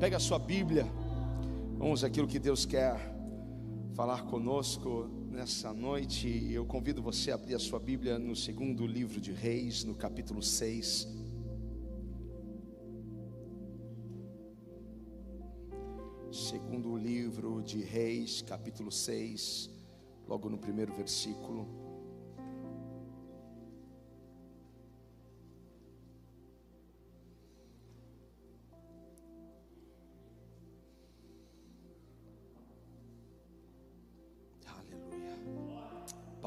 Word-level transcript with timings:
Pega 0.00 0.16
a 0.16 0.20
sua 0.20 0.38
Bíblia. 0.38 0.86
Vamos 1.76 2.02
aquilo 2.02 2.26
que 2.26 2.38
Deus 2.38 2.64
quer 2.64 2.96
falar 3.92 4.22
conosco 4.22 5.06
nessa 5.30 5.74
noite. 5.74 6.50
Eu 6.50 6.64
convido 6.64 7.02
você 7.02 7.30
a 7.30 7.34
abrir 7.34 7.54
a 7.54 7.58
sua 7.58 7.78
Bíblia 7.78 8.18
no 8.18 8.34
segundo 8.34 8.86
livro 8.86 9.20
de 9.20 9.30
Reis, 9.30 9.84
no 9.84 9.94
capítulo 9.94 10.42
6. 10.42 11.06
Segundo 16.32 16.96
livro 16.96 17.62
de 17.62 17.82
Reis, 17.82 18.40
capítulo 18.40 18.90
6, 18.90 19.68
logo 20.26 20.48
no 20.48 20.56
primeiro 20.56 20.94
versículo. 20.94 21.89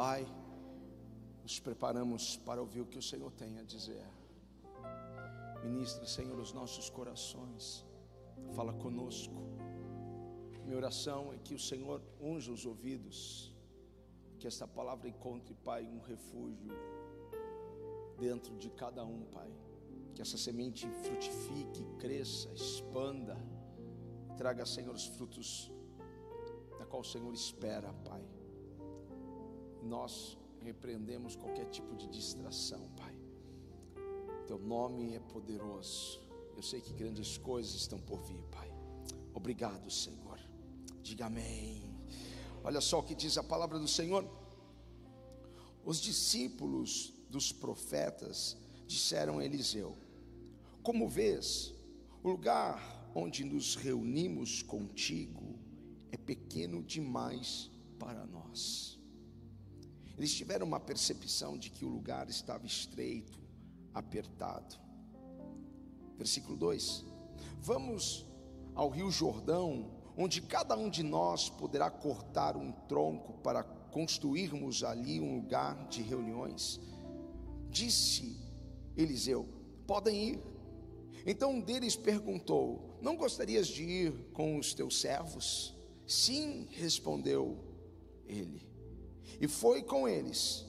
Pai, 0.05 0.27
nos 1.41 1.62
preparamos 1.62 2.35
para 2.35 2.59
ouvir 2.59 2.81
o 2.81 2.85
que 2.85 2.98
o 2.98 3.02
Senhor 3.02 3.31
tem 3.31 3.57
a 3.57 3.63
dizer. 3.63 4.05
Ministra, 5.63 6.05
Senhor, 6.05 6.38
os 6.38 6.52
nossos 6.52 6.89
corações. 6.89 7.85
Fala 8.53 8.73
conosco. 8.73 9.34
Minha 10.66 10.75
oração 10.75 11.31
é 11.34 11.38
que 11.38 11.53
o 11.53 11.59
Senhor 11.70 12.02
unja 12.20 12.52
os 12.52 12.66
ouvidos, 12.66 13.55
que 14.39 14.45
esta 14.45 14.67
palavra 14.67 15.08
encontre, 15.08 15.53
Pai, 15.53 15.85
um 15.85 16.02
refúgio 16.02 16.73
dentro 18.20 18.58
de 18.58 18.70
cada 18.72 19.05
um, 19.05 19.23
Pai. 19.38 19.49
Que 20.13 20.22
essa 20.22 20.38
semente 20.38 20.85
frutifique, 21.05 21.85
cresça, 21.97 22.52
expanda, 22.53 23.38
traga, 24.35 24.66
Senhor, 24.66 24.94
os 24.94 25.05
frutos 25.05 25.72
da 26.77 26.85
qual 26.85 27.03
o 27.03 27.05
Senhor 27.05 27.33
espera, 27.33 27.94
Pai 28.03 28.33
nós 29.84 30.38
repreendemos 30.62 31.36
qualquer 31.36 31.66
tipo 31.70 31.95
de 31.95 32.08
distração, 32.08 32.89
Pai. 32.95 33.16
Teu 34.48 34.58
nome 34.58 35.16
é 35.16 35.20
poderoso. 35.20 36.22
Eu 36.56 36.62
sei 36.62 36.81
que 36.81 36.94
grandes 36.94 37.38
coisas 37.38 37.73
estão 37.75 38.00
por 38.00 38.22
vir, 38.23 38.42
Pai. 38.52 38.72
Obrigado, 39.34 39.90
Senhor. 39.90 40.40
Diga 41.02 41.25
amém. 41.25 41.84
Olha 42.64 42.80
só 42.80 43.00
o 43.00 43.03
que 43.03 43.16
diz 43.16 43.38
a 43.38 43.44
palavra 43.44 43.78
do 43.78 43.88
Senhor. 43.88 44.25
Os 45.84 46.00
discípulos 46.00 47.14
dos 47.30 47.52
profetas 47.52 48.56
disseram 48.88 49.40
a 49.40 49.45
Eliseu: 49.45 49.97
Como 50.81 51.09
vês, 51.09 51.73
o 52.23 52.30
lugar 52.30 53.12
onde 53.14 53.44
nos 53.44 53.75
reunimos 53.75 54.62
contigo 54.62 55.59
é 56.12 56.18
pequeno 56.18 56.81
demais 56.81 57.70
para 58.00 58.25
nós. 58.25 58.92
Eles 60.17 60.33
tiveram 60.33 60.66
uma 60.66 60.80
percepção 60.80 61.58
de 61.58 61.69
que 61.69 61.83
o 61.83 61.89
lugar 61.89 62.30
estava 62.30 62.66
estreito, 62.66 63.39
apertado. 63.94 64.75
Versículo 66.17 66.56
2: 66.56 67.03
Vamos 67.59 68.25
ao 68.75 68.89
Rio 68.89 69.09
Jordão, 69.09 69.91
onde 70.16 70.41
cada 70.41 70.75
um 70.75 70.89
de 70.89 71.02
nós 71.02 71.50
poderá 71.50 71.89
cortar 71.89 72.56
um 72.56 72.72
tronco 72.72 73.34
para 73.39 73.64
construirmos 73.64 74.84
ali 74.84 75.19
um 75.19 75.36
lugar 75.36 75.88
de 75.88 76.02
reuniões. 76.03 76.80
Disse 77.69 78.39
Eliseu: 78.95 79.47
Podem 79.88 80.30
ir. 80.30 80.39
Então 81.25 81.53
um 81.53 81.59
deles 81.59 81.95
perguntou: 81.95 83.00
Não 83.02 83.17
gostarias 83.17 83.67
de 83.67 83.84
ir 83.84 84.14
com 84.31 84.59
os 84.59 84.75
teus 84.75 85.02
servos? 85.02 85.75
Sim, 86.06 86.67
respondeu 86.69 87.58
ele 88.28 88.72
e 89.39 89.47
foi 89.47 89.81
com 89.83 90.07
eles. 90.07 90.66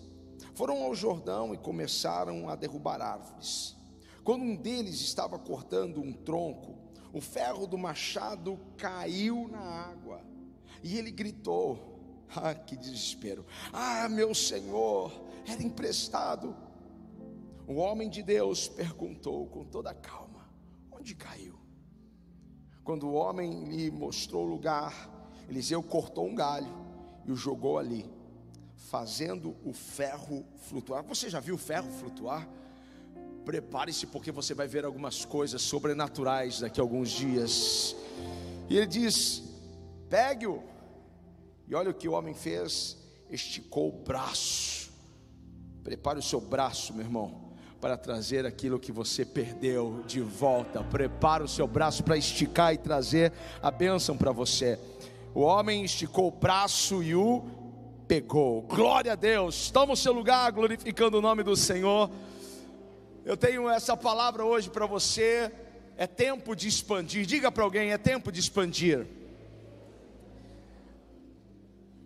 Foram 0.54 0.82
ao 0.82 0.94
Jordão 0.94 1.52
e 1.52 1.58
começaram 1.58 2.48
a 2.48 2.54
derrubar 2.54 3.00
árvores. 3.00 3.76
Quando 4.22 4.42
um 4.42 4.56
deles 4.56 5.00
estava 5.00 5.38
cortando 5.38 6.00
um 6.00 6.12
tronco, 6.12 6.78
o 7.12 7.20
ferro 7.20 7.66
do 7.66 7.76
machado 7.76 8.58
caiu 8.76 9.48
na 9.48 9.60
água. 9.60 10.20
E 10.82 10.96
ele 10.96 11.10
gritou: 11.10 12.24
Ah, 12.34 12.54
que 12.54 12.76
desespero! 12.76 13.44
Ah, 13.72 14.08
meu 14.08 14.34
senhor, 14.34 15.12
era 15.46 15.62
emprestado. 15.62 16.56
O 17.66 17.74
homem 17.74 18.08
de 18.08 18.22
Deus 18.22 18.68
perguntou 18.68 19.46
com 19.46 19.64
toda 19.64 19.92
calma: 19.92 20.48
Onde 20.90 21.14
caiu? 21.14 21.58
Quando 22.84 23.08
o 23.08 23.14
homem 23.14 23.64
lhe 23.64 23.90
mostrou 23.90 24.44
o 24.44 24.48
lugar, 24.48 25.10
Eliseu 25.48 25.82
cortou 25.82 26.26
um 26.26 26.34
galho 26.34 26.72
e 27.24 27.32
o 27.32 27.36
jogou 27.36 27.78
ali 27.78 28.13
fazendo 28.90 29.56
o 29.64 29.72
ferro 29.72 30.44
flutuar. 30.68 31.02
Você 31.04 31.30
já 31.30 31.40
viu 31.40 31.54
o 31.54 31.58
ferro 31.58 31.90
flutuar? 31.90 32.48
Prepare-se, 33.44 34.06
porque 34.06 34.32
você 34.32 34.54
vai 34.54 34.66
ver 34.66 34.84
algumas 34.84 35.24
coisas 35.24 35.62
sobrenaturais 35.62 36.60
daqui 36.60 36.80
a 36.80 36.82
alguns 36.82 37.10
dias. 37.10 37.96
E 38.68 38.76
ele 38.76 38.86
diz: 38.86 39.42
pegue-o. 40.08 40.62
E 41.66 41.74
olha 41.74 41.90
o 41.90 41.94
que 41.94 42.08
o 42.08 42.12
homem 42.12 42.34
fez: 42.34 42.96
esticou 43.30 43.88
o 43.88 44.04
braço. 44.04 44.92
Prepare 45.82 46.18
o 46.18 46.22
seu 46.22 46.40
braço, 46.40 46.94
meu 46.94 47.04
irmão, 47.04 47.52
para 47.80 47.96
trazer 47.96 48.46
aquilo 48.46 48.78
que 48.78 48.90
você 48.90 49.24
perdeu 49.24 50.02
de 50.06 50.20
volta. 50.20 50.82
Prepare 50.82 51.42
o 51.42 51.48
seu 51.48 51.66
braço 51.66 52.02
para 52.02 52.16
esticar 52.16 52.72
e 52.72 52.78
trazer 52.78 53.32
a 53.62 53.70
bênção 53.70 54.16
para 54.16 54.32
você. 54.32 54.78
O 55.34 55.40
homem 55.40 55.84
esticou 55.84 56.28
o 56.28 56.30
braço 56.30 57.02
e 57.02 57.14
o 57.14 57.63
pegou. 58.06 58.62
Glória 58.62 59.12
a 59.12 59.16
Deus. 59.16 59.70
Toma 59.70 59.94
o 59.94 59.96
seu 59.96 60.12
lugar 60.12 60.50
glorificando 60.52 61.18
o 61.18 61.22
nome 61.22 61.42
do 61.42 61.56
Senhor. 61.56 62.10
Eu 63.24 63.36
tenho 63.36 63.68
essa 63.68 63.96
palavra 63.96 64.44
hoje 64.44 64.70
para 64.70 64.86
você. 64.86 65.52
É 65.96 66.06
tempo 66.06 66.54
de 66.54 66.68
expandir. 66.68 67.24
Diga 67.26 67.50
para 67.50 67.64
alguém: 67.64 67.92
é 67.92 67.98
tempo 67.98 68.30
de 68.30 68.40
expandir. 68.40 69.06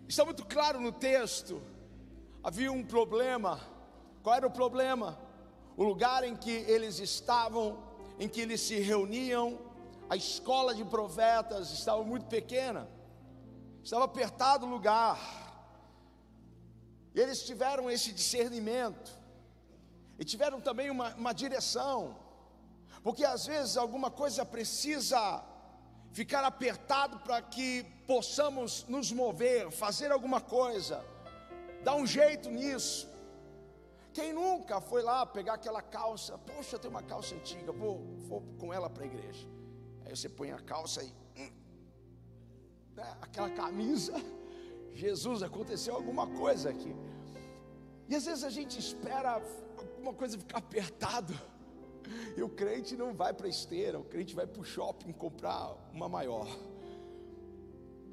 Está 0.07 0.25
muito 0.25 0.45
claro 0.45 0.79
no 0.79 0.91
texto. 0.91 1.61
Havia 2.43 2.71
um 2.71 2.83
problema. 2.83 3.59
Qual 4.23 4.35
era 4.35 4.47
o 4.47 4.51
problema? 4.51 5.19
O 5.75 5.83
lugar 5.83 6.23
em 6.23 6.35
que 6.35 6.51
eles 6.51 6.99
estavam, 6.99 7.77
em 8.19 8.27
que 8.27 8.41
eles 8.41 8.61
se 8.61 8.79
reuniam, 8.79 9.59
a 10.09 10.15
escola 10.15 10.73
de 10.73 10.83
profetas 10.83 11.71
estava 11.71 12.03
muito 12.03 12.25
pequena. 12.25 12.87
Estava 13.83 14.05
apertado 14.05 14.65
o 14.65 14.69
lugar 14.69 15.48
e 17.13 17.19
eles 17.19 17.43
tiveram 17.43 17.89
esse 17.89 18.11
discernimento, 18.11 19.11
e 20.17 20.25
tiveram 20.25 20.59
também 20.59 20.89
uma, 20.89 21.15
uma 21.15 21.33
direção, 21.33 22.15
porque 23.03 23.23
às 23.23 23.45
vezes 23.45 23.77
alguma 23.77 24.11
coisa 24.11 24.45
precisa 24.45 25.43
ficar 26.11 26.43
apertado 26.43 27.19
para 27.19 27.41
que 27.41 27.83
possamos 28.05 28.85
nos 28.87 29.11
mover, 29.11 29.71
fazer 29.71 30.11
alguma 30.11 30.41
coisa, 30.41 31.03
dar 31.83 31.95
um 31.95 32.05
jeito 32.05 32.49
nisso. 32.49 33.07
Quem 34.11 34.33
nunca 34.33 34.81
foi 34.81 35.01
lá 35.01 35.25
pegar 35.25 35.53
aquela 35.53 35.81
calça? 35.81 36.37
Poxa, 36.39 36.77
tenho 36.77 36.91
uma 36.91 37.03
calça 37.03 37.35
antiga, 37.35 37.71
vou, 37.71 38.03
vou 38.27 38.41
com 38.57 38.73
ela 38.73 38.89
para 38.89 39.03
a 39.03 39.05
igreja. 39.05 39.47
Aí 40.05 40.15
você 40.15 40.27
põe 40.27 40.51
a 40.51 40.59
calça 40.59 41.03
e 41.03 41.13
hum, 41.37 41.51
né, 42.95 43.17
aquela 43.21 43.49
camisa 43.51 44.13
Jesus, 44.93 45.43
aconteceu 45.43 45.95
alguma 45.95 46.27
coisa 46.27 46.69
aqui. 46.69 46.93
E 48.07 48.15
às 48.15 48.25
vezes 48.25 48.43
a 48.43 48.49
gente 48.49 48.79
espera 48.79 49.41
alguma 49.77 50.13
coisa 50.13 50.37
ficar 50.37 50.57
apertado. 50.57 51.33
E 52.35 52.41
o 52.41 52.49
crente 52.49 52.95
não 52.95 53.13
vai 53.13 53.33
para 53.33 53.45
a 53.45 53.49
esteira, 53.49 53.99
o 53.99 54.03
crente 54.03 54.33
vai 54.35 54.47
para 54.47 54.61
o 54.61 54.65
shopping 54.65 55.11
comprar 55.11 55.75
uma 55.93 56.09
maior. 56.09 56.47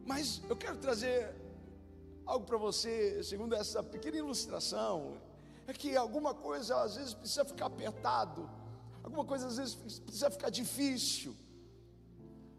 Mas 0.04 0.42
eu 0.48 0.56
quero 0.56 0.76
trazer 0.76 1.34
algo 2.24 2.44
para 2.44 2.56
você, 2.56 3.22
segundo 3.22 3.54
essa 3.54 3.82
pequena 3.82 4.18
ilustração, 4.18 5.20
é 5.66 5.72
que 5.72 5.96
alguma 5.96 6.34
coisa 6.34 6.82
às 6.82 6.96
vezes 6.96 7.14
precisa 7.14 7.44
ficar 7.44 7.66
apertado, 7.66 8.48
alguma 9.02 9.24
coisa 9.24 9.46
às 9.46 9.56
vezes 9.56 9.74
precisa 9.74 10.30
ficar 10.30 10.50
difícil, 10.50 11.34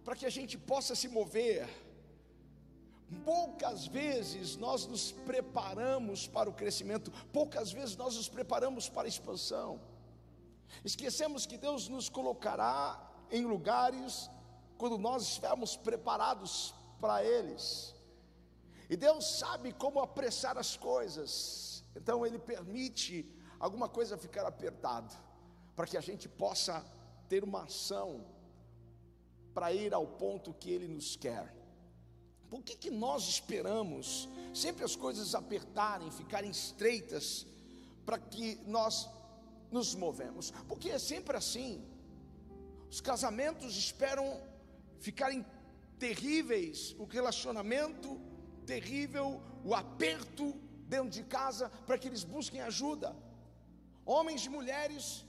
para 0.04 0.16
que 0.16 0.26
a 0.26 0.30
gente 0.30 0.58
possa 0.58 0.96
se 0.96 1.08
mover. 1.08 1.68
Poucas 3.24 3.88
vezes 3.88 4.58
nós 4.58 4.86
nos 4.86 5.12
preparamos 5.12 6.28
para 6.28 6.50
o 6.50 6.54
crescimento, 6.54 7.12
poucas 7.32 7.72
vezes 7.72 7.96
nós 7.96 8.16
nos 8.16 8.28
preparamos 8.28 8.90
para 8.90 9.04
a 9.04 9.08
expansão. 9.08 9.80
Esquecemos 10.84 11.46
que 11.46 11.58
Deus 11.58 11.88
nos 11.88 12.10
colocará 12.10 12.80
em 13.32 13.46
lugares 13.46 14.30
quando 14.78 14.98
nós 14.98 15.24
estivermos 15.24 15.78
preparados 15.78 16.74
para 17.00 17.24
eles. 17.24 17.96
E 18.90 18.96
Deus 18.96 19.40
sabe 19.40 19.74
como 19.74 20.00
apressar 20.00 20.58
as 20.58 20.76
coisas. 20.76 21.84
Então 21.96 22.26
ele 22.26 22.40
permite 22.40 23.34
alguma 23.60 23.90
coisa 23.90 24.18
ficar 24.18 24.46
apertado, 24.46 25.14
para 25.76 25.88
que 25.88 25.98
a 25.98 26.02
gente 26.02 26.28
possa 26.28 26.86
ter 27.28 27.44
uma 27.44 27.64
ação 27.64 28.26
para 29.54 29.74
ir 29.74 29.94
ao 29.94 30.06
ponto 30.06 30.54
que 30.54 30.70
Ele 30.70 30.88
nos 30.88 31.16
quer. 31.16 31.57
Por 32.50 32.64
que, 32.64 32.76
que 32.76 32.90
nós 32.90 33.28
esperamos 33.28 34.28
sempre 34.54 34.84
as 34.84 34.96
coisas 34.96 35.36
apertarem, 35.36 36.10
ficarem 36.12 36.50
estreitas, 36.50 37.46
para 38.06 38.18
que 38.18 38.60
nós 38.66 39.10
nos 39.72 39.94
movemos? 39.94 40.52
Porque 40.68 40.90
é 40.90 41.00
sempre 41.00 41.36
assim. 41.36 41.84
Os 42.90 43.02
casamentos 43.02 43.76
esperam 43.76 44.42
ficarem 45.00 45.46
terríveis, 46.00 46.96
o 46.98 47.06
relacionamento 47.06 48.20
terrível, 48.66 49.42
o 49.64 49.74
aperto 49.74 50.54
dentro 50.88 51.10
de 51.10 51.24
casa, 51.24 51.70
para 51.86 51.98
que 51.98 52.08
eles 52.08 52.24
busquem 52.24 52.62
ajuda. 52.62 53.16
Homens 54.06 54.46
e 54.46 54.50
mulheres 54.50 55.26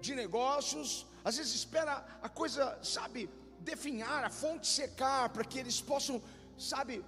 de 0.00 0.14
negócios, 0.14 1.06
às 1.24 1.36
vezes 1.36 1.54
espera 1.54 2.04
a 2.22 2.28
coisa, 2.28 2.78
sabe, 2.82 3.30
definhar, 3.60 4.24
a 4.24 4.30
fonte 4.30 4.66
secar, 4.66 5.28
para 5.30 5.44
que 5.44 5.58
eles 5.58 5.80
possam, 5.80 6.22
sabe, 6.58 7.04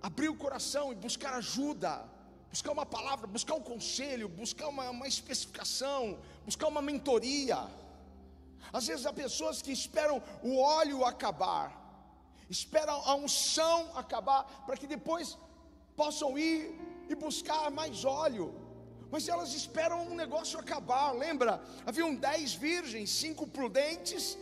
abrir 0.00 0.28
o 0.28 0.36
coração 0.36 0.92
e 0.92 0.94
buscar 0.94 1.34
ajuda, 1.34 2.04
buscar 2.50 2.72
uma 2.72 2.86
palavra, 2.86 3.26
buscar 3.26 3.54
um 3.54 3.62
conselho, 3.62 4.28
buscar 4.28 4.68
uma, 4.68 4.90
uma 4.90 5.08
especificação, 5.08 6.18
buscar 6.44 6.68
uma 6.68 6.82
mentoria. 6.82 7.58
Às 8.72 8.86
vezes 8.86 9.06
há 9.06 9.12
pessoas 9.12 9.62
que 9.62 9.72
esperam 9.72 10.22
o 10.42 10.58
óleo 10.58 11.04
acabar, 11.04 11.66
esperam 12.48 13.00
a 13.04 13.14
unção 13.14 13.96
acabar, 13.96 14.64
para 14.66 14.76
que 14.76 14.86
depois 14.86 15.36
possam 15.96 16.38
ir 16.38 16.78
e 17.08 17.14
buscar 17.14 17.70
mais 17.70 18.04
óleo. 18.04 18.54
Mas 19.10 19.28
elas 19.28 19.52
esperam 19.54 20.06
um 20.06 20.14
negócio 20.14 20.58
acabar. 20.58 21.10
Lembra? 21.12 21.60
Haviam 21.84 22.14
dez 22.14 22.54
virgens, 22.54 23.10
cinco 23.10 23.44
prudentes 23.46 24.38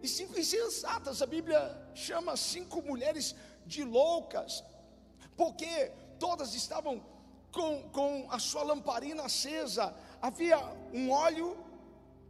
e 0.00 0.06
cinco 0.06 0.38
insensatas. 0.38 1.20
A 1.20 1.26
Bíblia 1.26 1.60
chama 1.94 2.36
cinco 2.36 2.80
mulheres 2.82 3.34
de 3.66 3.84
loucas, 3.84 4.64
porque 5.36 5.92
todas 6.18 6.54
estavam 6.54 7.02
com, 7.52 7.82
com 7.90 8.26
a 8.30 8.38
sua 8.38 8.62
lamparina 8.62 9.24
acesa. 9.24 9.94
Havia 10.20 10.58
um 10.92 11.10
óleo 11.10 11.56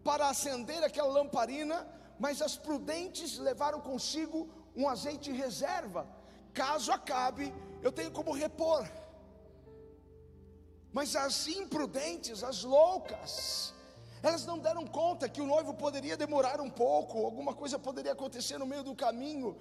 para 0.03 0.29
acender 0.29 0.83
aquela 0.85 1.09
lamparina, 1.09 1.87
mas 2.19 2.43
as 2.43 2.57
prudentes 2.57 3.39
levaram 3.39 3.81
consigo 3.81 4.49
um 4.77 4.89
azeite 4.89 5.33
reserva. 5.33 6.07
Caso 6.53 6.93
acabe, 6.93 7.53
eu 7.83 7.91
tenho 7.91 8.11
como 8.11 8.33
repor. 8.33 8.89
Mas 10.93 11.17
as 11.17 11.49
imprudentes, 11.49 12.45
as 12.45 12.63
loucas, 12.63 13.75
elas 14.23 14.47
não 14.47 14.59
deram 14.59 14.87
conta 14.87 15.29
que 15.29 15.41
o 15.41 15.47
noivo 15.47 15.75
poderia 15.75 16.17
demorar 16.17 16.61
um 16.61 16.71
pouco, 16.71 17.25
alguma 17.25 17.53
coisa 17.53 17.79
poderia 17.79 18.13
acontecer 18.13 18.59
no 18.59 18.67
meio 18.67 18.85
do 18.85 18.95
caminho. 18.95 19.57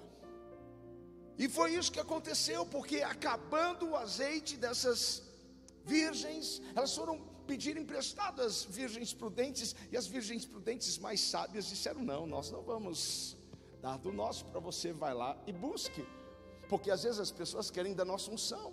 E 1.38 1.48
foi 1.48 1.74
isso 1.74 1.90
que 1.90 2.00
aconteceu, 2.00 2.64
porque 2.64 2.98
acabando 3.02 3.90
o 3.90 3.96
azeite 3.96 4.56
dessas 4.56 5.22
virgens, 5.84 6.62
elas 6.74 6.94
foram 6.94 7.18
pedir 7.46 7.76
emprestado 7.76 8.40
às 8.40 8.64
virgens 8.64 9.12
prudentes, 9.12 9.74
e 9.90 9.96
as 9.96 10.06
virgens 10.06 10.44
prudentes 10.44 10.96
mais 10.98 11.20
sábias 11.20 11.66
disseram: 11.66 12.02
Não, 12.02 12.26
nós 12.26 12.50
não 12.50 12.62
vamos 12.62 13.36
dar 13.82 13.98
do 13.98 14.12
nosso 14.12 14.44
para 14.46 14.60
você, 14.60 14.92
vai 14.92 15.12
lá 15.12 15.36
e 15.46 15.52
busque, 15.52 16.06
porque 16.68 16.90
às 16.90 17.02
vezes 17.02 17.18
as 17.18 17.30
pessoas 17.30 17.70
querem 17.70 17.94
da 17.94 18.04
nossa 18.04 18.30
unção. 18.30 18.72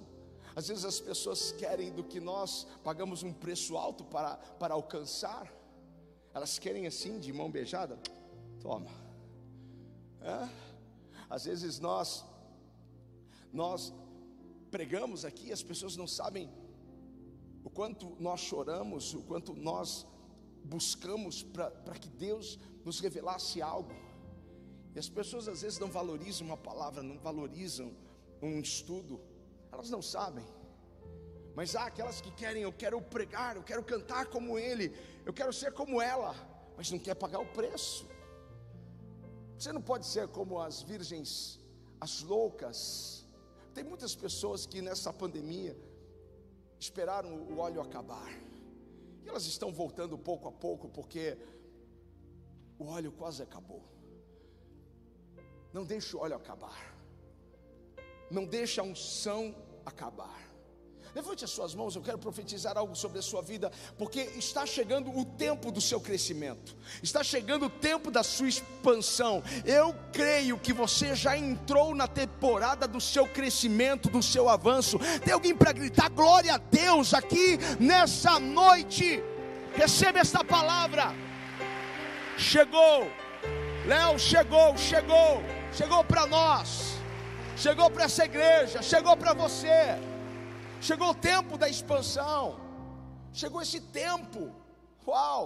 Às 0.56 0.68
vezes 0.68 0.84
as 0.84 1.00
pessoas 1.00 1.54
querem 1.54 1.92
do 1.92 2.04
que 2.04 2.20
nós 2.20 2.68
pagamos 2.84 3.24
um 3.24 3.32
preço 3.32 3.78
alto 3.78 4.04
para, 4.04 4.36
para 4.36 4.74
alcançar. 4.74 5.52
Elas 6.34 6.60
querem 6.60 6.88
assim, 6.88 7.20
de 7.20 7.32
mão 7.32 7.50
beijada, 7.50 7.98
toma. 8.62 8.92
É? 10.22 10.50
Às 11.30 11.46
vezes 11.46 11.80
nós, 11.80 12.26
nós 13.52 13.94
pregamos 14.70 15.26
aqui, 15.26 15.52
as 15.52 15.64
pessoas 15.64 15.96
não 15.96 16.08
sabem 16.08 16.50
o 17.64 17.70
quanto 17.70 18.16
nós 18.20 18.40
choramos, 18.40 19.14
o 19.14 19.22
quanto 19.22 19.54
nós 19.54 20.08
buscamos 20.64 21.44
para 21.44 22.00
que 22.00 22.10
Deus 22.10 22.58
nos 22.84 23.00
revelasse 23.00 23.62
algo. 23.62 23.94
E 24.96 25.00
as 25.00 25.10
pessoas 25.10 25.48
às 25.48 25.62
vezes 25.62 25.80
não 25.80 25.90
valorizam 25.90 26.48
uma 26.48 26.58
palavra, 26.58 27.02
não 27.02 27.18
valorizam 27.18 27.96
um 28.42 28.60
estudo, 28.60 29.22
elas 29.72 29.90
não 29.90 30.02
sabem. 30.02 30.46
Mas 31.56 31.76
há 31.76 31.86
aquelas 31.86 32.22
que 32.22 32.32
querem, 32.32 32.64
eu 32.64 32.74
quero 32.74 33.02
pregar, 33.02 33.56
eu 33.56 33.64
quero 33.64 33.84
cantar 33.84 34.26
como 34.28 34.58
ele, 34.58 34.96
eu 35.26 35.34
quero 35.34 35.52
ser 35.52 35.74
como 35.74 36.02
ela, 36.02 36.34
mas 36.78 36.90
não 36.92 37.00
quer 37.00 37.16
pagar 37.16 37.40
o 37.40 37.46
preço. 37.46 38.08
Você 39.58 39.72
não 39.72 39.82
pode 39.82 40.06
ser 40.06 40.28
como 40.30 40.60
as 40.60 40.82
virgens, 40.82 41.60
as 42.00 42.22
loucas. 42.22 43.21
Tem 43.74 43.84
muitas 43.84 44.16
pessoas 44.16 44.66
que 44.66 44.82
nessa 44.82 45.14
pandemia 45.14 45.78
esperaram 46.80 47.34
o 47.36 47.60
óleo 47.60 47.82
acabar. 47.82 48.30
E 49.24 49.30
elas 49.30 49.46
estão 49.46 49.72
voltando 49.72 50.18
pouco 50.18 50.48
a 50.48 50.52
pouco 50.52 50.90
porque 50.90 51.38
o 52.78 52.88
óleo 52.88 53.12
quase 53.12 53.42
acabou. 53.42 53.84
Não 55.72 55.86
deixe 55.86 56.16
o 56.16 56.20
óleo 56.20 56.36
acabar. 56.36 56.96
Não 58.30 58.46
deixe 58.46 58.80
a 58.80 58.84
unção 58.84 59.56
acabar. 59.86 60.51
Levante 61.14 61.44
as 61.44 61.52
suas 61.52 61.76
mãos, 61.76 61.96
eu 61.96 62.02
quero 62.02 62.18
profetizar 62.18 62.78
algo 62.78 62.96
sobre 62.96 63.20
a 63.20 63.22
sua 63.22 63.42
vida, 63.42 63.70
porque 63.98 64.22
está 64.38 64.66
chegando 64.66 65.12
o 65.16 65.26
tempo 65.26 65.70
do 65.70 65.82
seu 65.82 66.00
crescimento, 66.00 66.76
está 67.04 67.22
chegando 67.22 67.66
o 67.66 67.70
tempo 67.70 68.10
da 68.10 68.24
sua 68.24 68.48
expansão. 68.48 69.44
Eu 69.66 69.94
creio 70.14 70.58
que 70.58 70.72
você 70.72 71.14
já 71.14 71.38
entrou 71.38 71.94
na 71.94 72.08
temporada 72.08 72.88
do 72.88 73.02
seu 73.02 73.28
crescimento, 73.28 74.10
do 74.10 74.24
seu 74.24 74.48
avanço. 74.48 74.98
Tem 75.24 75.34
alguém 75.34 75.54
para 75.54 75.74
gritar 75.74 76.10
glória 76.10 76.56
a 76.56 76.58
Deus 76.58 77.14
aqui 77.14 77.58
nessa 77.78 78.40
noite? 78.40 79.22
Receba 79.76 80.20
esta 80.20 80.46
palavra. 80.46 81.14
Chegou, 82.38 83.12
Léo, 83.86 84.18
chegou, 84.18 84.78
chegou, 84.78 85.44
chegou 85.74 86.04
para 86.06 86.26
nós, 86.26 86.94
chegou 87.58 87.92
para 87.92 88.06
essa 88.06 88.24
igreja, 88.24 88.82
chegou 88.82 89.18
para 89.18 89.34
você. 89.34 90.00
Chegou 90.88 91.10
o 91.12 91.20
tempo 91.32 91.58
da 91.58 91.70
expansão. 91.70 92.60
Chegou 93.32 93.62
esse 93.62 93.80
tempo. 94.02 94.42
Uau! 95.08 95.46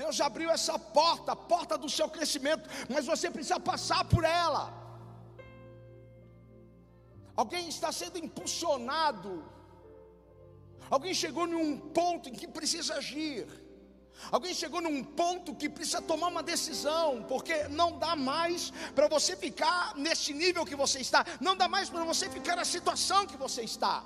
Deus 0.00 0.20
abriu 0.20 0.50
essa 0.50 0.76
porta, 0.78 1.32
a 1.32 1.36
porta 1.36 1.76
do 1.78 1.88
seu 1.88 2.08
crescimento, 2.08 2.68
mas 2.88 3.06
você 3.06 3.30
precisa 3.30 3.60
passar 3.60 4.02
por 4.12 4.24
ela. 4.24 4.64
Alguém 7.36 7.68
está 7.68 7.92
sendo 7.92 8.18
impulsionado. 8.18 9.32
Alguém 10.90 11.14
chegou 11.14 11.46
num 11.46 11.78
ponto 11.78 12.28
em 12.28 12.32
que 12.32 12.48
precisa 12.48 12.94
agir. 12.94 13.46
Alguém 14.32 14.52
chegou 14.52 14.80
num 14.80 15.02
ponto 15.02 15.54
que 15.54 15.68
precisa 15.68 16.02
tomar 16.02 16.28
uma 16.28 16.42
decisão, 16.42 17.22
porque 17.28 17.68
não 17.68 17.98
dá 17.98 18.14
mais 18.16 18.70
para 18.94 19.08
você 19.08 19.36
ficar 19.36 19.94
nesse 19.96 20.32
nível 20.32 20.66
que 20.66 20.76
você 20.76 20.98
está, 21.00 21.24
não 21.40 21.56
dá 21.56 21.68
mais 21.68 21.88
para 21.88 22.04
você 22.04 22.28
ficar 22.28 22.56
na 22.56 22.64
situação 22.64 23.26
que 23.26 23.36
você 23.36 23.62
está. 23.62 24.04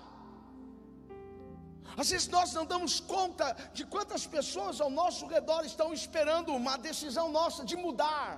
Às 1.97 2.11
vezes 2.11 2.29
nós 2.29 2.53
não 2.53 2.65
damos 2.67 3.01
conta 3.01 3.57
de 3.73 3.85
quantas 3.85 4.27
pessoas 4.27 4.81
ao 4.81 4.91
nosso 4.91 5.27
redor 5.27 5.63
estão 5.65 5.93
esperando 5.93 6.53
uma 6.53 6.77
decisão 6.77 7.27
nossa 7.31 7.65
de 7.65 7.77
mudar, 7.77 8.29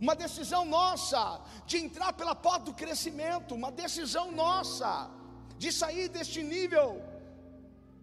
uma 0.00 0.14
decisão 0.14 0.64
nossa 0.64 1.40
de 1.66 1.78
entrar 1.78 2.12
pela 2.12 2.34
porta 2.34 2.66
do 2.66 2.74
crescimento, 2.74 3.54
uma 3.54 3.70
decisão 3.72 4.30
nossa 4.32 5.10
de 5.56 5.72
sair 5.72 6.08
deste 6.08 6.42
nível 6.42 7.02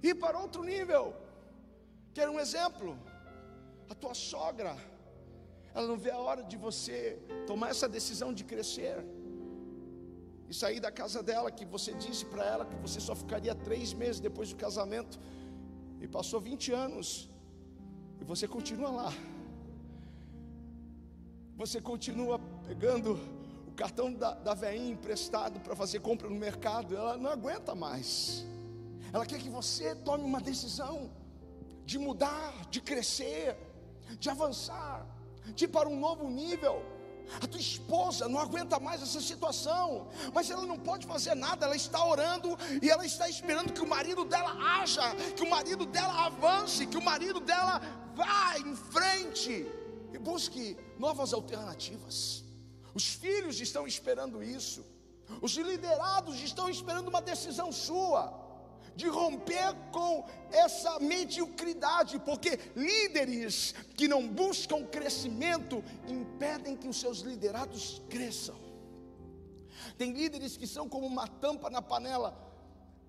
e 0.02 0.10
ir 0.10 0.16
para 0.16 0.40
outro 0.40 0.64
nível. 0.64 1.16
Quer 2.14 2.28
um 2.30 2.40
exemplo? 2.40 2.98
A 3.90 3.94
tua 3.94 4.14
sogra, 4.14 4.76
ela 5.76 5.88
não 5.88 5.98
vê 5.98 6.12
a 6.12 6.18
hora 6.18 6.44
de 6.44 6.58
você 6.58 7.20
tomar 7.46 7.70
essa 7.70 7.88
decisão 7.88 8.34
de 8.34 8.44
crescer 8.44 9.06
e 10.52 10.54
sair 10.54 10.82
da 10.82 10.92
casa 10.92 11.24
dela, 11.24 11.50
que 11.50 11.64
você 11.64 11.94
disse 11.94 12.26
para 12.26 12.44
ela 12.44 12.66
que 12.66 12.76
você 12.76 13.00
só 13.00 13.16
ficaria 13.16 13.56
três 13.56 13.94
meses 13.94 14.20
depois 14.20 14.50
do 14.50 14.58
casamento, 14.58 15.18
e 16.02 16.06
passou 16.10 16.42
20 16.42 16.74
anos, 16.74 17.30
e 18.20 18.26
você 18.26 18.50
continua 18.50 18.90
lá. 18.90 19.14
Você 21.56 21.80
continua 21.80 22.38
pegando 22.68 23.18
o 23.66 23.72
cartão 23.72 24.12
da, 24.12 24.34
da 24.34 24.54
veinha 24.54 24.92
emprestado 24.92 25.58
para 25.62 25.74
fazer 25.74 26.02
compra 26.02 26.30
no 26.30 26.36
mercado, 26.36 26.98
ela 26.98 27.16
não 27.16 27.32
aguenta 27.32 27.74
mais. 27.74 28.46
Ela 29.14 29.26
quer 29.26 29.40
que 29.40 29.50
você 29.50 29.96
tome 29.96 30.26
uma 30.26 30.42
decisão 30.42 31.10
de 31.86 31.98
mudar, 31.98 32.70
de 32.70 32.82
crescer, 32.82 33.56
de 34.20 34.30
avançar, 34.30 35.08
de 35.56 35.64
ir 35.64 35.70
para 35.70 35.88
um 35.88 35.98
novo 35.98 36.30
nível. 36.30 36.84
A 37.40 37.48
tua 37.48 37.60
esposa 37.60 38.28
não 38.28 38.40
aguenta 38.40 38.80
mais 38.80 39.02
essa 39.02 39.22
situação, 39.22 40.08
mas 40.34 40.50
ela 40.50 40.66
não 40.66 40.78
pode 40.78 41.08
fazer 41.08 41.36
nada, 41.36 41.66
ela 41.66 41.76
está 41.76 42.04
orando 42.04 42.58
e 42.82 42.90
ela 42.90 43.06
está 43.06 43.30
esperando 43.30 43.72
que 43.72 43.82
o 43.82 43.88
marido 43.88 44.26
dela 44.26 44.52
haja, 44.52 45.16
que 45.36 45.44
o 45.44 45.50
marido 45.50 45.86
dela 45.86 46.26
avance, 46.26 46.86
que 46.86 46.98
o 46.98 47.02
marido 47.02 47.40
dela 47.40 47.82
vá 48.14 48.58
em 48.58 48.76
frente 48.76 49.66
e 50.14 50.18
busque 50.18 50.78
novas 51.00 51.34
alternativas. 51.34 52.44
Os 52.94 53.08
filhos 53.08 53.60
estão 53.62 53.88
esperando 53.88 54.44
isso. 54.44 54.86
Os 55.42 55.54
liderados 55.54 56.42
estão 56.42 56.70
esperando 56.70 57.08
uma 57.08 57.22
decisão 57.22 57.72
sua 57.72 58.51
de 58.96 59.08
romper 59.08 59.74
com 59.92 60.26
essa 60.52 61.00
mediocridade, 61.00 62.20
porque 62.20 62.60
líderes 62.76 63.74
que 63.96 64.08
não 64.08 64.28
buscam 64.28 64.86
crescimento 64.86 65.84
impedem 66.08 66.76
que 66.76 66.88
os 66.88 67.00
seus 67.00 67.20
liderados 67.20 68.02
cresçam. 68.10 68.56
Tem 69.98 70.12
líderes 70.12 70.58
que 70.58 70.68
são 70.68 70.88
como 70.88 71.06
uma 71.08 71.28
tampa 71.28 71.70
na 71.70 71.82
panela. 71.82 72.38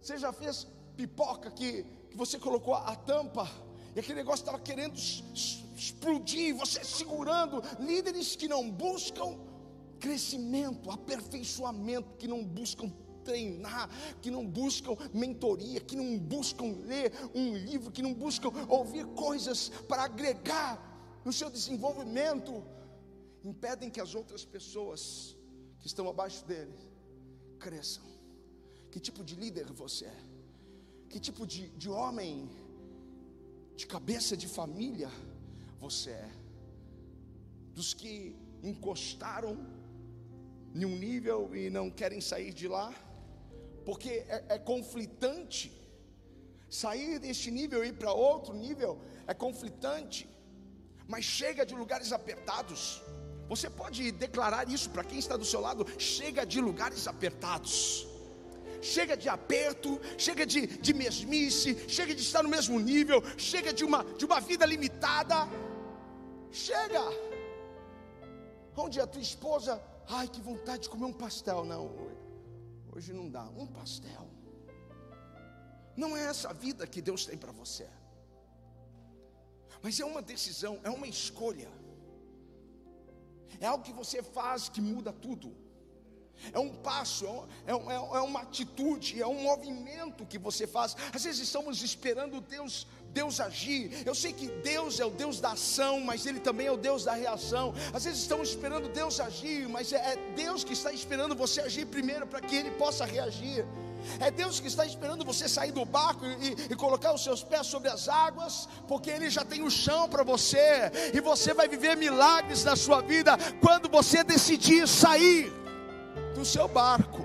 Você 0.00 0.18
já 0.18 0.32
fez 0.32 0.66
pipoca 0.96 1.50
que, 1.50 1.84
que 2.10 2.16
você 2.16 2.38
colocou 2.38 2.74
a 2.74 2.94
tampa 2.94 3.48
e 3.94 4.00
aquele 4.00 4.16
negócio 4.16 4.42
estava 4.42 4.58
querendo 4.58 4.96
explodir, 4.96 6.54
você 6.54 6.82
segurando. 6.82 7.62
Líderes 7.78 8.34
que 8.34 8.48
não 8.48 8.70
buscam 8.70 9.38
crescimento, 10.00 10.90
aperfeiçoamento, 10.90 12.16
que 12.16 12.26
não 12.26 12.42
buscam 12.42 12.90
treinar, 13.22 13.88
que 14.20 14.30
não 14.30 14.46
buscam 14.46 14.96
mentoria, 15.12 15.80
que 15.80 15.96
não 15.96 16.18
buscam 16.18 16.66
ler 16.86 17.12
um 17.34 17.56
livro, 17.56 17.90
que 17.90 18.02
não 18.02 18.14
buscam 18.14 18.50
ouvir 18.68 19.06
coisas 19.06 19.70
para 19.88 20.04
agregar 20.04 20.92
no 21.24 21.32
seu 21.32 21.48
desenvolvimento, 21.48 22.62
impedem 23.44 23.90
que 23.90 24.00
as 24.00 24.14
outras 24.14 24.44
pessoas 24.44 25.36
que 25.80 25.86
estão 25.86 26.08
abaixo 26.08 26.44
dele 26.44 26.78
cresçam. 27.58 28.04
Que 28.90 29.00
tipo 29.00 29.24
de 29.24 29.34
líder 29.34 29.66
você 29.72 30.06
é? 30.06 30.20
Que 31.08 31.18
tipo 31.18 31.46
de, 31.46 31.68
de 31.70 31.88
homem, 31.88 32.50
de 33.76 33.86
cabeça 33.86 34.36
de 34.36 34.48
família 34.48 35.10
você 35.80 36.10
é? 36.10 36.30
Dos 37.74 37.94
que 37.94 38.36
encostaram 38.62 39.56
em 40.74 40.84
um 40.84 40.96
nível 40.96 41.54
e 41.54 41.70
não 41.70 41.90
querem 41.90 42.20
sair 42.20 42.52
de 42.52 42.68
lá? 42.68 42.94
Porque 43.84 44.10
é, 44.28 44.44
é 44.50 44.58
conflitante. 44.58 45.72
Sair 46.68 47.18
deste 47.18 47.50
nível 47.50 47.84
e 47.84 47.88
ir 47.88 47.92
para 47.92 48.12
outro 48.12 48.54
nível 48.54 48.98
é 49.26 49.34
conflitante. 49.34 50.28
Mas 51.06 51.24
chega 51.24 51.66
de 51.66 51.74
lugares 51.74 52.12
apertados. 52.12 53.02
Você 53.48 53.68
pode 53.68 54.10
declarar 54.12 54.68
isso 54.70 54.88
para 54.90 55.04
quem 55.04 55.18
está 55.18 55.36
do 55.36 55.44
seu 55.44 55.60
lado: 55.60 55.86
chega 55.98 56.46
de 56.46 56.60
lugares 56.60 57.06
apertados. 57.06 58.06
Chega 58.80 59.16
de 59.16 59.28
aperto, 59.28 60.00
chega 60.18 60.44
de, 60.44 60.66
de 60.66 60.92
mesmice, 60.92 61.88
chega 61.88 62.12
de 62.12 62.20
estar 62.20 62.42
no 62.42 62.48
mesmo 62.48 62.80
nível, 62.80 63.22
chega 63.38 63.72
de 63.72 63.84
uma, 63.84 64.02
de 64.18 64.24
uma 64.24 64.40
vida 64.40 64.66
limitada. 64.66 65.48
Chega! 66.50 67.02
Onde 68.76 69.00
a 69.00 69.06
tua 69.06 69.22
esposa, 69.22 69.80
ai 70.08 70.26
que 70.26 70.40
vontade 70.40 70.82
de 70.84 70.88
comer 70.88 71.04
um 71.04 71.12
pastel. 71.12 71.64
Não, 71.64 71.92
hoje 72.92 73.12
não 73.12 73.28
dá. 73.28 73.44
Um 73.62 73.66
pastel. 73.66 74.28
Não 75.96 76.16
é 76.16 76.24
essa 76.24 76.50
a 76.50 76.52
vida 76.52 76.86
que 76.86 77.02
Deus 77.02 77.26
tem 77.26 77.36
para 77.36 77.52
você. 77.52 77.88
Mas 79.82 79.98
é 79.98 80.04
uma 80.04 80.22
decisão, 80.22 80.80
é 80.84 80.90
uma 80.90 81.06
escolha. 81.06 81.70
É 83.60 83.66
algo 83.66 83.84
que 83.84 83.92
você 83.92 84.22
faz 84.22 84.68
que 84.68 84.80
muda 84.80 85.12
tudo. 85.12 85.54
É 86.52 86.58
um 86.58 86.70
passo, 86.70 87.26
é, 87.66 87.72
é, 87.72 87.74
é 87.74 88.20
uma 88.20 88.40
atitude, 88.40 89.20
é 89.20 89.26
um 89.26 89.42
movimento 89.42 90.24
que 90.26 90.38
você 90.38 90.66
faz. 90.66 90.96
Às 91.12 91.24
vezes 91.24 91.40
estamos 91.40 91.82
esperando 91.82 92.40
Deus 92.40 92.86
Deus 93.12 93.40
agir. 93.40 93.90
Eu 94.06 94.14
sei 94.14 94.32
que 94.32 94.48
Deus 94.48 94.98
é 94.98 95.04
o 95.04 95.10
Deus 95.10 95.38
da 95.38 95.52
ação, 95.52 96.00
mas 96.00 96.24
Ele 96.24 96.40
também 96.40 96.66
é 96.66 96.72
o 96.72 96.76
Deus 96.76 97.04
da 97.04 97.12
reação. 97.12 97.74
Às 97.92 98.04
vezes 98.04 98.20
estamos 98.20 98.48
esperando 98.48 98.88
Deus 98.88 99.20
agir, 99.20 99.68
mas 99.68 99.92
é, 99.92 99.96
é 99.96 100.16
Deus 100.34 100.64
que 100.64 100.72
está 100.72 100.92
esperando 100.92 101.34
você 101.34 101.60
agir 101.60 101.86
primeiro 101.86 102.26
para 102.26 102.40
que 102.40 102.56
Ele 102.56 102.70
possa 102.72 103.04
reagir. 103.04 103.66
É 104.18 104.30
Deus 104.30 104.58
que 104.58 104.66
está 104.66 104.84
esperando 104.84 105.24
você 105.24 105.48
sair 105.48 105.70
do 105.70 105.84
barco 105.84 106.24
e, 106.26 106.72
e, 106.72 106.74
colocar 106.74 107.14
os 107.14 107.22
seus 107.22 107.44
pés 107.44 107.66
sobre 107.68 107.88
as 107.88 108.08
águas, 108.08 108.68
porque 108.88 109.10
Ele 109.10 109.30
já 109.30 109.44
tem 109.44 109.62
o 109.62 109.70
chão 109.70 110.08
para 110.08 110.24
você, 110.24 110.90
e 111.14 111.20
você 111.20 111.54
vai 111.54 111.68
viver 111.68 111.96
milagres 111.96 112.64
na 112.64 112.74
sua 112.74 113.00
vida 113.00 113.36
quando 113.60 113.88
você 113.88 114.24
decidir 114.24 114.88
sair 114.88 115.52
do 116.42 116.46
seu 116.46 116.66
barco. 116.66 117.22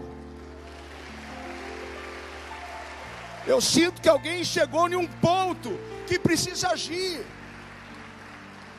Eu 3.48 3.60
sinto 3.60 4.02
que 4.02 4.10
alguém 4.16 4.44
chegou 4.44 4.88
em 4.88 4.96
um 4.96 5.08
ponto 5.08 5.72
que 6.08 6.20
precisa 6.20 6.70
agir. 6.70 7.26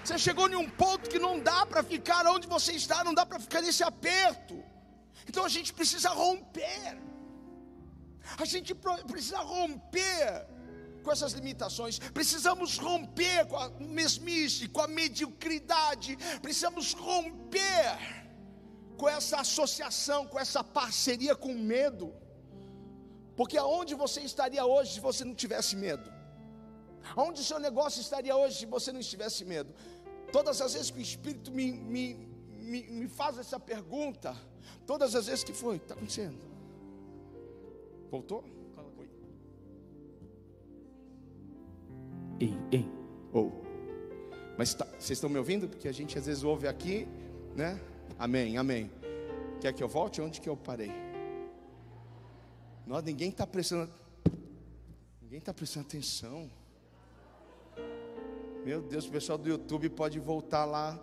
Você 0.04 0.16
chegou 0.26 0.48
em 0.48 0.54
um 0.54 0.68
ponto 0.82 1.10
que 1.10 1.18
não 1.18 1.34
dá 1.40 1.66
para 1.66 1.82
ficar 1.82 2.24
onde 2.26 2.46
você 2.46 2.72
está, 2.72 3.02
não 3.02 3.14
dá 3.20 3.26
para 3.26 3.40
ficar 3.40 3.60
nesse 3.62 3.82
aperto. 3.82 4.56
Então 5.28 5.44
a 5.44 5.48
gente 5.48 5.72
precisa 5.72 6.10
romper. 6.10 6.96
A 8.38 8.44
gente 8.44 8.74
precisa 9.12 9.38
romper 9.38 10.46
com 11.02 11.10
essas 11.10 11.32
limitações, 11.32 11.98
precisamos 11.98 12.78
romper 12.78 13.46
com 13.46 13.56
a 13.56 13.70
mesmice, 13.80 14.68
com 14.68 14.82
a 14.82 14.86
mediocridade, 14.86 16.16
precisamos 16.42 16.92
romper 16.92 18.17
com 18.98 19.08
essa 19.08 19.36
associação, 19.46 20.26
com 20.26 20.38
essa 20.44 20.62
parceria 20.62 21.34
com 21.44 21.54
medo. 21.54 22.06
Porque 23.36 23.56
aonde 23.56 23.94
você 23.94 24.20
estaria 24.20 24.64
hoje 24.66 24.94
se 24.94 25.00
você 25.08 25.24
não 25.24 25.34
tivesse 25.34 25.76
medo? 25.76 26.12
Aonde 27.16 27.40
o 27.40 27.44
seu 27.44 27.60
negócio 27.60 28.00
estaria 28.00 28.36
hoje 28.36 28.58
se 28.58 28.66
você 28.66 28.90
não 28.92 29.00
tivesse 29.00 29.44
medo? 29.44 29.72
Todas 30.32 30.60
as 30.60 30.74
vezes 30.74 30.90
que 30.90 30.98
o 30.98 31.06
Espírito 31.10 31.52
me, 31.52 31.70
me, 31.72 32.28
me, 32.70 32.82
me 32.98 33.08
faz 33.08 33.38
essa 33.38 33.58
pergunta, 33.58 34.36
todas 34.84 35.14
as 35.14 35.26
vezes 35.26 35.44
que 35.44 35.52
foi, 35.52 35.76
está 35.76 35.94
acontecendo? 35.94 36.38
Voltou? 38.10 38.44
Oi. 38.98 39.08
Ei, 42.40 42.54
ei, 42.72 42.84
ou. 43.32 43.46
Oh. 43.46 43.68
Mas 44.58 44.74
tá, 44.74 44.84
vocês 44.98 45.12
estão 45.12 45.30
me 45.30 45.38
ouvindo? 45.38 45.68
Porque 45.68 45.86
a 45.86 45.92
gente 45.92 46.18
às 46.18 46.26
vezes 46.26 46.42
ouve 46.42 46.66
aqui, 46.66 47.06
né? 47.54 47.80
Amém, 48.18 48.58
amém. 48.58 48.90
Quer 49.60 49.72
que 49.72 49.80
eu 49.80 49.86
volte? 49.86 50.20
Onde 50.20 50.40
que 50.40 50.48
eu 50.48 50.56
parei? 50.56 50.90
Nós, 52.84 53.04
ninguém 53.04 53.30
está 53.30 53.46
prestando. 53.46 53.92
Ninguém 55.22 55.38
está 55.38 55.54
prestando 55.54 55.86
atenção. 55.86 56.50
Meu 58.64 58.82
Deus, 58.82 59.06
o 59.06 59.10
pessoal 59.10 59.38
do 59.38 59.48
YouTube 59.48 59.88
pode 59.90 60.18
voltar 60.18 60.64
lá. 60.64 60.98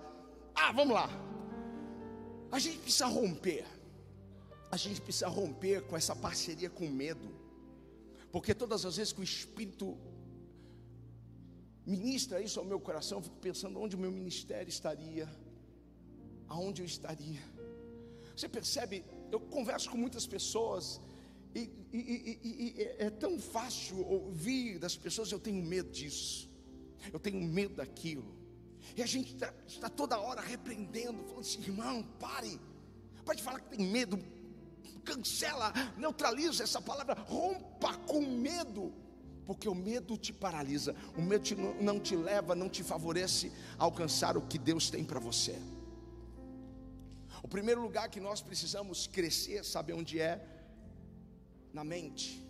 Ah, 0.53 0.74
vamos 0.74 0.93
lá. 0.93 1.10
A 2.51 2.60
gente 2.60 2.79
precisa 2.79 3.05
romper. 3.05 3.65
A 4.69 4.75
gente 4.75 5.00
precisa 5.00 5.29
romper 5.29 5.84
com 5.84 5.95
essa 5.95 6.13
parceria 6.13 6.69
com 6.69 6.86
medo. 6.89 7.34
Porque 8.29 8.53
todas 8.53 8.86
as 8.86 8.98
vezes 8.98 9.13
que 9.13 9.22
o 9.22 9.24
Espírito 9.24 9.98
ministra 11.86 12.41
isso 12.41 12.60
ao 12.60 12.65
meu 12.65 12.79
coração, 12.79 13.19
eu 13.19 13.24
fico 13.24 13.38
pensando 13.38 13.79
onde 13.79 13.95
o 13.95 14.00
meu 14.00 14.12
ministério 14.12 14.67
estaria, 14.67 15.29
aonde 16.47 16.81
eu 16.81 16.85
estaria. 16.85 17.41
Você 18.35 18.49
percebe? 18.49 19.03
Eu 19.31 19.39
converso 19.39 19.89
com 19.89 19.97
muitas 19.97 20.27
pessoas 20.27 20.99
e, 21.55 21.69
e, 21.93 22.39
e, 22.43 22.75
e, 22.77 22.81
é 22.99 23.09
tão 23.09 23.39
fácil 23.39 24.05
ouvir 24.05 24.77
das 24.77 24.97
pessoas: 24.97 25.31
eu 25.31 25.39
tenho 25.39 25.63
medo 25.63 25.89
disso, 25.89 26.49
eu 27.13 27.19
tenho 27.19 27.41
medo 27.41 27.75
daquilo. 27.75 28.35
E 28.95 29.01
a 29.01 29.05
gente 29.05 29.33
está, 29.33 29.53
está 29.65 29.89
toda 29.89 30.19
hora 30.19 30.41
repreendendo, 30.41 31.23
falando 31.23 31.39
assim: 31.39 31.61
irmão, 31.61 32.03
pare, 32.19 32.59
pode 33.23 33.41
falar 33.41 33.61
que 33.61 33.77
tem 33.77 33.87
medo, 33.87 34.19
cancela, 35.05 35.71
neutraliza 35.97 36.63
essa 36.63 36.81
palavra, 36.81 37.13
rompa 37.13 37.93
com 37.99 38.21
medo, 38.21 38.93
porque 39.45 39.69
o 39.69 39.75
medo 39.75 40.17
te 40.17 40.33
paralisa, 40.33 40.93
o 41.17 41.21
medo 41.21 41.43
te, 41.43 41.55
não 41.55 42.01
te 42.01 42.17
leva, 42.17 42.53
não 42.53 42.67
te 42.67 42.83
favorece 42.83 43.49
a 43.79 43.85
alcançar 43.85 44.35
o 44.35 44.41
que 44.41 44.57
Deus 44.57 44.89
tem 44.89 45.05
para 45.05 45.21
você. 45.21 45.57
O 47.45 47.47
primeiro 47.47 47.79
lugar 47.79 48.09
que 48.09 48.19
nós 48.19 48.41
precisamos 48.41 49.05
crescer, 49.05 49.63
sabe 49.63 49.93
onde 49.93 50.19
é? 50.19 50.33
na 51.71 51.83
mente. 51.83 52.43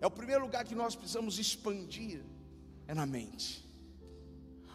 É 0.00 0.06
o 0.06 0.10
primeiro 0.10 0.42
lugar 0.42 0.64
que 0.64 0.74
nós 0.74 0.96
precisamos 0.96 1.38
expandir, 1.38 2.20
é 2.88 2.94
na 3.00 3.06
mente. 3.06 3.64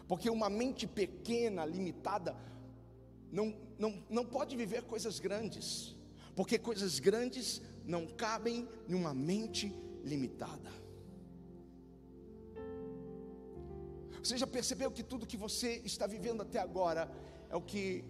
Porque 0.08 0.30
uma 0.30 0.48
mente 0.48 0.86
pequena, 0.86 1.66
limitada, 1.66 2.34
não, 3.30 3.54
não, 3.78 4.02
não 4.08 4.24
pode 4.24 4.56
viver 4.56 4.84
coisas 4.84 5.20
grandes. 5.20 5.94
Porque 6.34 6.58
coisas 6.58 6.98
grandes 6.98 7.60
não 7.84 8.06
cabem 8.06 8.66
em 8.88 8.94
uma 8.94 9.12
mente 9.12 9.66
limitada. 10.02 10.72
Você 14.22 14.38
já 14.38 14.46
percebeu 14.46 14.90
que 14.90 15.02
tudo 15.02 15.26
que 15.26 15.36
você 15.36 15.82
está 15.84 16.06
vivendo 16.06 16.40
até 16.40 16.58
agora 16.58 17.10
é 17.50 17.56
o 17.56 17.60
que 17.60 18.02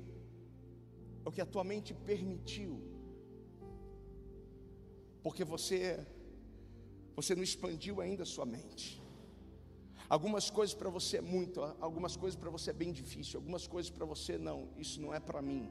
é 1.24 1.28
o 1.28 1.32
que 1.32 1.40
a 1.40 1.46
tua 1.46 1.64
mente 1.64 1.92
permitiu 1.94 2.94
porque 5.24 5.42
você 5.42 6.06
você 7.16 7.34
não 7.34 7.42
expandiu 7.42 8.00
ainda 8.00 8.24
a 8.24 8.26
sua 8.26 8.44
mente. 8.44 8.86
Algumas 10.16 10.50
coisas 10.50 10.74
para 10.80 10.90
você 10.90 11.16
é 11.18 11.20
muito, 11.22 11.62
algumas 11.80 12.14
coisas 12.22 12.38
para 12.38 12.50
você 12.50 12.70
é 12.70 12.72
bem 12.74 12.92
difícil, 12.92 13.38
algumas 13.40 13.66
coisas 13.66 13.90
para 13.90 14.04
você 14.04 14.36
não, 14.36 14.68
isso 14.76 15.00
não 15.00 15.14
é 15.14 15.20
para 15.28 15.40
mim. 15.40 15.62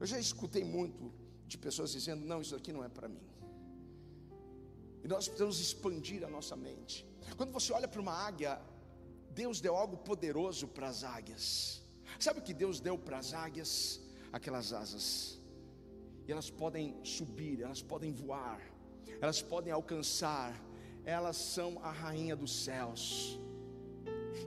Eu 0.00 0.06
já 0.06 0.18
escutei 0.18 0.64
muito 0.64 1.12
de 1.46 1.58
pessoas 1.58 1.92
dizendo: 1.92 2.24
não, 2.24 2.40
isso 2.40 2.56
aqui 2.56 2.72
não 2.72 2.82
é 2.82 2.88
para 2.88 3.08
mim. 3.08 3.26
E 5.04 5.08
nós 5.08 5.26
precisamos 5.26 5.60
expandir 5.60 6.24
a 6.24 6.30
nossa 6.36 6.56
mente. 6.56 7.06
Quando 7.36 7.52
você 7.52 7.70
olha 7.72 7.88
para 7.88 8.00
uma 8.00 8.14
águia, 8.28 8.58
Deus 9.30 9.60
deu 9.60 9.76
algo 9.76 9.98
poderoso 9.98 10.66
para 10.68 10.88
as 10.88 11.04
águias. 11.04 11.82
Sabe 12.18 12.40
o 12.40 12.42
que 12.42 12.54
Deus 12.54 12.80
deu 12.80 12.96
para 12.96 13.18
as 13.18 13.34
águias? 13.34 14.00
Aquelas 14.32 14.72
asas. 14.72 15.40
E 16.26 16.32
elas 16.32 16.50
podem 16.50 16.96
subir, 17.04 17.60
elas 17.60 17.82
podem 17.82 18.12
voar, 18.12 18.60
elas 19.20 19.42
podem 19.42 19.72
alcançar, 19.72 20.54
elas 21.04 21.36
são 21.36 21.80
a 21.82 21.90
rainha 21.90 22.36
dos 22.36 22.64
céus. 22.64 23.38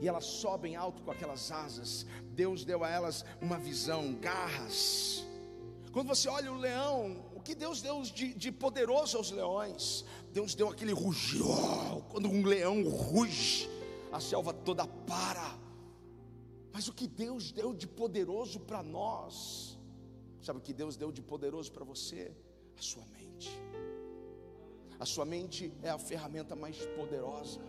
E 0.02 0.08
elas 0.08 0.26
sobem 0.26 0.76
alto 0.76 1.04
com 1.04 1.12
aquelas 1.12 1.52
asas. 1.52 2.06
Deus 2.34 2.66
deu 2.66 2.84
a 2.84 2.90
elas 2.90 3.24
uma 3.42 3.58
visão, 3.58 4.14
garras. 4.16 5.26
Quando 5.92 6.08
você 6.08 6.28
olha 6.28 6.52
o 6.52 6.58
leão, 6.58 7.26
o 7.34 7.40
que 7.40 7.56
Deus 7.56 7.82
deu 7.82 8.02
de, 8.02 8.34
de 8.34 8.52
poderoso 8.52 9.18
aos 9.18 9.32
leões? 9.32 10.04
Deus 10.34 10.54
deu 10.54 10.70
aquele 10.70 10.92
rugir. 10.92 11.42
quando 12.10 12.28
um 12.28 12.44
leão 12.44 12.84
ruge, 12.84 13.70
a 14.12 14.20
selva 14.20 14.54
toda 14.54 14.86
para. 14.86 15.58
Mas 16.74 16.90
o 16.90 16.94
que 16.94 17.08
Deus 17.08 17.54
deu 17.54 17.74
de 17.74 17.88
poderoso 17.88 18.60
para 18.60 18.84
nós? 18.84 19.75
Sabe 20.46 20.60
o 20.60 20.62
que 20.62 20.74
Deus 20.74 20.96
deu 20.96 21.12
de 21.12 21.24
poderoso 21.24 21.72
para 21.72 21.84
você? 21.84 22.32
A 22.78 22.82
sua 22.84 23.04
mente. 23.08 23.50
A 25.00 25.04
sua 25.04 25.26
mente 25.26 25.74
é 25.82 25.90
a 25.90 25.98
ferramenta 25.98 26.56
mais 26.56 26.78
poderosa. 26.96 27.60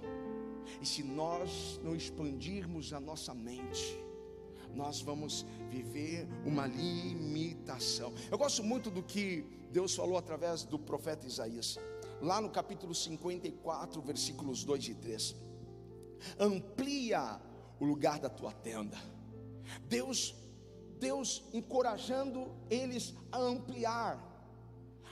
E 0.83 0.85
se 0.85 1.03
nós 1.03 1.81
não 1.83 1.97
expandirmos 1.97 2.93
a 2.93 3.01
nossa 3.01 3.33
mente, 3.33 3.99
nós 4.75 5.01
vamos 5.01 5.47
viver 5.71 6.29
uma 6.45 6.67
limitação. 6.67 8.13
Eu 8.31 8.37
gosto 8.37 8.63
muito 8.63 8.91
do 8.91 9.03
que 9.03 9.47
Deus 9.73 9.95
falou 9.95 10.19
através 10.19 10.63
do 10.63 10.79
profeta 10.79 11.27
Isaías 11.27 11.79
lá 12.21 12.43
no 12.43 12.51
capítulo 12.51 12.95
54, 12.95 14.03
versículos 14.03 14.65
2 14.65 14.89
e 14.89 14.95
3. 14.97 15.35
Amplia 16.39 17.41
o 17.81 17.87
lugar 17.87 18.19
da 18.19 18.29
tua 18.29 18.53
tenda. 18.53 18.99
Deus, 19.89 20.35
Deus 20.99 21.45
encorajando 21.53 22.55
eles 22.71 23.15
a 23.31 23.39
ampliar, 23.39 24.19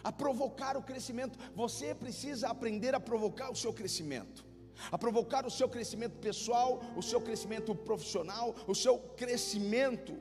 a 0.03 0.13
provocar 0.13 0.77
o 0.77 0.83
crescimento. 0.83 1.39
Você 1.55 1.95
precisa 1.95 2.49
aprender 2.49 2.95
a 2.95 3.01
provocar 3.01 3.51
o 3.51 3.57
seu 3.57 3.73
crescimento. 3.73 4.45
A 4.91 4.99
provocar 4.99 5.47
o 5.47 5.51
seu 5.51 5.69
crescimento 5.69 6.19
pessoal, 6.19 6.83
o 6.97 7.03
seu 7.03 7.21
crescimento 7.21 7.75
profissional, 7.75 8.55
o 8.67 8.75
seu 8.75 8.99
crescimento 8.99 10.19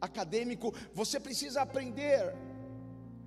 acadêmico, 0.00 0.74
você 0.92 1.20
precisa 1.20 1.62
aprender 1.62 2.34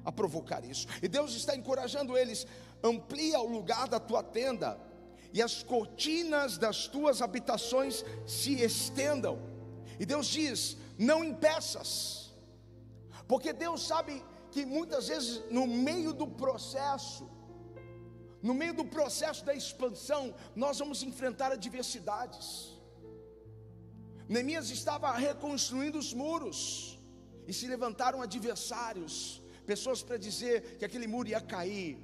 a 0.04 0.12
provocar 0.12 0.64
isso. 0.66 0.88
E 1.02 1.08
Deus 1.08 1.34
está 1.34 1.56
encorajando 1.56 2.18
eles: 2.18 2.46
amplia 2.84 3.40
o 3.40 3.48
lugar 3.48 3.88
da 3.88 4.00
tua 4.00 4.22
tenda, 4.22 4.78
e 5.34 5.42
as 5.42 5.64
cortinas 5.64 6.58
das 6.58 6.88
tuas 6.88 7.22
habitações 7.22 8.04
se 8.28 8.62
estendam. 8.62 9.40
E 10.00 10.06
Deus 10.06 10.28
diz: 10.28 10.78
não 10.98 11.24
impeças, 11.24 12.34
porque 13.28 13.52
Deus 13.52 13.86
sabe 13.86 14.24
que 14.52 14.66
muitas 14.66 15.08
vezes 15.08 15.44
no 15.52 15.68
meio 15.68 16.14
do 16.14 16.28
processo, 16.28 17.30
no 18.42 18.54
meio 18.54 18.74
do 18.74 18.86
processo 18.86 19.44
da 19.44 19.54
expansão, 19.54 20.34
nós 20.56 20.80
vamos 20.80 21.04
enfrentar 21.04 21.52
adversidades. 21.52 22.48
Neemias 24.28 24.70
estava 24.70 25.12
reconstruindo 25.12 25.98
os 25.98 26.14
muros, 26.14 26.96
e 27.48 27.54
se 27.54 27.68
levantaram 27.68 28.22
adversários, 28.22 29.42
pessoas 29.66 30.02
para 30.02 30.18
dizer 30.18 30.78
que 30.78 30.86
aquele 30.86 31.08
muro 31.08 31.30
ia 31.30 31.42
cair, 31.42 31.98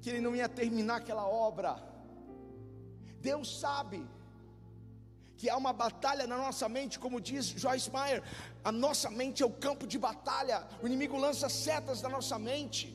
que 0.00 0.10
ele 0.10 0.20
não 0.20 0.34
ia 0.36 0.48
terminar 0.48 0.96
aquela 0.96 1.26
obra. 1.26 1.76
Deus 3.20 3.60
sabe 3.60 4.06
que 5.38 5.48
há 5.52 5.56
uma 5.62 5.72
batalha 5.84 6.26
na 6.32 6.38
nossa 6.44 6.66
mente, 6.76 6.98
como 7.04 7.20
diz 7.28 7.46
Joyce 7.62 7.90
Meyer, 7.96 8.20
a 8.70 8.72
nossa 8.84 9.08
mente 9.20 9.42
é 9.42 9.46
o 9.46 9.56
campo 9.66 9.86
de 9.92 9.98
batalha, 10.08 10.58
o 10.82 10.86
inimigo 10.86 11.16
lança 11.26 11.48
setas 11.48 12.00
na 12.04 12.08
nossa 12.16 12.38
mente. 12.50 12.86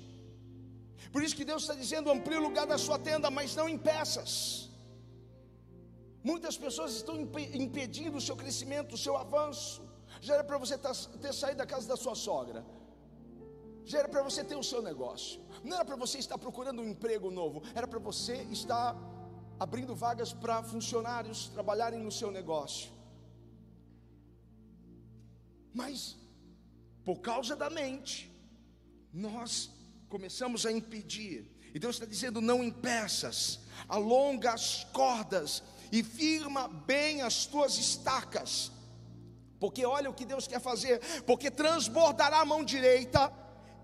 Por 1.14 1.22
isso 1.24 1.36
que 1.40 1.46
Deus 1.52 1.64
está 1.64 1.76
dizendo: 1.84 2.12
amplie 2.16 2.38
o 2.38 2.48
lugar 2.48 2.66
da 2.74 2.78
sua 2.78 2.98
tenda, 3.10 3.30
mas 3.38 3.56
não 3.60 3.68
em 3.74 3.78
peças. 3.92 4.34
Muitas 6.32 6.58
pessoas 6.58 6.94
estão 7.00 7.16
impedindo 7.66 8.18
o 8.18 8.26
seu 8.28 8.36
crescimento, 8.42 8.96
o 8.96 9.04
seu 9.06 9.16
avanço. 9.26 9.82
Já 10.26 10.34
era 10.36 10.44
para 10.44 10.58
você 10.58 10.78
ter 11.24 11.34
saído 11.34 11.60
da 11.64 11.66
casa 11.66 11.88
da 11.88 11.98
sua 12.06 12.16
sogra 12.28 12.62
já 13.90 14.00
era 14.00 14.08
para 14.08 14.22
você 14.22 14.44
ter 14.44 14.56
o 14.56 14.64
seu 14.64 14.82
negócio, 14.84 15.42
não 15.64 15.76
era 15.78 15.84
para 15.84 15.96
você 15.96 16.20
estar 16.20 16.38
procurando 16.38 16.80
um 16.80 16.88
emprego 16.88 17.32
novo, 17.32 17.64
era 17.74 17.88
para 17.88 17.98
você 17.98 18.36
estar 18.52 18.96
abrindo 19.60 19.94
vagas 19.96 20.32
para 20.32 20.64
funcionários 20.64 21.50
trabalharem 21.50 22.00
no 22.00 22.12
seu 22.12 22.32
negócio. 22.32 22.92
Mas, 25.74 26.18
por 27.04 27.20
causa 27.20 27.56
da 27.56 27.70
mente, 27.70 28.32
nós 29.14 29.70
começamos 30.08 30.66
a 30.66 30.72
impedir, 30.72 31.52
e 31.74 31.80
Deus 31.80 31.96
está 31.96 32.06
dizendo: 32.06 32.42
não 32.42 32.64
impeças, 32.64 33.60
alonga 33.88 34.54
as 34.54 34.86
cordas 34.86 35.62
e 35.92 36.04
firma 36.04 36.68
bem 36.68 37.22
as 37.22 37.46
tuas 37.46 37.78
estacas, 37.78 38.72
porque 39.60 39.86
olha 39.86 40.10
o 40.10 40.14
que 40.14 40.26
Deus 40.26 40.48
quer 40.48 40.62
fazer, 40.62 41.00
porque 41.24 41.52
transbordará 41.52 42.40
a 42.40 42.46
mão 42.46 42.64
direita 42.64 43.32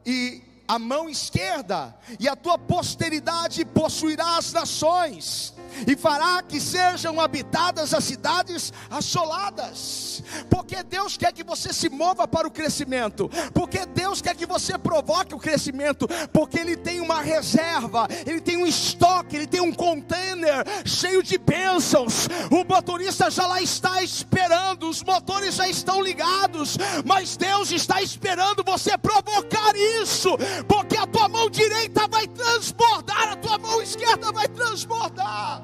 e 0.05 0.54
a 0.67 0.79
mão 0.79 1.09
esquerda, 1.09 1.95
e 2.19 2.27
a 2.27 2.35
tua 2.35 2.57
posteridade 2.57 3.63
possuirá 3.65 4.37
as 4.37 4.51
nações, 4.51 5.53
e 5.87 5.95
fará 5.95 6.41
que 6.41 6.59
sejam 6.59 7.19
habitadas 7.19 7.93
as 7.93 8.03
cidades 8.03 8.71
assoladas, 8.89 10.23
porque 10.49 10.81
Deus 10.83 11.17
quer 11.17 11.33
que 11.33 11.43
você 11.43 11.73
se 11.73 11.89
mova 11.89 12.27
para 12.27 12.47
o 12.47 12.51
crescimento, 12.51 13.29
porque 13.53 13.85
Deus 13.85 14.21
quer 14.21 14.35
que 14.35 14.45
você 14.45 14.77
provoque 14.77 15.35
o 15.35 15.39
crescimento, 15.39 16.07
porque 16.31 16.59
Ele 16.59 16.75
tem 16.75 17.01
uma 17.01 17.21
reserva, 17.21 18.07
Ele 18.25 18.39
tem 18.39 18.57
um 18.57 18.65
estoque, 18.65 19.35
Ele 19.35 19.47
tem 19.47 19.61
um 19.61 19.73
container 19.73 20.65
cheio 20.85 21.21
de 21.21 21.37
bênçãos. 21.37 22.27
O 22.49 22.63
motorista 22.63 23.29
já 23.29 23.45
lá 23.45 23.61
está 23.61 24.01
esperando, 24.01 24.89
os 24.89 25.03
motores 25.03 25.55
já 25.55 25.67
estão 25.67 26.01
ligados, 26.01 26.77
mas 27.05 27.35
Deus 27.37 27.71
está 27.71 28.01
esperando 28.01 28.63
você 28.63 28.97
provocar 28.97 29.75
isso, 30.01 30.29
porque 30.63 30.97
a 30.97 31.07
tua 31.07 31.27
mão 31.27 31.49
direita 31.49 32.07
vai 32.07 32.27
transbordar, 32.27 33.33
a 33.33 33.35
tua 33.35 33.57
mão 33.57 33.81
esquerda 33.81 34.31
vai 34.31 34.47
transbordar. 34.47 35.61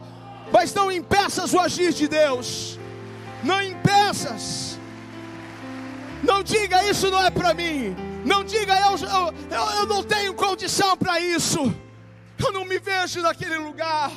Mas 0.51 0.73
não 0.73 0.91
impeças 0.91 1.53
o 1.53 1.59
agir 1.59 1.93
de 1.93 2.07
Deus. 2.07 2.79
Não 3.43 3.61
impeças. 3.61 4.77
Não 6.23 6.43
diga 6.43 6.83
isso 6.83 7.09
não 7.09 7.23
é 7.23 7.31
para 7.31 7.53
mim. 7.53 7.95
Não 8.25 8.43
diga 8.43 8.73
eu, 8.79 8.95
eu, 8.97 9.33
eu 9.79 9.85
não 9.87 10.03
tenho 10.03 10.33
condição 10.33 10.95
para 10.95 11.19
isso. 11.19 11.59
Eu 12.37 12.51
não 12.51 12.65
me 12.65 12.77
vejo 12.77 13.21
naquele 13.21 13.57
lugar. 13.57 14.11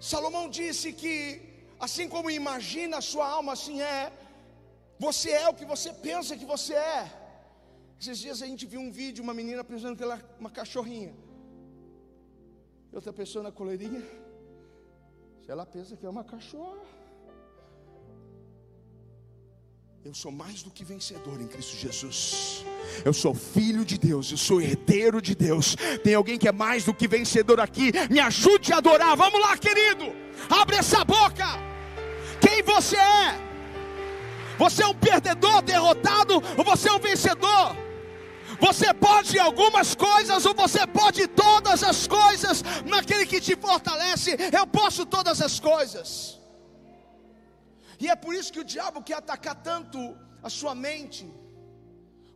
Salomão 0.00 0.48
disse 0.48 0.92
que 0.92 1.42
assim 1.78 2.08
como 2.08 2.30
imagina 2.30 2.98
a 2.98 3.02
sua 3.02 3.28
alma, 3.28 3.52
assim 3.52 3.80
é. 3.82 4.12
Você 4.98 5.30
é 5.30 5.48
o 5.48 5.54
que 5.54 5.64
você 5.64 5.92
pensa 5.92 6.36
que 6.36 6.44
você 6.44 6.74
é. 6.74 7.21
Esses 8.02 8.18
dias 8.18 8.42
a 8.42 8.46
gente 8.46 8.66
viu 8.66 8.80
um 8.80 8.90
vídeo, 8.90 9.22
uma 9.22 9.32
menina 9.32 9.62
pensando 9.62 9.96
que 9.96 10.02
ela 10.02 10.20
uma 10.36 10.50
cachorrinha. 10.50 11.14
E 12.90 12.96
outra 12.96 13.12
pessoa 13.12 13.44
na 13.44 13.52
coleirinha, 13.52 14.02
ela 15.46 15.64
pensa 15.64 15.96
que 15.96 16.04
é 16.04 16.08
uma 16.08 16.24
cachorra. 16.24 16.82
Eu 20.04 20.12
sou 20.12 20.32
mais 20.32 20.64
do 20.64 20.70
que 20.72 20.84
vencedor 20.84 21.40
em 21.40 21.46
Cristo 21.46 21.76
Jesus. 21.76 22.64
Eu 23.04 23.12
sou 23.12 23.36
filho 23.36 23.84
de 23.84 23.96
Deus, 23.96 24.32
eu 24.32 24.36
sou 24.36 24.60
herdeiro 24.60 25.22
de 25.22 25.36
Deus. 25.36 25.76
Tem 26.02 26.16
alguém 26.16 26.36
que 26.36 26.48
é 26.48 26.52
mais 26.52 26.84
do 26.84 26.92
que 26.92 27.06
vencedor 27.06 27.60
aqui? 27.60 27.92
Me 28.10 28.18
ajude 28.18 28.72
a 28.72 28.78
adorar. 28.78 29.16
Vamos 29.16 29.40
lá, 29.40 29.56
querido. 29.56 30.06
Abre 30.50 30.74
essa 30.74 31.04
boca. 31.04 31.46
Quem 32.40 32.64
você 32.64 32.96
é? 32.96 33.38
Você 34.58 34.82
é 34.82 34.88
um 34.88 34.94
perdedor, 34.94 35.62
derrotado, 35.62 36.42
ou 36.58 36.64
você 36.64 36.88
é 36.88 36.92
um 36.92 36.98
vencedor? 36.98 37.81
Você 38.66 38.88
pode 39.06 39.34
algumas 39.48 39.88
coisas, 40.08 40.46
ou 40.48 40.54
você 40.54 40.82
pode 41.00 41.22
todas 41.44 41.82
as 41.90 42.00
coisas, 42.06 42.56
naquele 42.92 43.24
que 43.30 43.40
te 43.46 43.54
fortalece. 43.66 44.30
Eu 44.58 44.66
posso 44.78 45.02
todas 45.16 45.38
as 45.46 45.54
coisas. 45.70 46.10
E 48.02 48.08
é 48.14 48.16
por 48.24 48.32
isso 48.38 48.52
que 48.54 48.62
o 48.64 48.68
diabo 48.74 49.02
quer 49.08 49.16
atacar 49.22 49.56
tanto 49.70 49.98
a 50.48 50.50
sua 50.58 50.74
mente, 50.88 51.24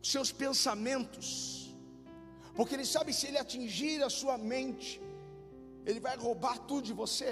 os 0.03 0.11
seus 0.15 0.29
pensamentos, 0.43 1.27
porque 2.57 2.75
ele 2.75 2.87
sabe 2.95 3.13
se 3.17 3.27
ele 3.27 3.39
atingir 3.45 3.97
a 4.03 4.09
sua 4.19 4.37
mente, 4.53 4.89
ele 5.85 6.01
vai 6.07 6.15
roubar 6.27 6.57
tudo 6.69 6.83
de 6.89 6.95
você. 7.03 7.31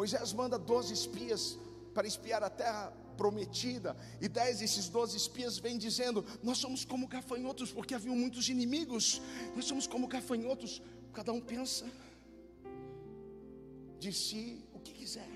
Moisés 0.00 0.32
manda 0.40 0.58
12 0.58 0.92
espias 1.00 1.42
para 1.94 2.06
espiar 2.12 2.42
a 2.42 2.50
terra 2.62 2.84
prometida. 3.16 3.96
E 4.20 4.28
dez 4.28 4.58
desses 4.58 4.88
doze 4.88 5.16
espias 5.16 5.58
vêm 5.58 5.78
dizendo: 5.78 6.24
Nós 6.42 6.58
somos 6.58 6.84
como 6.84 7.08
gafanhotos, 7.08 7.72
porque 7.72 7.94
haviam 7.94 8.16
muitos 8.16 8.48
inimigos. 8.48 9.20
Nós 9.54 9.64
somos 9.64 9.86
como 9.86 10.06
gafanhotos. 10.06 10.82
Cada 11.12 11.32
um 11.32 11.40
pensa 11.40 11.86
de 13.98 14.12
si 14.12 14.64
o 14.72 14.78
que 14.78 14.92
quiser. 14.92 15.28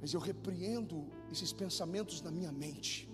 Mas 0.00 0.12
eu 0.12 0.20
repreendo 0.20 1.06
esses 1.32 1.52
pensamentos 1.52 2.20
na 2.20 2.30
minha 2.30 2.52
mente. 2.52 3.08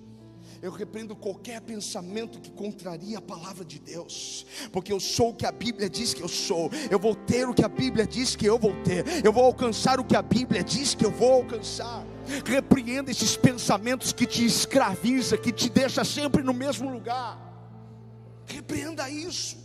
Eu 0.61 0.73
repreendo 0.73 1.15
qualquer 1.17 1.61
pensamento 1.61 2.41
que 2.41 2.51
contraria 2.51 3.19
a 3.19 3.23
palavra 3.23 3.65
de 3.65 3.79
Deus, 3.79 4.45
porque 4.73 4.93
eu 4.93 5.01
sou 5.01 5.31
o 5.31 5.35
que 5.35 5.47
a 5.47 5.53
Bíblia 5.53 5.89
diz 5.89 6.13
que 6.13 6.23
eu 6.23 6.29
sou. 6.29 6.71
Eu 6.91 6.99
vou 6.99 7.15
ter 7.15 7.49
o 7.49 7.55
que 7.55 7.65
a 7.65 7.69
Bíblia 7.69 8.07
diz 8.07 8.37
que 8.37 8.47
eu 8.47 8.59
vou 8.59 8.73
ter. 8.83 9.25
Eu 9.25 9.33
vou 9.33 9.45
alcançar 9.45 10.01
o 10.01 10.05
que 10.05 10.17
a 10.17 10.23
Bíblia 10.23 10.63
diz 10.63 10.95
que 10.95 11.05
eu 11.05 11.11
vou 11.11 11.33
alcançar. 11.33 12.05
Repreenda 12.45 13.11
esses 13.11 13.37
pensamentos 13.37 14.13
que 14.13 14.27
te 14.27 14.45
escraviza, 14.45 15.37
que 15.37 15.53
te 15.53 15.69
deixa 15.69 16.05
sempre 16.05 16.43
no 16.43 16.55
mesmo 16.55 16.91
lugar. 16.91 17.39
Repreenda 18.47 19.09
isso. 19.11 19.59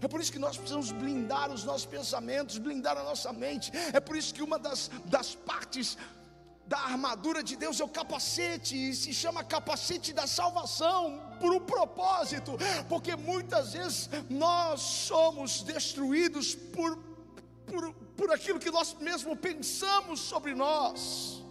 É 0.00 0.08
por 0.08 0.20
isso 0.20 0.32
que 0.32 0.38
nós 0.38 0.56
precisamos 0.56 0.92
blindar 0.92 1.50
os 1.50 1.64
nossos 1.64 1.86
pensamentos, 1.86 2.58
blindar 2.58 2.96
a 2.96 3.02
nossa 3.02 3.32
mente. 3.32 3.72
É 3.92 4.00
por 4.00 4.16
isso 4.16 4.34
que 4.34 4.42
uma 4.42 4.58
das, 4.58 4.90
das 5.06 5.34
partes 5.34 5.96
da 6.66 6.78
armadura 6.78 7.42
de 7.42 7.56
Deus 7.56 7.78
é 7.80 7.84
o 7.84 7.88
capacete, 7.88 8.74
e 8.74 8.94
se 8.94 9.12
chama 9.12 9.44
capacete 9.44 10.12
da 10.12 10.26
salvação, 10.26 11.20
por 11.38 11.52
um 11.52 11.60
propósito, 11.60 12.52
porque 12.88 13.14
muitas 13.16 13.74
vezes 13.74 14.08
nós 14.30 14.80
somos 14.80 15.62
destruídos 15.62 16.54
por, 16.54 16.98
por, 17.66 17.92
por 18.16 18.32
aquilo 18.32 18.58
que 18.58 18.70
nós 18.70 18.94
mesmos 18.94 19.38
pensamos 19.38 20.20
sobre 20.20 20.54
nós. 20.54 21.43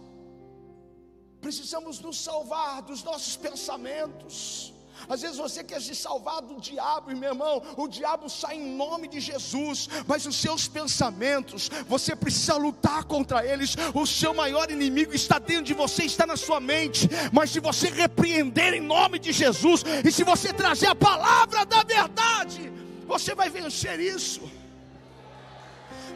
Precisamos 1.44 2.00
nos 2.00 2.16
salvar 2.18 2.80
dos 2.80 3.02
nossos 3.04 3.36
pensamentos. 3.36 4.72
Às 5.06 5.20
vezes 5.20 5.36
você 5.36 5.62
quer 5.62 5.78
se 5.82 5.94
salvar 5.94 6.40
do 6.40 6.58
diabo, 6.58 7.14
meu 7.14 7.32
irmão, 7.32 7.62
o 7.76 7.86
diabo 7.86 8.30
sai 8.30 8.56
em 8.56 8.74
nome 8.74 9.06
de 9.08 9.20
Jesus, 9.20 9.86
mas 10.06 10.24
os 10.24 10.36
seus 10.36 10.66
pensamentos, 10.66 11.68
você 11.86 12.16
precisa 12.16 12.56
lutar 12.56 13.04
contra 13.04 13.44
eles. 13.44 13.76
O 13.92 14.06
seu 14.06 14.32
maior 14.32 14.70
inimigo 14.70 15.14
está 15.14 15.38
dentro 15.38 15.64
de 15.64 15.74
você, 15.74 16.04
está 16.04 16.24
na 16.24 16.38
sua 16.38 16.60
mente. 16.60 17.10
Mas 17.30 17.50
se 17.50 17.60
você 17.60 17.90
repreender 17.90 18.72
em 18.72 18.80
nome 18.80 19.18
de 19.18 19.30
Jesus, 19.30 19.84
e 20.02 20.10
se 20.10 20.24
você 20.24 20.50
trazer 20.50 20.86
a 20.86 20.94
palavra 20.94 21.66
da 21.66 21.82
verdade, 21.82 22.72
você 23.06 23.34
vai 23.34 23.50
vencer 23.50 24.00
isso. 24.00 24.50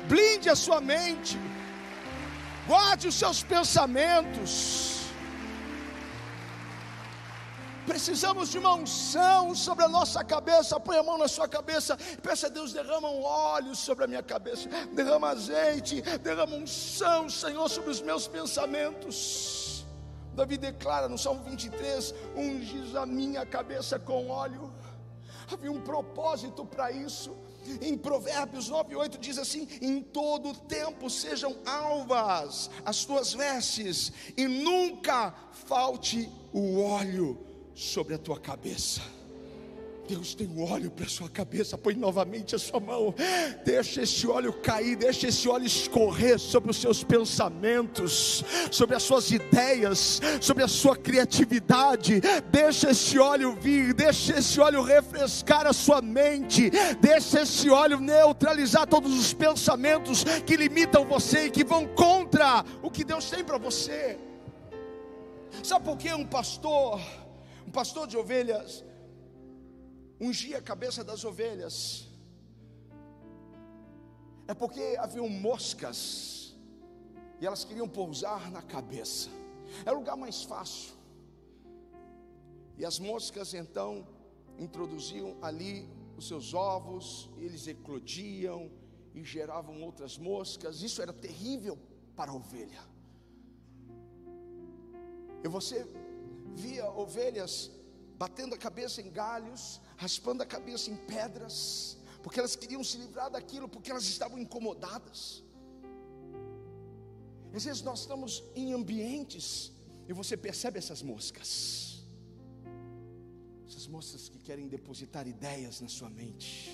Blinde 0.08 0.48
a 0.48 0.56
sua 0.56 0.80
mente, 0.80 1.38
guarde 2.66 3.08
os 3.08 3.14
seus 3.14 3.42
pensamentos. 3.42 4.87
Precisamos 7.88 8.50
de 8.50 8.58
uma 8.58 8.74
unção 8.74 9.54
sobre 9.54 9.82
a 9.82 9.88
nossa 9.88 10.22
cabeça. 10.22 10.78
Põe 10.78 10.98
a 10.98 11.02
mão 11.02 11.16
na 11.16 11.26
sua 11.26 11.48
cabeça. 11.48 11.96
Peça 12.22 12.46
a 12.46 12.50
Deus: 12.50 12.70
derrama 12.70 13.08
um 13.08 13.22
óleo 13.22 13.74
sobre 13.74 14.04
a 14.04 14.06
minha 14.06 14.22
cabeça. 14.22 14.68
Derrama 14.92 15.30
azeite. 15.30 16.02
Derrama 16.22 16.54
unção, 16.54 17.30
Senhor, 17.30 17.66
sobre 17.70 17.90
os 17.90 18.02
meus 18.02 18.28
pensamentos. 18.28 19.86
Davi 20.34 20.58
declara 20.58 21.08
no 21.08 21.16
Salmo 21.16 21.42
23: 21.44 22.14
Ungis 22.36 22.94
a 22.94 23.06
minha 23.06 23.46
cabeça 23.46 23.98
com 23.98 24.28
óleo. 24.28 24.70
Havia 25.50 25.72
um 25.72 25.80
propósito 25.80 26.66
para 26.66 26.92
isso. 26.92 27.34
Em 27.80 27.96
Provérbios 27.96 28.68
9, 28.68 28.96
8 28.96 29.16
diz 29.16 29.38
assim: 29.38 29.66
Em 29.80 30.02
todo 30.02 30.52
tempo 30.52 31.08
sejam 31.08 31.56
alvas 31.64 32.70
as 32.84 33.06
tuas 33.06 33.32
vestes, 33.32 34.12
e 34.36 34.46
nunca 34.46 35.32
falte 35.66 36.30
o 36.52 36.82
óleo 36.82 37.47
sobre 37.78 38.14
a 38.14 38.18
tua 38.18 38.40
cabeça. 38.40 39.00
Deus 40.08 40.34
tem 40.34 40.48
um 40.48 40.64
óleo 40.64 40.90
para 40.90 41.04
a 41.04 41.08
sua 41.08 41.28
cabeça, 41.28 41.76
põe 41.76 41.94
novamente 41.94 42.56
a 42.56 42.58
sua 42.58 42.80
mão, 42.80 43.14
deixa 43.64 44.02
esse 44.02 44.26
óleo 44.26 44.54
cair, 44.54 44.96
deixa 44.96 45.28
esse 45.28 45.46
óleo 45.46 45.66
escorrer 45.66 46.38
sobre 46.38 46.70
os 46.70 46.78
seus 46.78 47.04
pensamentos, 47.04 48.42
sobre 48.72 48.96
as 48.96 49.02
suas 49.02 49.30
ideias, 49.30 50.18
sobre 50.40 50.64
a 50.64 50.68
sua 50.68 50.96
criatividade, 50.96 52.22
deixa 52.50 52.90
esse 52.90 53.18
óleo 53.18 53.54
vir, 53.60 53.92
deixa 53.92 54.38
esse 54.38 54.58
óleo 54.58 54.82
refrescar 54.82 55.66
a 55.66 55.74
sua 55.74 56.00
mente, 56.00 56.70
deixa 57.00 57.42
esse 57.42 57.68
óleo 57.68 58.00
neutralizar 58.00 58.86
todos 58.86 59.12
os 59.12 59.34
pensamentos 59.34 60.24
que 60.46 60.56
limitam 60.56 61.04
você 61.04 61.46
e 61.46 61.50
que 61.50 61.62
vão 61.62 61.86
contra 61.86 62.64
o 62.82 62.90
que 62.90 63.04
Deus 63.04 63.28
tem 63.28 63.44
para 63.44 63.58
você. 63.58 64.18
Sabe 65.62 65.84
por 65.84 65.98
que 65.98 66.12
um 66.14 66.24
pastor 66.24 66.98
um 67.68 67.70
pastor 67.70 68.06
de 68.06 68.16
ovelhas 68.16 68.82
ungia 70.18 70.56
a 70.56 70.62
cabeça 70.62 71.04
das 71.04 71.22
ovelhas. 71.22 72.08
É 74.46 74.54
porque 74.54 74.96
haviam 74.98 75.28
moscas 75.28 76.56
e 77.38 77.46
elas 77.46 77.64
queriam 77.66 77.86
pousar 77.86 78.50
na 78.50 78.62
cabeça. 78.62 79.28
É 79.84 79.92
o 79.92 79.96
lugar 79.96 80.16
mais 80.16 80.42
fácil. 80.42 80.94
E 82.78 82.86
as 82.86 82.98
moscas 82.98 83.52
então 83.52 84.08
introduziam 84.58 85.36
ali 85.42 85.86
os 86.16 86.26
seus 86.26 86.54
ovos, 86.54 87.28
eles 87.36 87.66
eclodiam 87.68 88.70
e 89.14 89.22
geravam 89.22 89.82
outras 89.82 90.16
moscas. 90.16 90.80
Isso 90.80 91.02
era 91.02 91.12
terrível 91.12 91.78
para 92.16 92.30
a 92.30 92.34
ovelha. 92.34 92.82
E 95.44 95.48
você 95.48 95.86
via 96.64 96.86
ovelhas 97.04 97.54
batendo 98.22 98.54
a 98.54 98.58
cabeça 98.58 99.00
em 99.00 99.10
galhos, 99.10 99.80
raspando 99.96 100.42
a 100.42 100.46
cabeça 100.46 100.90
em 100.90 100.96
pedras, 100.96 101.96
porque 102.22 102.40
elas 102.40 102.56
queriam 102.56 102.82
se 102.82 102.96
livrar 102.98 103.30
daquilo, 103.30 103.68
porque 103.68 103.90
elas 103.92 104.06
estavam 104.14 104.38
incomodadas. 104.38 105.44
Às 107.54 107.64
vezes 107.64 107.82
nós 107.82 108.00
estamos 108.00 108.42
em 108.54 108.72
ambientes 108.72 109.72
e 110.08 110.12
você 110.12 110.36
percebe 110.36 110.78
essas 110.78 111.00
moscas, 111.00 112.02
essas 113.68 113.86
moscas 113.86 114.28
que 114.28 114.38
querem 114.38 114.66
depositar 114.76 115.26
ideias 115.28 115.80
na 115.80 115.88
sua 115.88 116.10
mente. 116.10 116.70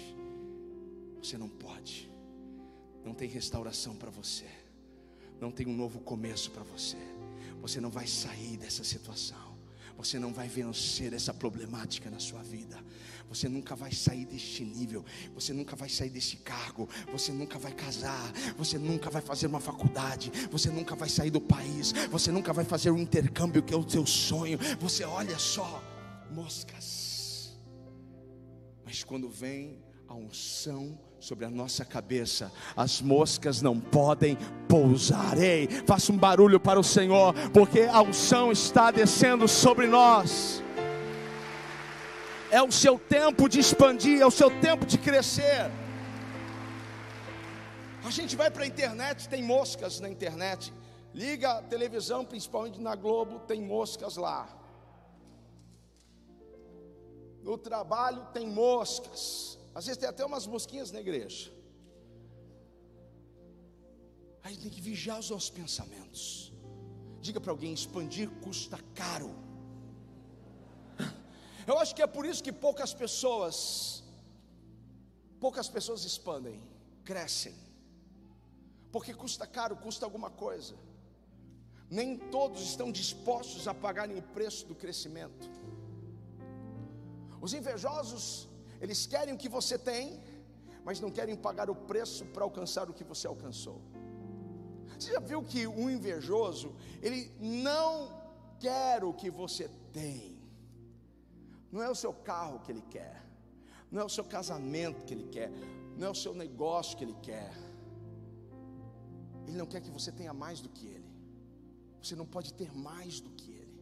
Você 1.22 1.36
não 1.36 1.48
pode, 1.48 2.10
não 3.04 3.14
tem 3.14 3.28
restauração 3.28 3.94
para 3.96 4.10
você, 4.10 4.48
não 5.40 5.50
tem 5.50 5.66
um 5.66 5.76
novo 5.76 6.00
começo 6.00 6.50
para 6.50 6.64
você, 6.64 7.02
você 7.60 7.80
não 7.80 7.90
vai 7.90 8.06
sair 8.06 8.56
dessa 8.56 8.82
situação 8.82 9.43
você 9.96 10.18
não 10.18 10.32
vai 10.32 10.48
vencer 10.48 11.12
essa 11.12 11.32
problemática 11.32 12.10
na 12.10 12.18
sua 12.18 12.42
vida. 12.42 12.78
Você 13.28 13.48
nunca 13.48 13.74
vai 13.74 13.92
sair 13.92 14.26
deste 14.26 14.64
nível, 14.64 15.04
você 15.34 15.52
nunca 15.52 15.74
vai 15.74 15.88
sair 15.88 16.10
desse 16.10 16.36
cargo, 16.36 16.88
você 17.10 17.32
nunca 17.32 17.58
vai 17.58 17.72
casar, 17.72 18.32
você 18.56 18.78
nunca 18.78 19.10
vai 19.10 19.22
fazer 19.22 19.46
uma 19.46 19.60
faculdade, 19.60 20.30
você 20.50 20.70
nunca 20.70 20.94
vai 20.94 21.08
sair 21.08 21.30
do 21.30 21.40
país, 21.40 21.92
você 22.10 22.30
nunca 22.30 22.52
vai 22.52 22.64
fazer 22.64 22.90
um 22.90 22.98
intercâmbio 22.98 23.62
que 23.62 23.72
é 23.72 23.76
o 23.76 23.84
teu 23.84 24.06
sonho. 24.06 24.58
Você 24.78 25.04
olha 25.04 25.38
só, 25.38 25.82
moscas. 26.30 27.56
Mas 28.84 29.02
quando 29.02 29.28
vem 29.28 29.82
a 30.06 30.14
unção 30.14 30.98
sobre 31.24 31.46
a 31.46 31.50
nossa 31.50 31.86
cabeça, 31.86 32.52
as 32.76 33.00
moscas 33.00 33.62
não 33.62 33.80
podem 33.80 34.36
pousar. 34.68 35.38
Ei, 35.38 35.66
faça 35.86 36.12
um 36.12 36.18
barulho 36.18 36.60
para 36.60 36.78
o 36.78 36.84
Senhor, 36.84 37.32
porque 37.50 37.80
a 37.80 38.02
unção 38.02 38.52
está 38.52 38.90
descendo 38.90 39.48
sobre 39.48 39.86
nós. 39.86 40.62
É 42.50 42.62
o 42.62 42.70
seu 42.70 42.98
tempo 42.98 43.48
de 43.48 43.58
expandir, 43.58 44.20
é 44.20 44.26
o 44.26 44.30
seu 44.30 44.50
tempo 44.60 44.84
de 44.84 44.98
crescer. 44.98 45.70
A 48.04 48.10
gente 48.10 48.36
vai 48.36 48.50
para 48.50 48.64
a 48.64 48.66
internet, 48.66 49.26
tem 49.26 49.42
moscas 49.42 50.00
na 50.00 50.10
internet. 50.10 50.74
Liga 51.14 51.52
a 51.52 51.62
televisão, 51.62 52.22
principalmente 52.22 52.78
na 52.78 52.94
Globo, 52.94 53.38
tem 53.40 53.62
moscas 53.62 54.18
lá. 54.18 54.46
No 57.42 57.56
trabalho 57.56 58.26
tem 58.34 58.46
moscas. 58.46 59.58
Às 59.74 59.86
vezes 59.86 59.98
tem 60.00 60.08
até 60.08 60.24
umas 60.24 60.46
mosquinhas 60.46 60.90
na 60.92 61.00
igreja. 61.00 61.52
A 64.42 64.48
gente 64.48 64.62
tem 64.62 64.70
que 64.70 64.80
vigiar 64.80 65.18
os 65.18 65.30
nossos 65.30 65.50
pensamentos. 65.50 66.52
Diga 67.20 67.40
para 67.40 67.50
alguém: 67.50 67.72
expandir 67.72 68.28
custa 68.44 68.78
caro. 68.94 69.30
Eu 71.66 71.78
acho 71.78 71.94
que 71.94 72.02
é 72.02 72.06
por 72.06 72.24
isso 72.26 72.44
que 72.46 72.52
poucas 72.52 72.92
pessoas, 72.92 74.04
poucas 75.40 75.68
pessoas 75.68 76.04
expandem, 76.04 76.62
crescem, 77.04 77.54
porque 78.92 79.14
custa 79.14 79.46
caro, 79.46 79.74
custa 79.76 80.04
alguma 80.04 80.30
coisa. 80.30 80.74
Nem 81.90 82.16
todos 82.16 82.60
estão 82.62 82.92
dispostos 82.92 83.66
a 83.66 83.74
pagarem 83.74 84.18
o 84.18 84.22
preço 84.22 84.66
do 84.66 84.74
crescimento. 84.74 85.50
Os 87.40 87.52
invejosos 87.54 88.48
eles 88.80 89.06
querem 89.06 89.34
o 89.34 89.38
que 89.38 89.48
você 89.48 89.78
tem, 89.78 90.20
mas 90.84 91.00
não 91.00 91.10
querem 91.10 91.36
pagar 91.36 91.70
o 91.70 91.74
preço 91.74 92.24
para 92.26 92.44
alcançar 92.44 92.90
o 92.90 92.94
que 92.94 93.04
você 93.04 93.26
alcançou. 93.26 93.80
Você 94.98 95.12
já 95.12 95.20
viu 95.20 95.42
que 95.42 95.66
o 95.66 95.90
invejoso, 95.90 96.74
ele 97.02 97.32
não 97.40 98.22
quer 98.60 99.02
o 99.02 99.12
que 99.12 99.30
você 99.30 99.68
tem, 99.92 100.38
não 101.72 101.82
é 101.82 101.90
o 101.90 101.94
seu 101.94 102.12
carro 102.12 102.60
que 102.60 102.70
ele 102.70 102.82
quer, 102.82 103.22
não 103.90 104.02
é 104.02 104.04
o 104.04 104.08
seu 104.08 104.24
casamento 104.24 105.04
que 105.04 105.14
ele 105.14 105.28
quer, 105.28 105.50
não 105.96 106.08
é 106.08 106.10
o 106.10 106.14
seu 106.14 106.34
negócio 106.34 106.96
que 106.96 107.04
ele 107.04 107.16
quer, 107.22 107.52
ele 109.46 109.56
não 109.56 109.66
quer 109.66 109.80
que 109.80 109.90
você 109.90 110.12
tenha 110.12 110.32
mais 110.32 110.60
do 110.60 110.68
que 110.68 110.86
ele, 110.86 111.10
você 112.00 112.14
não 112.14 112.26
pode 112.26 112.52
ter 112.54 112.72
mais 112.72 113.20
do 113.20 113.30
que 113.30 113.50
ele, 113.50 113.80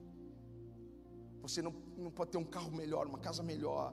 você 1.41 1.61
não, 1.61 1.75
não 1.97 2.11
pode 2.11 2.31
ter 2.31 2.39
um 2.39 2.45
carro 2.45 2.71
melhor, 2.71 3.07
uma 3.07 3.19
casa 3.19 3.43
melhor, 3.43 3.93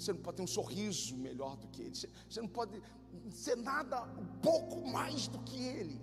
você 0.00 0.12
não 0.12 0.20
pode 0.20 0.36
ter 0.38 0.42
um 0.42 0.46
sorriso 0.46 1.16
melhor 1.16 1.56
do 1.56 1.68
que 1.68 1.82
ele, 1.82 1.94
você 1.94 2.40
não 2.40 2.48
pode 2.48 2.82
ser 3.30 3.56
nada, 3.56 4.02
um 4.02 4.26
pouco 4.40 4.86
mais 4.88 5.28
do 5.28 5.38
que 5.40 5.56
ele. 5.56 6.00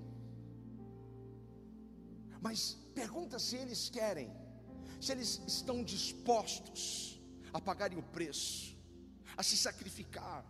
Mas 2.39 2.77
pergunta 2.93 3.39
se 3.39 3.55
eles 3.55 3.89
querem, 3.89 4.31
se 5.01 5.11
eles 5.11 5.41
estão 5.47 5.83
dispostos 5.83 7.19
a 7.51 7.59
pagarem 7.59 7.97
o 7.97 8.03
preço, 8.03 8.77
a 9.35 9.43
se 9.43 9.57
sacrificar, 9.57 10.45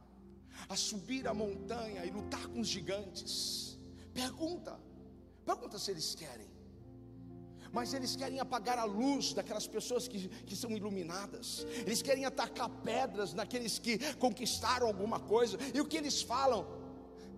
a 0.67 0.75
subir 0.75 1.27
a 1.27 1.33
montanha 1.33 2.05
e 2.05 2.11
lutar 2.11 2.47
com 2.47 2.59
os 2.59 2.67
gigantes. 2.67 3.77
Pergunta, 4.13 4.79
pergunta 5.45 5.79
se 5.79 5.91
eles 5.91 6.15
querem. 6.15 6.46
Mas 7.77 7.93
eles 7.93 8.15
querem 8.15 8.39
apagar 8.39 8.79
a 8.79 8.85
luz 8.85 9.33
daquelas 9.37 9.67
pessoas 9.67 10.07
que, 10.07 10.19
que 10.47 10.55
são 10.55 10.71
iluminadas, 10.71 11.63
eles 11.85 12.01
querem 12.01 12.25
atacar 12.25 12.69
pedras 12.91 13.35
naqueles 13.39 13.77
que 13.77 13.99
conquistaram 14.15 14.87
alguma 14.87 15.19
coisa, 15.19 15.55
e 15.75 15.79
o 15.79 15.85
que 15.85 15.97
eles 16.01 16.23
falam? 16.23 16.65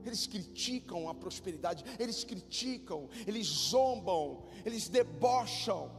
Eles 0.06 0.26
criticam 0.26 1.10
a 1.10 1.14
prosperidade, 1.14 1.84
eles 2.04 2.24
criticam, 2.24 3.10
eles 3.28 3.48
zombam, 3.48 4.46
eles 4.66 4.88
debocham. 4.88 5.92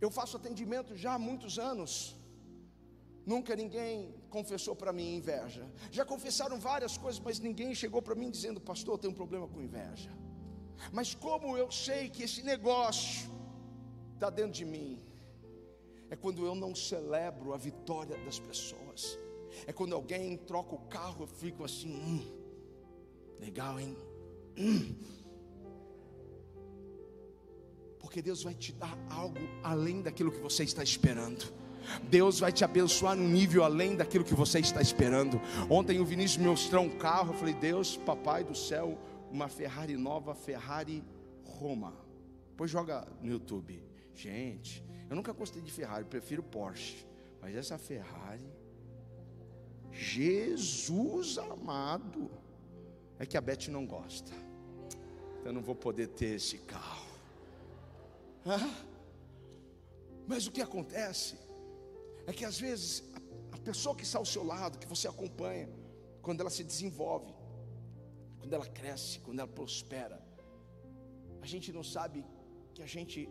Eu 0.00 0.10
faço 0.10 0.38
atendimento 0.38 0.96
já 0.96 1.12
há 1.12 1.18
muitos 1.18 1.58
anos. 1.58 2.16
Nunca 3.26 3.54
ninguém 3.54 4.14
confessou 4.30 4.74
para 4.74 4.94
mim 4.94 5.16
inveja. 5.16 5.70
Já 5.90 6.06
confessaram 6.06 6.58
várias 6.58 6.96
coisas, 6.96 7.20
mas 7.20 7.38
ninguém 7.38 7.74
chegou 7.74 8.00
para 8.00 8.14
mim 8.14 8.30
dizendo, 8.30 8.58
pastor, 8.58 8.94
eu 8.94 8.98
tenho 8.98 9.12
um 9.12 9.20
problema 9.22 9.46
com 9.46 9.60
inveja. 9.60 10.10
Mas 10.92 11.14
como 11.14 11.56
eu 11.56 11.70
sei 11.70 12.08
que 12.08 12.22
esse 12.22 12.42
negócio 12.42 13.30
está 14.14 14.30
dentro 14.30 14.52
de 14.52 14.64
mim, 14.64 14.98
é 16.10 16.16
quando 16.16 16.44
eu 16.44 16.54
não 16.54 16.74
celebro 16.74 17.52
a 17.52 17.56
vitória 17.56 18.16
das 18.24 18.38
pessoas. 18.38 19.18
É 19.66 19.72
quando 19.72 19.94
alguém 19.94 20.36
troca 20.36 20.74
o 20.74 20.78
carro, 20.88 21.24
eu 21.24 21.26
fico 21.26 21.64
assim, 21.64 21.90
hum, 21.90 22.24
legal, 23.38 23.78
hein? 23.78 23.96
Hum. 24.56 24.94
Porque 27.98 28.22
Deus 28.22 28.42
vai 28.42 28.54
te 28.54 28.72
dar 28.72 28.96
algo 29.10 29.38
além 29.62 30.00
daquilo 30.00 30.32
que 30.32 30.40
você 30.40 30.64
está 30.64 30.82
esperando. 30.82 31.52
Deus 32.04 32.38
vai 32.38 32.52
te 32.52 32.64
abençoar 32.64 33.16
num 33.16 33.28
nível 33.28 33.64
além 33.64 33.96
daquilo 33.96 34.24
que 34.24 34.34
você 34.34 34.60
está 34.60 34.80
esperando. 34.80 35.40
Ontem 35.70 36.00
o 36.00 36.04
Vinícius 36.04 36.38
me 36.38 36.48
mostrou 36.48 36.84
um 36.84 36.98
carro, 36.98 37.32
eu 37.32 37.38
falei: 37.38 37.54
Deus, 37.54 37.96
papai 37.96 38.44
do 38.44 38.54
céu, 38.54 38.98
uma 39.30 39.48
Ferrari 39.48 39.96
nova, 39.96 40.34
Ferrari 40.34 41.04
Roma. 41.44 41.94
Depois 42.50 42.70
joga 42.70 43.06
no 43.20 43.30
YouTube. 43.30 43.82
Gente, 44.14 44.84
eu 45.08 45.14
nunca 45.14 45.32
gostei 45.32 45.62
de 45.62 45.70
Ferrari, 45.70 46.04
prefiro 46.04 46.42
Porsche. 46.42 47.06
Mas 47.40 47.54
essa 47.54 47.78
Ferrari 47.78 48.50
Jesus 49.92 51.38
amado. 51.38 52.30
É 53.18 53.26
que 53.26 53.36
a 53.36 53.40
Beth 53.40 53.68
não 53.68 53.84
gosta. 53.84 54.32
Eu 55.44 55.52
não 55.52 55.60
vou 55.60 55.74
poder 55.74 56.08
ter 56.08 56.36
esse 56.36 56.58
carro. 56.58 57.08
Mas 60.26 60.46
o 60.46 60.52
que 60.52 60.60
acontece 60.60 61.36
é 62.26 62.32
que 62.32 62.44
às 62.44 62.58
vezes 62.60 63.02
a 63.50 63.58
pessoa 63.58 63.96
que 63.96 64.04
está 64.04 64.18
ao 64.18 64.24
seu 64.24 64.44
lado, 64.44 64.78
que 64.78 64.86
você 64.86 65.08
acompanha, 65.08 65.68
quando 66.22 66.40
ela 66.40 66.50
se 66.50 66.62
desenvolve, 66.62 67.32
quando 68.48 68.54
ela 68.54 68.66
cresce, 68.66 69.20
quando 69.20 69.40
ela 69.40 69.48
prospera, 69.60 70.18
a 71.42 71.46
gente 71.46 71.70
não 71.70 71.84
sabe 71.84 72.24
que 72.74 72.82
a 72.82 72.86
gente 72.86 73.28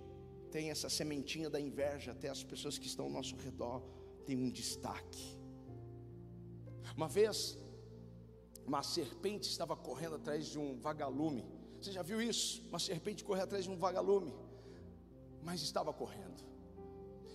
tem 0.51 0.69
essa 0.69 0.89
sementinha 0.89 1.49
da 1.49 1.59
inveja, 1.59 2.11
até 2.11 2.29
as 2.29 2.43
pessoas 2.43 2.77
que 2.77 2.85
estão 2.85 3.05
ao 3.05 3.11
nosso 3.11 3.35
redor 3.37 3.81
têm 4.27 4.37
um 4.37 4.51
destaque. 4.51 5.25
Uma 6.95 7.07
vez, 7.07 7.57
uma 8.63 8.83
serpente 8.83 9.49
estava 9.49 9.75
correndo 9.75 10.17
atrás 10.17 10.45
de 10.45 10.59
um 10.59 10.79
vagalume. 10.79 11.43
Você 11.81 11.91
já 11.91 12.03
viu 12.03 12.21
isso? 12.21 12.61
Uma 12.69 12.77
serpente 12.77 13.23
correr 13.23 13.41
atrás 13.41 13.63
de 13.63 13.71
um 13.71 13.75
vagalume, 13.75 14.35
mas 15.41 15.63
estava 15.63 15.91
correndo. 15.91 16.43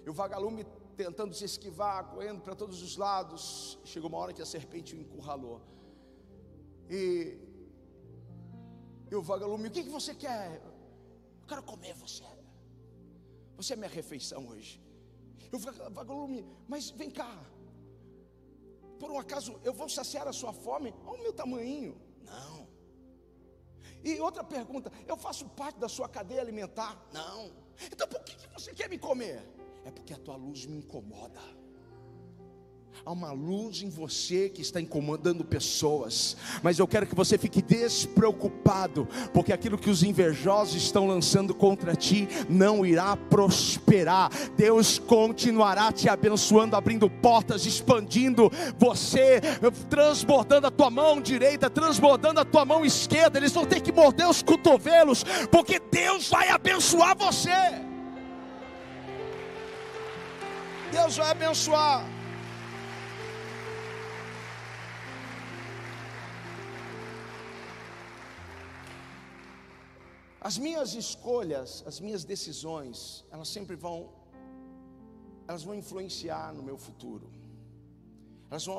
E 0.06 0.08
o 0.08 0.12
vagalume 0.12 0.64
tentando 0.96 1.34
se 1.34 1.44
esquivar, 1.44 2.10
correndo 2.12 2.42
para 2.42 2.54
todos 2.54 2.80
os 2.80 2.96
lados. 2.96 3.76
Chegou 3.84 4.08
uma 4.08 4.18
hora 4.18 4.32
que 4.32 4.40
a 4.40 4.46
serpente 4.46 4.94
o 4.94 5.00
encurralou. 5.00 5.60
E, 6.88 7.38
e 9.12 9.14
o 9.14 9.20
vagalume, 9.20 9.68
o 9.68 9.70
que, 9.70 9.82
que 9.84 9.90
você 9.90 10.14
quer? 10.14 10.58
Eu 11.42 11.46
quero 11.46 11.62
comer 11.62 11.92
você. 11.96 12.24
Você 13.58 13.74
é 13.74 13.76
minha 13.76 13.90
refeição 13.90 14.48
hoje. 14.48 14.80
E 15.52 15.54
o 15.54 15.58
vagalume, 15.58 16.46
mas 16.66 16.88
vem 16.88 17.10
cá, 17.10 17.44
por 18.98 19.10
um 19.10 19.18
acaso 19.18 19.60
eu 19.62 19.74
vou 19.74 19.86
saciar 19.86 20.26
a 20.26 20.32
sua 20.32 20.50
fome? 20.50 20.94
Olha 21.04 21.20
o 21.20 21.22
meu 21.24 21.32
tamanho. 21.34 22.00
Não. 22.22 22.66
E 24.02 24.18
outra 24.18 24.42
pergunta: 24.42 24.90
eu 25.06 25.16
faço 25.18 25.46
parte 25.50 25.78
da 25.78 25.90
sua 25.90 26.08
cadeia 26.08 26.40
alimentar? 26.40 27.06
Não. 27.12 27.52
Então 27.92 28.08
por 28.08 28.24
que 28.24 28.34
você 28.54 28.72
quer 28.72 28.88
me 28.88 28.96
comer? 28.96 29.46
É 29.84 29.90
porque 29.90 30.14
a 30.14 30.18
tua 30.18 30.36
luz 30.36 30.64
me 30.64 30.78
incomoda. 30.78 31.42
Há 33.04 33.10
uma 33.10 33.32
luz 33.32 33.82
em 33.82 33.88
você 33.88 34.48
que 34.48 34.62
está 34.62 34.80
incomodando 34.80 35.44
pessoas, 35.44 36.36
mas 36.62 36.78
eu 36.78 36.86
quero 36.86 37.04
que 37.04 37.16
você 37.16 37.36
fique 37.36 37.60
despreocupado, 37.60 39.08
porque 39.34 39.52
aquilo 39.52 39.76
que 39.76 39.90
os 39.90 40.04
invejosos 40.04 40.76
estão 40.76 41.08
lançando 41.08 41.52
contra 41.52 41.96
ti 41.96 42.28
não 42.48 42.86
irá 42.86 43.16
prosperar. 43.16 44.30
Deus 44.56 45.00
continuará 45.00 45.90
te 45.90 46.08
abençoando, 46.08 46.76
abrindo 46.76 47.10
portas, 47.10 47.66
expandindo 47.66 48.48
você, 48.78 49.40
transbordando 49.90 50.68
a 50.68 50.70
tua 50.70 50.88
mão 50.88 51.20
direita, 51.20 51.68
transbordando 51.68 52.38
a 52.38 52.44
tua 52.44 52.64
mão 52.64 52.84
esquerda. 52.84 53.36
Eles 53.36 53.52
vão 53.52 53.66
ter 53.66 53.80
que 53.80 53.90
morder 53.90 54.28
os 54.28 54.42
cotovelos, 54.42 55.24
porque 55.50 55.80
Deus 55.90 56.28
vai 56.28 56.50
abençoar 56.50 57.16
você. 57.18 57.50
Deus 60.92 61.16
vai 61.16 61.30
abençoar. 61.30 62.21
As 70.48 70.58
minhas 70.58 70.94
escolhas, 70.94 71.84
as 71.86 72.00
minhas 72.00 72.24
decisões, 72.24 73.24
elas 73.30 73.48
sempre 73.56 73.76
vão, 73.76 74.12
elas 75.46 75.62
vão 75.62 75.74
influenciar 75.82 76.52
no 76.52 76.64
meu 76.64 76.76
futuro, 76.76 77.30
elas 78.50 78.66
vão 78.66 78.76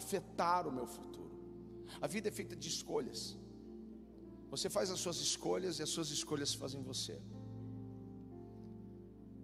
afetar 0.00 0.68
o 0.68 0.72
meu 0.78 0.86
futuro. 0.86 1.34
A 2.02 2.06
vida 2.06 2.28
é 2.28 2.30
feita 2.30 2.54
de 2.54 2.68
escolhas. 2.68 3.34
Você 4.50 4.68
faz 4.68 4.90
as 4.90 5.00
suas 5.00 5.16
escolhas 5.16 5.78
e 5.78 5.82
as 5.82 5.88
suas 5.88 6.10
escolhas 6.10 6.52
fazem 6.52 6.82
você. 6.82 7.18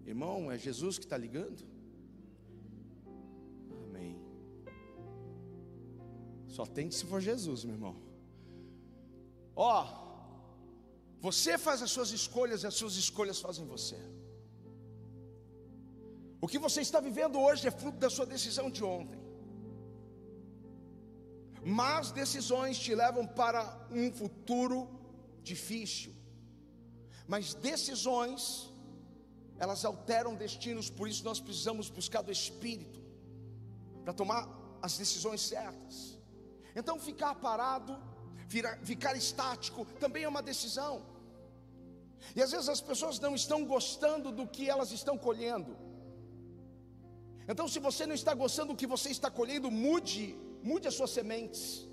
Irmão, 0.04 0.52
é 0.52 0.58
Jesus 0.58 0.98
que 0.98 1.04
está 1.04 1.16
ligando? 1.16 1.64
Amém. 3.86 4.20
Só 6.48 6.66
tem 6.66 6.90
se 6.90 7.06
for 7.06 7.20
Jesus, 7.20 7.64
meu 7.64 7.76
irmão. 7.76 7.96
Ó, 9.56 9.84
oh, 9.84 10.01
você 11.26 11.56
faz 11.56 11.80
as 11.86 11.90
suas 11.96 12.10
escolhas 12.10 12.62
e 12.62 12.66
as 12.66 12.74
suas 12.74 12.94
escolhas 12.96 13.40
fazem 13.40 13.64
você. 13.64 13.98
O 16.44 16.48
que 16.48 16.58
você 16.58 16.80
está 16.80 16.98
vivendo 17.08 17.38
hoje 17.38 17.68
é 17.68 17.70
fruto 17.70 17.98
da 18.04 18.10
sua 18.10 18.26
decisão 18.26 18.68
de 18.68 18.82
ontem. 18.82 19.20
Mas 21.64 22.10
decisões 22.10 22.76
te 22.76 22.92
levam 22.92 23.24
para 23.24 23.60
um 23.92 24.10
futuro 24.12 24.78
difícil. 25.44 26.12
Mas 27.28 27.54
decisões, 27.54 28.42
elas 29.60 29.84
alteram 29.84 30.34
destinos, 30.34 30.90
por 30.90 31.06
isso 31.06 31.22
nós 31.24 31.38
precisamos 31.38 31.88
buscar 31.88 32.22
do 32.22 32.32
Espírito 32.32 33.00
para 34.02 34.12
tomar 34.12 34.48
as 34.82 34.98
decisões 34.98 35.40
certas. 35.40 36.18
Então, 36.74 36.98
ficar 36.98 37.36
parado, 37.36 37.96
ficar 38.82 39.14
estático, 39.14 39.84
também 40.00 40.24
é 40.24 40.28
uma 40.28 40.42
decisão. 40.42 41.11
E 42.36 42.42
às 42.42 42.50
vezes 42.52 42.68
as 42.68 42.80
pessoas 42.80 43.18
não 43.18 43.34
estão 43.34 43.64
gostando 43.64 44.30
do 44.30 44.46
que 44.46 44.68
elas 44.68 44.90
estão 44.92 45.16
colhendo. 45.18 45.76
Então, 47.48 47.66
se 47.68 47.78
você 47.78 48.06
não 48.06 48.14
está 48.14 48.32
gostando 48.34 48.72
do 48.72 48.76
que 48.76 48.86
você 48.86 49.10
está 49.10 49.30
colhendo, 49.30 49.70
mude, 49.70 50.36
mude 50.62 50.86
as 50.88 50.94
suas 50.94 51.10
sementes. 51.10 51.88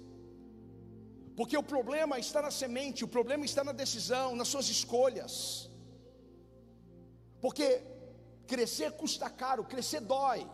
Porque 1.35 1.57
o 1.57 1.63
problema 1.63 2.19
está 2.19 2.41
na 2.41 2.51
semente, 2.51 3.03
o 3.03 3.07
problema 3.07 3.45
está 3.45 3.63
na 3.63 3.71
decisão, 3.71 4.35
nas 4.35 4.47
suas 4.47 4.69
escolhas. 4.69 5.69
Porque 7.41 7.81
crescer 8.45 8.91
custa 8.91 9.29
caro, 9.29 9.63
crescer 9.63 10.01
dói. 10.01 10.45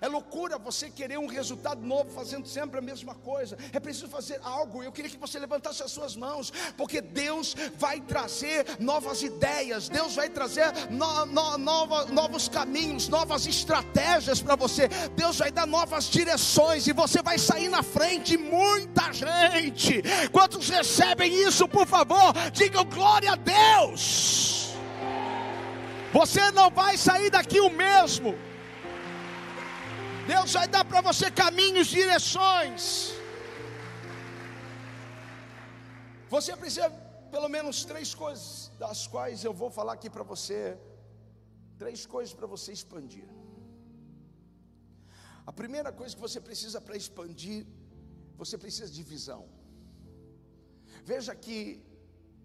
É 0.00 0.08
loucura 0.08 0.58
você 0.58 0.90
querer 0.90 1.18
um 1.18 1.26
resultado 1.26 1.80
novo 1.80 2.10
fazendo 2.10 2.46
sempre 2.46 2.78
a 2.78 2.82
mesma 2.82 3.14
coisa. 3.14 3.56
É 3.72 3.80
preciso 3.80 4.08
fazer 4.08 4.40
algo. 4.42 4.82
Eu 4.82 4.92
queria 4.92 5.10
que 5.10 5.16
você 5.16 5.38
levantasse 5.38 5.82
as 5.82 5.90
suas 5.90 6.16
mãos, 6.16 6.52
porque 6.76 7.00
Deus 7.00 7.54
vai 7.76 8.00
trazer 8.00 8.66
novas 8.78 9.22
ideias, 9.22 9.88
Deus 9.88 10.14
vai 10.14 10.28
trazer 10.28 10.72
no, 10.90 11.26
no, 11.26 11.58
nova, 11.58 12.06
novos 12.06 12.48
caminhos, 12.48 13.08
novas 13.08 13.46
estratégias 13.46 14.40
para 14.40 14.56
você. 14.56 14.88
Deus 15.16 15.38
vai 15.38 15.50
dar 15.50 15.66
novas 15.66 16.06
direções 16.06 16.86
e 16.86 16.92
você 16.92 17.22
vai 17.22 17.38
sair 17.38 17.68
na 17.68 17.82
frente. 17.82 18.36
Muita 18.36 19.12
gente. 19.12 20.02
Quantos 20.30 20.68
recebem 20.68 21.32
isso, 21.46 21.68
por 21.68 21.86
favor? 21.86 22.32
Digam 22.52 22.84
glória 22.84 23.32
a 23.32 23.36
Deus. 23.36 24.74
Você 26.12 26.50
não 26.52 26.70
vai 26.70 26.96
sair 26.96 27.30
daqui 27.30 27.60
o 27.60 27.68
mesmo. 27.68 28.36
Deus 30.32 30.52
vai 30.56 30.66
dar 30.74 30.84
para 30.90 31.00
você 31.08 31.30
caminhos, 31.30 31.88
direções. 31.88 32.84
Você 36.34 36.56
precisa 36.56 36.88
pelo 37.34 37.48
menos 37.48 37.84
três 37.90 38.14
coisas, 38.14 38.70
das 38.78 39.06
quais 39.12 39.44
eu 39.44 39.52
vou 39.52 39.70
falar 39.78 39.94
aqui 39.94 40.08
para 40.08 40.24
você. 40.32 40.78
Três 41.82 42.06
coisas 42.06 42.32
para 42.38 42.46
você 42.54 42.72
expandir. 42.72 43.28
A 45.50 45.52
primeira 45.52 45.90
coisa 45.92 46.14
que 46.16 46.24
você 46.28 46.40
precisa 46.40 46.80
para 46.80 46.96
expandir, 46.96 47.66
você 48.42 48.56
precisa 48.56 48.90
de 48.90 49.02
visão. 49.02 49.42
Veja 51.04 51.34
que, 51.34 51.58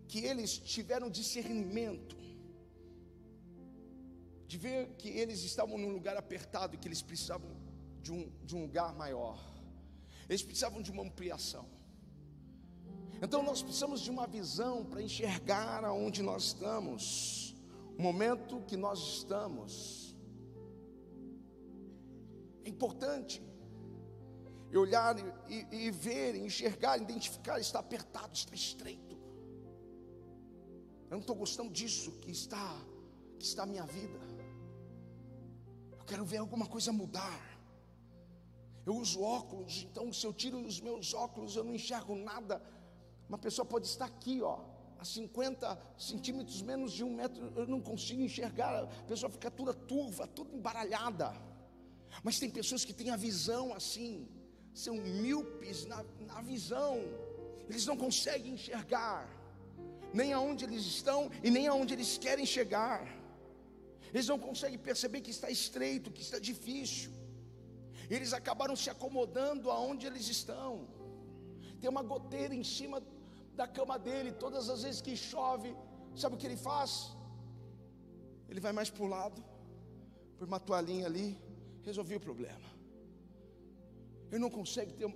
que 0.09 0.19
eles 0.31 0.57
tiveram 0.57 1.09
discernimento 1.09 2.17
de 4.49 4.57
ver 4.57 4.79
que 4.97 5.09
eles 5.21 5.43
estavam 5.43 5.77
num 5.77 5.93
lugar 5.97 6.17
apertado 6.17 6.73
e 6.73 6.77
que 6.79 6.87
eles 6.87 7.03
precisavam 7.09 7.51
de 8.01 8.11
um, 8.11 8.29
de 8.43 8.55
um 8.55 8.63
lugar 8.63 8.93
maior. 8.95 9.39
Eles 10.27 10.43
precisavam 10.43 10.81
de 10.81 10.91
uma 10.91 11.03
ampliação. 11.03 11.65
Então 13.21 13.43
nós 13.43 13.61
precisamos 13.61 14.01
de 14.01 14.09
uma 14.09 14.27
visão 14.27 14.85
para 14.85 15.01
enxergar 15.01 15.83
aonde 15.83 16.21
nós 16.21 16.43
estamos, 16.45 17.55
o 17.97 18.01
momento 18.01 18.61
que 18.61 18.77
nós 18.77 18.99
estamos. 18.99 20.15
É 22.63 22.69
importante 22.69 23.41
olhar 24.77 25.15
e, 25.49 25.65
e, 25.71 25.91
ver, 25.91 26.35
enxergar, 26.35 26.97
identificar, 26.97 27.59
está 27.59 27.79
apertado, 27.79 28.33
está 28.33 28.53
estreito. 28.53 29.17
Eu 31.09 31.15
não 31.15 31.19
estou 31.19 31.35
gostando 31.35 31.71
disso 31.71 32.11
que 32.19 32.29
está, 32.29 32.79
que 33.39 33.45
está 33.45 33.63
a 33.63 33.65
minha 33.65 33.85
vida. 33.85 34.19
Eu 35.97 36.05
quero 36.05 36.23
ver 36.23 36.37
alguma 36.37 36.67
coisa 36.67 36.91
mudar. 36.93 37.48
Eu 38.89 38.95
uso 38.95 39.21
óculos, 39.21 39.85
então 39.87 40.11
se 40.11 40.25
eu 40.25 40.33
tiro 40.33 40.57
os 40.69 40.77
meus 40.81 41.13
óculos, 41.13 41.55
eu 41.55 41.63
não 41.63 41.75
enxergo 41.75 42.15
nada. 42.15 42.59
Uma 43.27 43.37
pessoa 43.37 43.63
pode 43.63 43.85
estar 43.85 44.05
aqui, 44.05 44.41
ó, 44.41 44.57
a 44.97 45.05
50 45.05 45.79
centímetros, 45.95 46.59
menos 46.63 46.91
de 46.93 47.03
um 47.03 47.13
metro, 47.13 47.53
eu 47.55 47.67
não 47.67 47.79
consigo 47.79 48.23
enxergar. 48.23 48.71
A 48.85 48.87
pessoa 49.11 49.29
fica 49.29 49.51
toda 49.51 49.75
turva, 49.75 50.25
toda 50.25 50.55
embaralhada. 50.55 51.27
Mas 52.23 52.39
tem 52.39 52.49
pessoas 52.49 52.83
que 52.83 52.91
têm 52.91 53.11
a 53.11 53.15
visão 53.15 53.75
assim, 53.75 54.27
são 54.73 54.95
míopes 54.95 55.85
na, 55.85 56.03
na 56.21 56.41
visão, 56.41 56.95
eles 57.69 57.85
não 57.85 57.95
conseguem 57.95 58.53
enxergar, 58.53 59.29
nem 60.11 60.33
aonde 60.33 60.65
eles 60.65 60.83
estão 60.83 61.29
e 61.43 61.51
nem 61.51 61.67
aonde 61.67 61.93
eles 61.93 62.17
querem 62.17 62.43
chegar. 62.57 63.07
Eles 64.11 64.27
não 64.27 64.39
conseguem 64.39 64.79
perceber 64.79 65.21
que 65.21 65.29
está 65.29 65.47
estreito, 65.51 66.09
que 66.09 66.23
está 66.23 66.39
difícil. 66.39 67.18
Eles 68.09 68.33
acabaram 68.33 68.75
se 68.75 68.89
acomodando 68.89 69.69
aonde 69.69 70.07
eles 70.07 70.27
estão. 70.27 70.87
Tem 71.79 71.89
uma 71.89 72.01
goteira 72.01 72.53
em 72.55 72.63
cima 72.63 73.01
da 73.55 73.67
cama 73.67 73.97
dele, 73.99 74.31
todas 74.31 74.69
as 74.69 74.83
vezes 74.83 75.01
que 75.01 75.15
chove, 75.15 75.75
sabe 76.15 76.35
o 76.35 76.37
que 76.37 76.47
ele 76.47 76.57
faz? 76.57 76.91
Ele 78.49 78.59
vai 78.59 78.71
mais 78.71 78.89
para 78.89 79.03
o 79.03 79.07
lado, 79.07 79.43
põe 80.37 80.47
uma 80.47 80.59
toalhinha 80.59 81.05
ali, 81.05 81.37
resolveu 81.83 82.17
o 82.17 82.21
problema. 82.21 82.69
Ele 84.31 84.39
não 84.39 84.49
consegue 84.49 84.93
ter, 84.93 85.07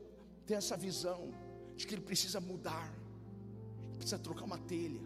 ter 0.46 0.56
essa 0.56 0.76
visão 0.76 1.34
de 1.76 1.88
que 1.88 1.96
ele 1.96 2.02
precisa 2.02 2.40
mudar, 2.40 2.94
precisa 3.96 4.20
trocar 4.20 4.46
uma 4.46 4.58
telha, 4.58 5.02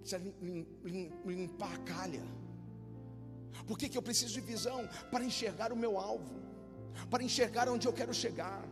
precisa 0.00 0.20
limpar 1.24 1.74
a 1.74 1.78
calha. 1.78 2.22
Por 3.66 3.78
que, 3.78 3.88
que 3.88 3.98
eu 3.98 4.02
preciso 4.02 4.34
de 4.34 4.40
visão? 4.40 4.80
Para 5.10 5.24
enxergar 5.30 5.72
o 5.72 5.76
meu 5.84 5.98
alvo, 5.98 6.34
para 7.10 7.22
enxergar 7.28 7.68
onde 7.68 7.86
eu 7.86 7.92
quero 8.00 8.14
chegar. 8.14 8.62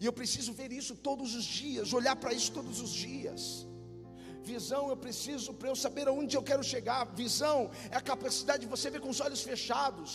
E 0.00 0.04
eu 0.06 0.12
preciso 0.20 0.52
ver 0.52 0.70
isso 0.80 0.94
todos 1.08 1.34
os 1.34 1.44
dias, 1.44 1.92
olhar 1.92 2.16
para 2.16 2.32
isso 2.32 2.52
todos 2.52 2.80
os 2.80 2.90
dias. 2.90 3.42
Visão 4.42 4.82
eu 4.92 4.96
preciso 4.96 5.52
para 5.58 5.68
eu 5.68 5.76
saber 5.84 6.06
aonde 6.08 6.36
eu 6.36 6.42
quero 6.50 6.64
chegar. 6.72 7.00
Visão 7.22 7.70
é 7.90 7.96
a 7.96 8.04
capacidade 8.12 8.62
de 8.64 8.70
você 8.74 8.88
ver 8.94 9.00
com 9.00 9.10
os 9.14 9.20
olhos 9.26 9.42
fechados. 9.50 10.12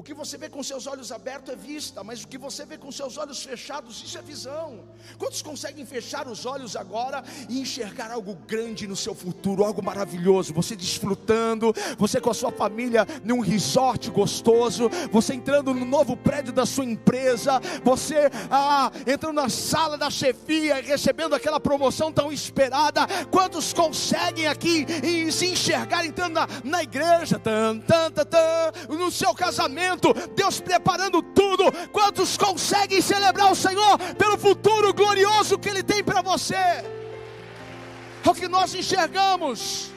O 0.00 0.02
que 0.02 0.14
você 0.14 0.38
vê 0.38 0.48
com 0.48 0.62
seus 0.62 0.86
olhos 0.86 1.12
abertos 1.12 1.52
é 1.52 1.56
vista, 1.56 2.02
mas 2.02 2.22
o 2.22 2.26
que 2.26 2.38
você 2.38 2.64
vê 2.64 2.78
com 2.78 2.90
seus 2.90 3.18
olhos 3.18 3.42
fechados, 3.42 4.02
isso 4.02 4.16
é 4.16 4.22
visão. 4.22 4.80
Quantos 5.18 5.42
conseguem 5.42 5.84
fechar 5.84 6.26
os 6.26 6.46
olhos 6.46 6.74
agora 6.74 7.22
e 7.50 7.60
enxergar 7.60 8.10
algo 8.10 8.34
grande 8.34 8.86
no 8.86 8.96
seu 8.96 9.14
futuro, 9.14 9.62
algo 9.62 9.84
maravilhoso? 9.84 10.54
Você 10.54 10.74
desfrutando, 10.74 11.74
você 11.98 12.18
com 12.18 12.30
a 12.30 12.34
sua 12.34 12.50
família 12.50 13.06
num 13.22 13.40
resort 13.40 14.10
gostoso, 14.10 14.88
você 15.12 15.34
entrando 15.34 15.74
no 15.74 15.84
novo 15.84 16.16
prédio 16.16 16.50
da 16.50 16.64
sua 16.64 16.86
empresa, 16.86 17.60
você 17.84 18.30
ah, 18.50 18.90
entrando 19.06 19.34
na 19.34 19.50
sala 19.50 19.98
da 19.98 20.08
chefia 20.08 20.80
e 20.80 20.86
recebendo 20.86 21.34
aquela 21.34 21.60
promoção 21.60 22.10
tão 22.10 22.32
esperada. 22.32 23.06
Quantos 23.30 23.74
conseguem 23.74 24.46
aqui 24.46 24.86
e 25.04 25.30
se 25.30 25.48
enxergar 25.48 26.06
entrando 26.06 26.32
na, 26.32 26.48
na 26.64 26.82
igreja, 26.82 27.38
tan, 27.38 27.80
tan, 27.80 28.10
tan, 28.10 28.24
tan, 28.24 28.96
no 28.96 29.10
seu 29.10 29.34
casamento? 29.34 29.89
Deus 30.34 30.60
preparando 30.60 31.22
tudo. 31.22 31.64
Quantos 31.90 32.36
conseguem 32.36 33.00
celebrar 33.00 33.50
o 33.50 33.56
Senhor 33.56 33.98
pelo 34.16 34.38
futuro 34.38 34.92
glorioso 34.92 35.58
que 35.58 35.68
Ele 35.68 35.82
tem 35.82 36.02
para 36.02 36.22
você? 36.22 36.54
É 36.54 38.28
o 38.28 38.34
que 38.34 38.48
nós 38.48 38.74
enxergamos, 38.74 39.90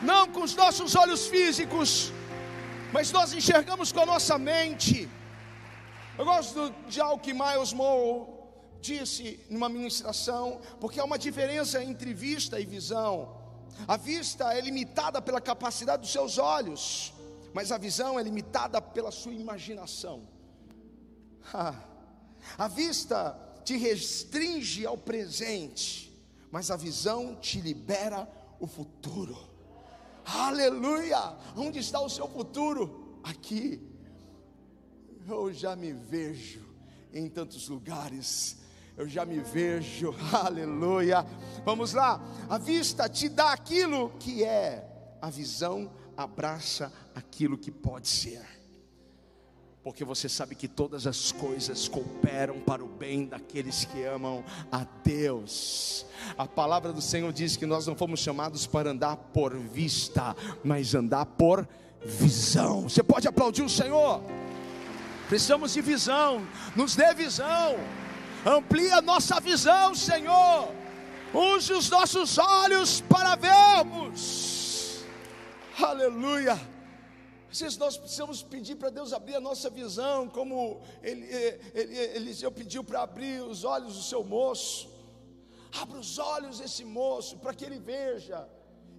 não 0.00 0.26
com 0.28 0.42
os 0.42 0.54
nossos 0.54 0.94
olhos 0.94 1.26
físicos, 1.26 2.12
mas 2.92 3.12
nós 3.12 3.32
enxergamos 3.32 3.92
com 3.92 4.00
a 4.00 4.06
nossa 4.06 4.38
mente. 4.38 5.08
Eu 6.16 6.24
gosto 6.24 6.74
de 6.88 7.00
algo 7.00 7.22
que 7.22 7.32
Miles 7.32 7.72
Moore 7.72 8.26
disse 8.80 9.40
numa 9.50 9.68
ministração, 9.68 10.60
porque 10.80 10.98
há 10.98 11.04
uma 11.04 11.18
diferença 11.18 11.82
entre 11.82 12.14
vista 12.14 12.58
e 12.58 12.64
visão. 12.64 13.36
A 13.86 13.96
vista 13.96 14.52
é 14.52 14.60
limitada 14.60 15.20
pela 15.20 15.40
capacidade 15.40 16.02
dos 16.02 16.12
seus 16.12 16.38
olhos, 16.38 17.12
mas 17.52 17.72
a 17.72 17.78
visão 17.78 18.18
é 18.18 18.22
limitada 18.22 18.80
pela 18.80 19.10
sua 19.10 19.32
imaginação. 19.32 20.26
A 22.56 22.68
vista 22.68 23.38
te 23.64 23.76
restringe 23.76 24.86
ao 24.86 24.96
presente, 24.96 26.12
mas 26.50 26.70
a 26.70 26.76
visão 26.76 27.36
te 27.36 27.60
libera 27.60 28.28
o 28.58 28.66
futuro. 28.66 29.36
Aleluia! 30.24 31.36
Onde 31.56 31.78
está 31.78 32.00
o 32.00 32.08
seu 32.08 32.28
futuro? 32.28 33.18
Aqui. 33.22 33.80
Eu 35.28 35.52
já 35.52 35.76
me 35.76 35.92
vejo 35.92 36.64
em 37.12 37.28
tantos 37.28 37.68
lugares. 37.68 38.58
Eu 38.96 39.08
já 39.08 39.24
me 39.24 39.40
vejo, 39.40 40.14
aleluia. 40.32 41.24
Vamos 41.64 41.94
lá, 41.94 42.20
a 42.48 42.58
vista 42.58 43.08
te 43.08 43.28
dá 43.28 43.52
aquilo 43.52 44.10
que 44.18 44.44
é, 44.44 44.86
a 45.22 45.30
visão 45.30 45.90
abraça 46.22 46.92
aquilo 47.14 47.56
que 47.56 47.70
pode 47.70 48.08
ser, 48.08 48.42
porque 49.82 50.04
você 50.04 50.28
sabe 50.28 50.54
que 50.54 50.68
todas 50.68 51.06
as 51.06 51.32
coisas 51.32 51.88
cooperam 51.88 52.60
para 52.60 52.84
o 52.84 52.88
bem 52.88 53.26
daqueles 53.26 53.84
que 53.84 54.04
amam 54.04 54.44
a 54.70 54.84
Deus. 55.04 56.04
A 56.36 56.46
palavra 56.46 56.92
do 56.92 57.00
Senhor 57.00 57.32
diz 57.32 57.56
que 57.56 57.64
nós 57.64 57.86
não 57.86 57.96
fomos 57.96 58.20
chamados 58.20 58.66
para 58.66 58.90
andar 58.90 59.16
por 59.16 59.56
vista, 59.56 60.36
mas 60.62 60.94
andar 60.94 61.24
por 61.24 61.66
visão. 62.04 62.82
Você 62.82 63.02
pode 63.02 63.26
aplaudir 63.26 63.62
o 63.62 63.68
Senhor? 63.70 64.22
Precisamos 65.28 65.72
de 65.72 65.80
visão, 65.80 66.46
nos 66.74 66.96
dê 66.96 67.14
visão, 67.14 67.76
amplia 68.44 68.96
a 68.96 69.02
nossa 69.02 69.40
visão, 69.40 69.94
Senhor. 69.94 70.68
Use 71.32 71.72
os 71.72 71.88
nossos 71.88 72.36
olhos 72.36 73.00
para 73.02 73.36
vermos. 73.36 74.49
Aleluia. 75.82 76.60
Vezes 77.48 77.76
nós 77.78 77.96
precisamos 77.96 78.42
pedir 78.42 78.76
para 78.76 78.90
Deus 78.90 79.12
abrir 79.12 79.34
a 79.34 79.40
nossa 79.40 79.68
visão, 79.68 80.28
como 80.28 80.80
ele, 81.02 81.26
ele, 81.74 81.96
Eliseu 82.16 82.52
pediu 82.52 82.84
para 82.84 83.02
abrir 83.02 83.42
os 83.42 83.64
olhos 83.64 83.96
do 83.96 84.02
seu 84.02 84.22
moço. 84.22 84.88
Abra 85.72 85.98
os 85.98 86.18
olhos 86.18 86.58
desse 86.58 86.84
moço 86.84 87.38
para 87.38 87.52
que 87.54 87.64
ele 87.64 87.78
veja. 87.78 88.48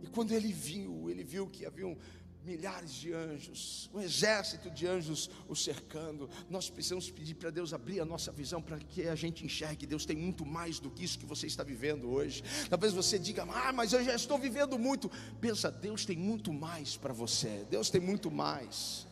E 0.01 0.07
quando 0.07 0.31
ele 0.31 0.51
viu, 0.51 1.09
ele 1.09 1.23
viu 1.23 1.47
que 1.47 1.65
havia 1.65 1.87
um, 1.87 1.97
milhares 2.43 2.93
de 2.93 3.13
anjos, 3.13 3.89
um 3.93 4.01
exército 4.01 4.69
de 4.69 4.87
anjos 4.87 5.29
o 5.47 5.55
cercando. 5.55 6.29
Nós 6.49 6.69
precisamos 6.69 7.09
pedir 7.09 7.35
para 7.35 7.49
Deus 7.49 7.73
abrir 7.73 7.99
a 7.99 8.05
nossa 8.05 8.31
visão 8.31 8.61
para 8.61 8.79
que 8.79 9.07
a 9.07 9.15
gente 9.15 9.45
enxergue. 9.45 9.85
Deus 9.85 10.05
tem 10.05 10.15
muito 10.15 10.45
mais 10.45 10.79
do 10.79 10.89
que 10.89 11.03
isso 11.03 11.19
que 11.19 11.25
você 11.25 11.47
está 11.47 11.63
vivendo 11.63 12.09
hoje. 12.09 12.43
Talvez 12.69 12.93
você 12.93 13.19
diga, 13.19 13.43
ah, 13.43 13.71
mas 13.71 13.93
eu 13.93 14.03
já 14.03 14.15
estou 14.15 14.37
vivendo 14.37 14.77
muito. 14.79 15.09
Pensa, 15.39 15.69
Deus 15.71 16.05
tem 16.05 16.17
muito 16.17 16.51
mais 16.51 16.97
para 16.97 17.13
você. 17.13 17.65
Deus 17.69 17.89
tem 17.89 18.01
muito 18.01 18.31
mais. 18.31 19.07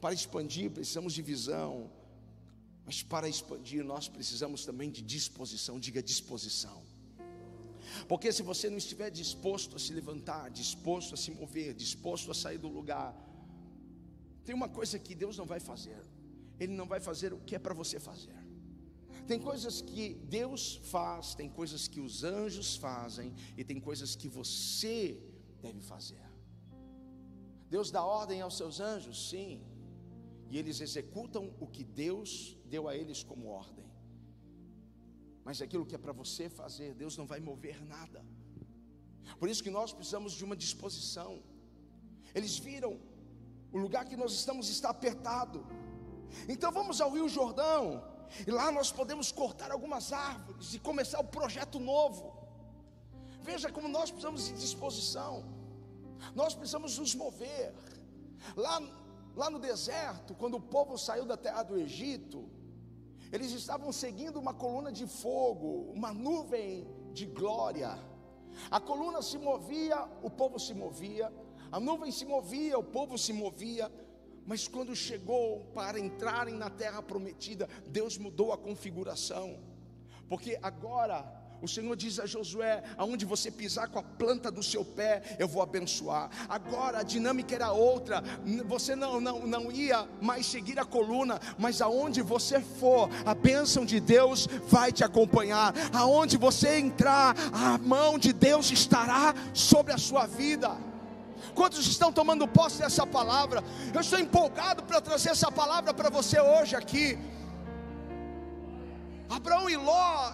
Para 0.00 0.14
expandir, 0.14 0.70
precisamos 0.70 1.12
de 1.12 1.22
visão. 1.22 1.90
Mas 2.86 3.02
para 3.02 3.28
expandir, 3.28 3.84
nós 3.84 4.08
precisamos 4.08 4.64
também 4.64 4.90
de 4.90 5.02
disposição. 5.02 5.78
Diga 5.78 6.02
disposição. 6.02 6.89
Porque 8.08 8.32
se 8.32 8.42
você 8.42 8.68
não 8.70 8.78
estiver 8.78 9.10
disposto 9.10 9.76
a 9.76 9.78
se 9.78 9.92
levantar, 9.92 10.50
disposto 10.50 11.14
a 11.14 11.16
se 11.16 11.30
mover, 11.30 11.74
disposto 11.74 12.30
a 12.30 12.34
sair 12.34 12.58
do 12.58 12.68
lugar, 12.68 13.14
tem 14.44 14.54
uma 14.54 14.68
coisa 14.68 14.98
que 14.98 15.14
Deus 15.14 15.36
não 15.36 15.46
vai 15.46 15.60
fazer. 15.60 16.02
Ele 16.58 16.72
não 16.72 16.86
vai 16.86 17.00
fazer 17.00 17.32
o 17.32 17.38
que 17.38 17.54
é 17.54 17.58
para 17.58 17.74
você 17.74 17.98
fazer. 17.98 18.36
Tem 19.26 19.38
coisas 19.38 19.80
que 19.80 20.14
Deus 20.28 20.80
faz, 20.84 21.34
tem 21.34 21.48
coisas 21.48 21.86
que 21.86 22.00
os 22.00 22.24
anjos 22.24 22.76
fazem 22.76 23.32
e 23.56 23.64
tem 23.64 23.78
coisas 23.78 24.16
que 24.16 24.28
você 24.28 25.20
deve 25.62 25.80
fazer. 25.80 26.22
Deus 27.68 27.90
dá 27.90 28.04
ordem 28.04 28.40
aos 28.40 28.56
seus 28.56 28.80
anjos, 28.80 29.30
sim, 29.30 29.62
e 30.50 30.58
eles 30.58 30.80
executam 30.80 31.54
o 31.60 31.66
que 31.66 31.84
Deus 31.84 32.56
deu 32.66 32.88
a 32.88 32.96
eles 32.96 33.22
como 33.22 33.46
ordem. 33.46 33.89
Mas 35.44 35.60
aquilo 35.62 35.86
que 35.86 35.94
é 35.94 35.98
para 35.98 36.12
você 36.12 36.48
fazer, 36.48 36.94
Deus 36.94 37.16
não 37.16 37.26
vai 37.26 37.40
mover 37.40 37.84
nada. 37.84 38.24
Por 39.38 39.48
isso 39.48 39.62
que 39.62 39.70
nós 39.70 39.92
precisamos 39.92 40.32
de 40.32 40.44
uma 40.44 40.56
disposição. 40.56 41.42
Eles 42.34 42.58
viram 42.58 43.00
o 43.72 43.78
lugar 43.78 44.04
que 44.04 44.16
nós 44.16 44.32
estamos 44.32 44.68
está 44.68 44.90
apertado. 44.90 45.66
Então 46.48 46.70
vamos 46.70 47.00
ao 47.00 47.10
Rio 47.10 47.28
Jordão. 47.28 48.04
E 48.46 48.50
lá 48.50 48.70
nós 48.70 48.92
podemos 48.92 49.32
cortar 49.32 49.70
algumas 49.72 50.12
árvores 50.12 50.74
e 50.74 50.78
começar 50.78 51.18
o 51.18 51.22
um 51.22 51.26
projeto 51.26 51.80
novo. 51.80 52.32
Veja 53.42 53.72
como 53.72 53.88
nós 53.88 54.10
precisamos 54.10 54.46
de 54.46 54.54
disposição. 54.54 55.44
Nós 56.34 56.54
precisamos 56.54 56.98
nos 56.98 57.14
mover. 57.14 57.74
Lá, 58.56 58.80
lá 59.34 59.50
no 59.50 59.58
deserto, 59.58 60.34
quando 60.34 60.56
o 60.56 60.60
povo 60.60 60.96
saiu 60.96 61.24
da 61.24 61.36
terra 61.36 61.62
do 61.62 61.76
Egito, 61.78 62.48
eles 63.32 63.52
estavam 63.52 63.92
seguindo 63.92 64.38
uma 64.38 64.52
coluna 64.52 64.90
de 64.90 65.06
fogo, 65.06 65.92
uma 65.94 66.12
nuvem 66.12 66.86
de 67.12 67.26
glória. 67.26 67.98
A 68.70 68.80
coluna 68.80 69.22
se 69.22 69.38
movia, 69.38 70.08
o 70.22 70.30
povo 70.30 70.58
se 70.58 70.74
movia, 70.74 71.32
a 71.70 71.78
nuvem 71.78 72.10
se 72.10 72.24
movia, 72.24 72.78
o 72.78 72.82
povo 72.82 73.16
se 73.16 73.32
movia. 73.32 73.90
Mas 74.44 74.66
quando 74.66 74.96
chegou 74.96 75.60
para 75.74 76.00
entrarem 76.00 76.54
na 76.54 76.68
terra 76.68 77.02
prometida, 77.02 77.68
Deus 77.86 78.18
mudou 78.18 78.52
a 78.52 78.58
configuração, 78.58 79.60
porque 80.28 80.58
agora 80.60 81.39
o 81.62 81.68
Senhor 81.68 81.94
diz 81.96 82.18
a 82.18 82.26
Josué: 82.26 82.82
aonde 82.96 83.24
você 83.24 83.50
pisar 83.50 83.88
com 83.88 83.98
a 83.98 84.02
planta 84.02 84.50
do 84.50 84.62
seu 84.62 84.84
pé, 84.84 85.36
eu 85.38 85.46
vou 85.46 85.62
abençoar. 85.62 86.30
Agora 86.48 86.98
a 86.98 87.02
dinâmica 87.02 87.54
era 87.54 87.72
outra. 87.72 88.22
Você 88.66 88.96
não, 88.96 89.20
não, 89.20 89.46
não 89.46 89.70
ia 89.70 90.08
mais 90.20 90.46
seguir 90.46 90.78
a 90.78 90.84
coluna, 90.84 91.40
mas 91.58 91.80
aonde 91.80 92.22
você 92.22 92.60
for, 92.60 93.10
a 93.24 93.34
bênção 93.34 93.84
de 93.84 94.00
Deus 94.00 94.46
vai 94.68 94.92
te 94.92 95.04
acompanhar. 95.04 95.74
Aonde 95.92 96.36
você 96.36 96.78
entrar, 96.78 97.36
a 97.52 97.78
mão 97.78 98.18
de 98.18 98.32
Deus 98.32 98.70
estará 98.70 99.34
sobre 99.52 99.92
a 99.92 99.98
sua 99.98 100.26
vida. 100.26 100.76
Quantos 101.54 101.86
estão 101.86 102.12
tomando 102.12 102.46
posse 102.46 102.78
dessa 102.78 103.06
palavra? 103.06 103.62
Eu 103.92 104.00
estou 104.00 104.18
empolgado 104.18 104.82
para 104.84 105.00
trazer 105.00 105.30
essa 105.30 105.50
palavra 105.50 105.92
para 105.92 106.08
você 106.08 106.40
hoje 106.40 106.76
aqui. 106.76 107.18
Abraão 109.28 109.68
e 109.70 109.76
Ló 109.76 110.32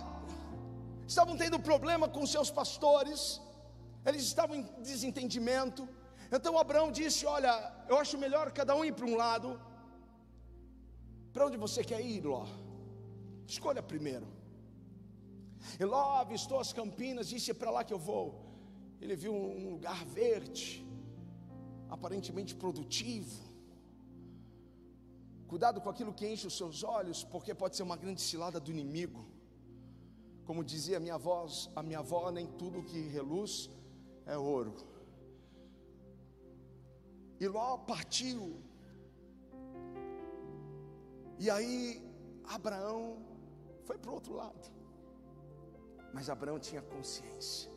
estavam 1.06 1.36
tendo 1.36 1.58
problema 1.58 2.08
com 2.08 2.26
seus 2.26 2.50
pastores, 2.50 3.40
eles 4.04 4.22
estavam 4.22 4.56
em 4.56 4.62
desentendimento. 4.90 5.88
Então 6.36 6.58
Abraão 6.58 6.90
disse: 6.90 7.24
Olha, 7.26 7.52
eu 7.88 7.96
acho 7.98 8.18
melhor 8.18 8.50
cada 8.52 8.74
um 8.74 8.84
ir 8.84 8.94
para 8.98 9.06
um 9.06 9.16
lado. 9.16 9.60
Para 11.32 11.46
onde 11.46 11.56
você 11.56 11.82
quer 11.90 12.00
ir, 12.00 12.24
Ló? 12.24 12.46
Escolha 13.46 13.82
primeiro. 13.82 14.26
E 15.80 15.84
Ló 15.84 16.04
avistou 16.24 16.58
as 16.60 16.72
campinas, 16.72 17.28
disse: 17.28 17.50
É 17.50 17.54
para 17.54 17.70
lá 17.70 17.84
que 17.84 17.94
eu 17.96 17.98
vou. 17.98 18.26
Ele 19.00 19.14
viu 19.14 19.34
um 19.34 19.70
lugar 19.74 20.04
verde, 20.04 20.86
aparentemente 21.88 22.54
produtivo. 22.54 23.44
Cuidado 25.46 25.80
com 25.80 25.90
aquilo 25.90 26.12
que 26.12 26.26
enche 26.26 26.46
os 26.46 26.56
seus 26.56 26.82
olhos, 26.82 27.22
porque 27.22 27.54
pode 27.54 27.76
ser 27.76 27.84
uma 27.84 27.96
grande 27.96 28.20
cilada 28.20 28.58
do 28.58 28.70
inimigo. 28.70 29.35
Como 30.46 30.62
dizia 30.62 31.00
minha 31.00 31.14
avó, 31.14 31.46
a 31.74 31.82
minha 31.82 31.98
avó, 31.98 32.30
nem 32.30 32.46
tudo 32.46 32.82
que 32.82 33.00
reluz 33.08 33.68
é 34.24 34.38
ouro. 34.38 34.74
E 37.40 37.46
Ló 37.48 37.76
partiu. 37.78 38.62
E 41.38 41.50
aí 41.50 42.02
Abraão 42.44 43.18
foi 43.84 43.98
para 43.98 44.10
o 44.10 44.14
outro 44.14 44.34
lado. 44.34 44.70
Mas 46.14 46.30
Abraão 46.30 46.58
tinha 46.58 46.80
consciência 46.80 47.70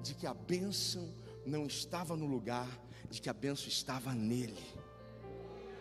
de 0.00 0.14
que 0.14 0.26
a 0.26 0.34
bênção 0.34 1.12
não 1.44 1.66
estava 1.66 2.16
no 2.16 2.26
lugar, 2.26 2.68
de 3.08 3.20
que 3.20 3.28
a 3.28 3.32
bênção 3.32 3.68
estava 3.68 4.14
nele. 4.14 4.79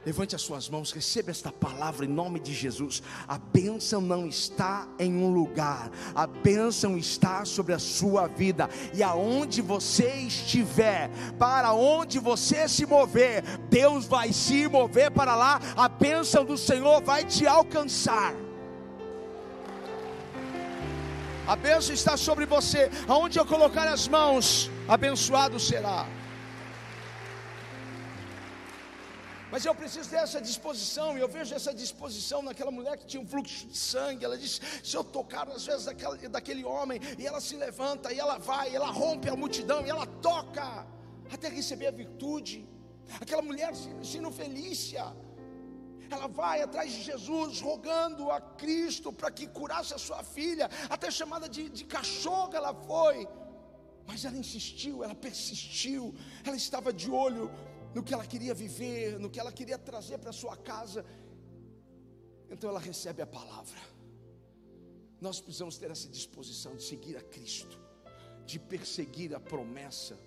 Levante 0.06 0.34
as 0.34 0.42
suas 0.42 0.70
mãos, 0.70 0.94
receba 0.94 1.30
esta 1.30 1.52
palavra 1.52 2.06
em 2.06 2.10
nome 2.10 2.40
de 2.40 2.54
Jesus. 2.54 3.04
A 3.28 3.38
bênção 3.38 4.00
não 4.00 4.26
está 4.26 4.88
em 4.98 5.14
um 5.14 5.30
lugar, 5.30 5.92
a 6.16 6.26
bênção 6.26 6.98
está 6.98 7.44
sobre 7.44 7.74
a 7.74 7.80
sua 7.80 8.26
vida, 8.28 8.70
e 8.94 9.04
aonde 9.04 9.62
você 9.62 10.10
estiver, 10.14 11.10
para 11.38 11.74
onde 11.74 12.18
você 12.18 12.68
se 12.70 12.86
mover, 12.86 13.44
Deus 13.70 14.06
vai 14.06 14.32
se 14.32 14.70
mover 14.70 15.12
para 15.12 15.36
lá, 15.36 15.60
a 15.76 15.90
bênção 15.90 16.46
do 16.46 16.58
Senhor 16.58 17.02
vai 17.02 17.26
te 17.26 17.46
alcançar. 17.46 18.34
A 21.46 21.56
bênção 21.58 21.94
está 21.94 22.16
sobre 22.16 22.46
você, 22.46 22.90
aonde 23.06 23.38
eu 23.38 23.46
colocar 23.46 23.88
as 23.88 24.08
mãos, 24.08 24.72
abençoado 24.88 25.60
será. 25.60 26.08
Mas 29.52 29.66
eu 29.66 29.74
preciso 29.74 30.10
dessa 30.10 30.40
disposição, 30.40 31.18
e 31.18 31.22
eu 31.22 31.28
vejo 31.28 31.56
essa 31.56 31.74
disposição 31.74 32.42
naquela 32.42 32.70
mulher 32.70 32.98
que 32.98 33.06
tinha 33.06 33.22
um 33.22 33.28
fluxo 33.28 33.66
de 33.68 33.78
sangue. 33.78 34.24
Ela 34.24 34.38
diz: 34.38 34.62
Se 34.84 34.96
eu 34.96 35.04
tocar 35.04 35.50
às 35.50 35.66
vezes 35.66 35.86
daquele 36.30 36.64
homem, 36.64 37.00
e 37.18 37.26
ela 37.26 37.42
se 37.42 37.56
levanta, 37.56 38.14
e 38.14 38.20
ela 38.20 38.38
vai, 38.38 38.72
e 38.72 38.76
ela 38.76 38.92
rompe 38.92 39.28
a 39.30 39.36
multidão, 39.36 39.86
e 39.86 39.90
ela 39.90 40.06
toca, 40.06 40.86
até 41.32 41.50
receber 41.50 41.88
a 41.88 41.92
virtude. 41.92 42.68
Aquela 43.20 43.42
mulher, 43.42 43.74
sino 44.04 44.32
Felícia, 44.32 45.04
ela 46.12 46.28
vai 46.28 46.62
atrás 46.62 46.92
de 46.92 47.02
Jesus, 47.02 47.60
rogando 47.60 48.30
a 48.32 48.40
Cristo 48.40 49.12
para 49.12 49.32
que 49.32 49.48
curasse 49.48 49.94
a 49.94 49.98
sua 49.98 50.24
filha, 50.24 50.70
até 50.90 51.10
chamada 51.10 51.50
de, 51.50 51.70
de 51.70 51.86
cachorra 51.86 52.56
ela 52.56 52.74
foi. 52.74 53.28
Mas 54.06 54.26
ela 54.26 54.38
insistiu, 54.38 55.04
ela 55.04 55.14
persistiu, 55.14 56.16
ela 56.44 56.56
estava 56.56 56.92
de 56.92 57.12
olho 57.12 57.52
no 57.94 58.04
que 58.04 58.14
ela 58.14 58.26
queria 58.26 58.54
viver, 58.54 59.20
no 59.20 59.30
que 59.30 59.40
ela 59.40 59.52
queria 59.52 59.78
trazer 59.78 60.18
para 60.18 60.32
sua 60.32 60.56
casa. 60.56 61.06
Então 62.50 62.70
ela 62.70 62.80
recebe 62.80 63.22
a 63.22 63.28
palavra. 63.28 63.80
Nós 65.22 65.42
precisamos 65.42 65.78
ter 65.78 65.92
essa 65.92 66.08
disposição 66.08 66.76
de 66.76 66.84
seguir 66.84 67.18
a 67.18 67.22
Cristo, 67.22 67.78
de 68.46 68.58
perseguir 68.58 69.36
a 69.36 69.40
promessa, 69.40 70.18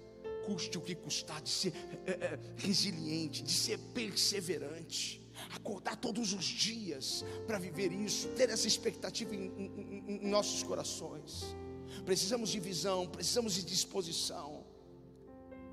custe 0.45 0.77
o 0.77 0.81
que 0.81 0.95
custar, 0.95 1.41
de 1.41 1.49
ser 1.49 1.73
é, 2.07 2.11
é, 2.13 2.41
resiliente, 2.57 3.43
de 3.43 3.53
ser 3.53 3.79
perseverante, 3.95 5.27
acordar 5.55 5.97
todos 5.97 6.33
os 6.33 6.45
dias 6.45 7.25
para 7.47 7.59
viver 7.59 7.91
isso, 7.93 8.29
ter 8.31 8.51
essa 8.51 8.67
expectativa 8.67 9.35
em, 9.35 9.47
em, 9.47 10.21
em 10.25 10.29
nossos 10.29 10.63
corações. 10.63 11.57
Precisamos 12.05 12.51
de 12.51 12.61
visão, 12.61 13.07
precisamos 13.07 13.55
de 13.55 13.65
disposição, 13.65 14.65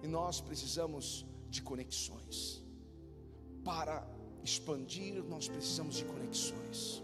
e 0.02 0.08
nós 0.08 0.40
precisamos 0.40 1.26
de 1.50 1.62
conexões. 1.62 2.64
Para 3.64 3.96
expandir, 4.44 5.24
nós 5.24 5.48
precisamos 5.48 5.96
de 5.96 6.06
conexões. 6.06 7.04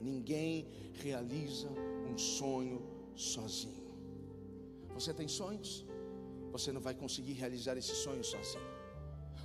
Ninguém 0.00 0.68
realiza 1.04 1.68
um 2.10 2.16
sonho 2.16 2.80
sozinho. 3.14 3.88
Você 4.94 5.12
tem 5.12 5.28
sonhos? 5.28 5.84
Você 6.52 6.72
não 6.72 6.80
vai 6.80 6.94
conseguir 6.94 7.32
realizar 7.32 7.76
esse 7.76 7.94
sonho 8.04 8.24
sozinho. 8.24 8.70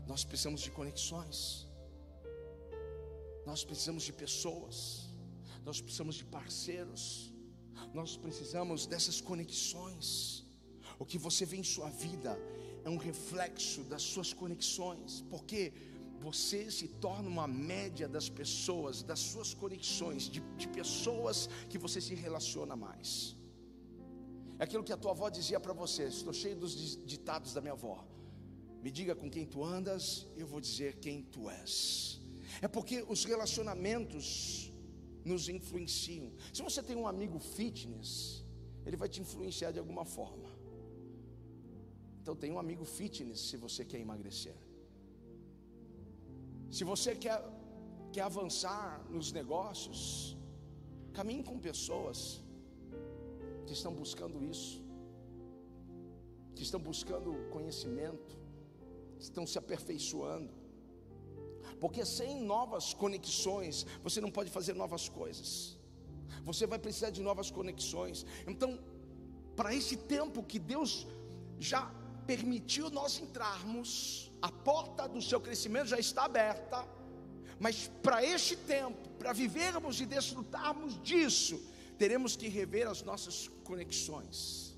Nós 0.07 0.23
precisamos 0.23 0.61
de 0.61 0.71
conexões. 0.71 1.67
Nós 3.45 3.63
precisamos 3.63 4.03
de 4.03 4.13
pessoas. 4.13 4.77
Nós 5.65 5.81
precisamos 5.81 6.15
de 6.15 6.25
parceiros. 6.25 7.33
Nós 7.93 8.15
precisamos 8.15 8.85
dessas 8.85 9.19
conexões. 9.21 10.45
O 10.99 11.05
que 11.05 11.17
você 11.17 11.45
vê 11.45 11.57
em 11.57 11.63
sua 11.75 11.89
vida 11.89 12.31
é 12.85 12.89
um 12.89 12.97
reflexo 12.97 13.83
das 13.83 14.01
suas 14.01 14.33
conexões, 14.33 15.23
porque 15.29 15.73
você 16.19 16.71
se 16.71 16.87
torna 16.87 17.27
uma 17.27 17.47
média 17.47 18.07
das 18.07 18.29
pessoas, 18.29 19.03
das 19.03 19.19
suas 19.19 19.53
conexões, 19.53 20.23
de, 20.23 20.39
de 20.57 20.67
pessoas 20.67 21.49
que 21.69 21.77
você 21.77 21.99
se 21.99 22.15
relaciona 22.15 22.75
mais. 22.75 23.35
É 24.59 24.63
aquilo 24.63 24.83
que 24.83 24.93
a 24.93 24.97
tua 24.97 25.11
avó 25.11 25.29
dizia 25.29 25.59
para 25.59 25.73
você. 25.73 26.03
Estou 26.03 26.33
cheio 26.33 26.55
dos 26.55 26.73
ditados 27.05 27.53
da 27.53 27.59
minha 27.59 27.73
avó. 27.73 28.05
Me 28.81 28.91
diga 28.91 29.15
com 29.15 29.29
quem 29.29 29.45
tu 29.45 29.63
andas, 29.63 30.27
eu 30.37 30.47
vou 30.47 30.61
dizer 30.61 30.99
quem 30.99 31.23
tu 31.23 31.49
és. 31.49 32.21
É 32.61 32.67
porque 32.67 33.03
os 33.07 33.25
relacionamentos 33.25 34.71
nos 35.25 35.49
influenciam. 35.49 36.31
Se 36.53 36.61
você 36.61 36.83
tem 36.83 36.95
um 36.95 37.07
amigo 37.07 37.39
fitness, 37.39 38.45
ele 38.85 38.97
vai 38.97 39.09
te 39.09 39.21
influenciar 39.21 39.71
de 39.71 39.79
alguma 39.79 40.05
forma. 40.05 40.49
Então 42.23 42.35
tem 42.41 42.51
um 42.55 42.59
amigo 42.65 42.85
fitness 42.97 43.39
se 43.49 43.57
você 43.63 43.81
quer 43.83 43.99
emagrecer. 43.99 44.55
Se 46.75 46.83
você 46.89 47.11
quer, 47.23 47.37
quer 48.13 48.21
avançar 48.21 48.85
nos 49.15 49.29
negócios, 49.37 50.37
caminhe 51.17 51.43
com 51.49 51.57
pessoas 51.59 52.41
que 53.67 53.73
estão 53.77 53.93
buscando 53.93 54.37
isso, 54.51 54.81
que 56.55 56.63
estão 56.67 56.79
buscando 56.79 57.33
conhecimento, 57.55 58.33
estão 59.19 59.45
se 59.45 59.57
aperfeiçoando. 59.63 60.53
Porque 61.81 62.05
sem 62.05 62.31
novas 62.53 62.93
conexões, 62.93 63.85
você 64.01 64.21
não 64.25 64.31
pode 64.37 64.49
fazer 64.49 64.73
novas 64.83 65.09
coisas. 65.09 65.77
Você 66.45 66.65
vai 66.65 66.79
precisar 66.79 67.09
de 67.17 67.21
novas 67.21 67.51
conexões. 67.51 68.25
Então, 68.47 68.79
para 69.57 69.75
esse 69.75 69.97
tempo 70.15 70.41
que 70.41 70.57
Deus 70.73 71.05
já 71.59 71.83
permitiu 72.25 72.89
nós 72.89 73.19
entrarmos, 73.19 74.31
a 74.41 74.51
porta 74.51 75.07
do 75.07 75.21
seu 75.21 75.39
crescimento 75.39 75.87
já 75.87 75.99
está 75.99 76.25
aberta. 76.25 76.85
Mas 77.59 77.89
para 78.01 78.23
este 78.23 78.55
tempo, 78.55 79.09
para 79.19 79.31
vivermos 79.31 80.01
e 80.01 80.05
desfrutarmos 80.05 81.01
disso, 81.01 81.61
teremos 81.97 82.35
que 82.35 82.47
rever 82.47 82.87
as 82.87 83.01
nossas 83.03 83.47
conexões. 83.63 84.77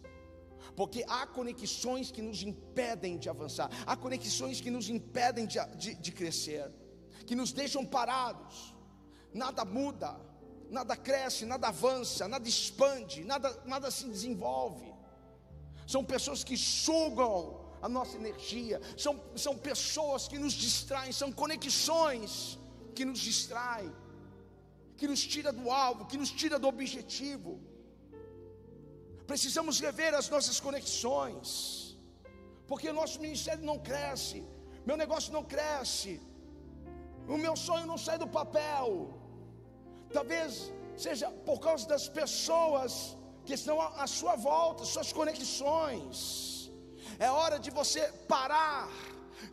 Porque 0.76 1.06
há 1.08 1.26
conexões 1.26 2.12
que 2.12 2.22
nos 2.22 2.44
impedem 2.44 3.18
de 3.18 3.30
avançar, 3.30 3.70
há 3.86 3.96
conexões 3.96 4.60
que 4.60 4.70
nos 4.70 4.90
impedem 4.90 5.46
de, 5.46 5.58
de, 5.78 5.96
de 5.96 6.12
crescer, 6.12 6.70
que 7.26 7.36
nos 7.36 7.54
deixam 7.54 7.86
parados, 7.86 8.76
nada 9.34 9.64
muda, 9.64 10.20
nada 10.70 10.96
cresce, 10.96 11.46
nada 11.46 11.70
avança, 11.70 12.28
nada 12.28 12.48
expande, 12.48 13.24
nada, 13.24 13.62
nada 13.66 13.90
se 13.90 14.06
desenvolve. 14.08 14.95
São 15.94 16.04
pessoas 16.04 16.44
que 16.44 16.58
sugam 16.58 17.36
a 17.82 17.88
nossa 17.88 18.16
energia, 18.18 18.82
são, 18.98 19.22
são 19.36 19.56
pessoas 19.58 20.28
que 20.28 20.40
nos 20.40 20.54
distraem, 20.54 21.12
são 21.12 21.32
conexões 21.32 22.58
que 22.96 23.06
nos 23.06 23.20
distraem 23.20 23.92
que 25.00 25.08
nos 25.12 25.22
tira 25.34 25.52
do 25.60 25.66
alvo, 25.86 26.08
que 26.12 26.18
nos 26.22 26.32
tira 26.42 26.58
do 26.64 26.68
objetivo. 26.74 27.52
Precisamos 29.32 29.80
rever 29.88 30.14
as 30.22 30.30
nossas 30.34 30.58
conexões, 30.68 31.50
porque 32.70 32.88
o 32.90 32.98
nosso 33.02 33.18
ministério 33.26 33.64
não 33.72 33.78
cresce, 33.90 34.40
meu 34.90 34.98
negócio 35.04 35.34
não 35.38 35.44
cresce, 35.56 36.14
o 37.28 37.38
meu 37.46 37.56
sonho 37.68 37.88
não 37.92 38.00
sai 38.06 38.18
do 38.24 38.30
papel. 38.40 38.88
Talvez 40.18 40.72
seja 41.06 41.30
por 41.48 41.60
causa 41.68 41.86
das 41.94 42.08
pessoas 42.20 43.18
que 43.46 43.54
estão 43.54 43.80
à 43.82 44.08
sua 44.08 44.36
volta, 44.36 44.84
suas 44.86 45.12
conexões. 45.14 46.72
É 47.20 47.30
hora 47.30 47.58
de 47.60 47.70
você 47.70 48.02
parar 48.28 48.90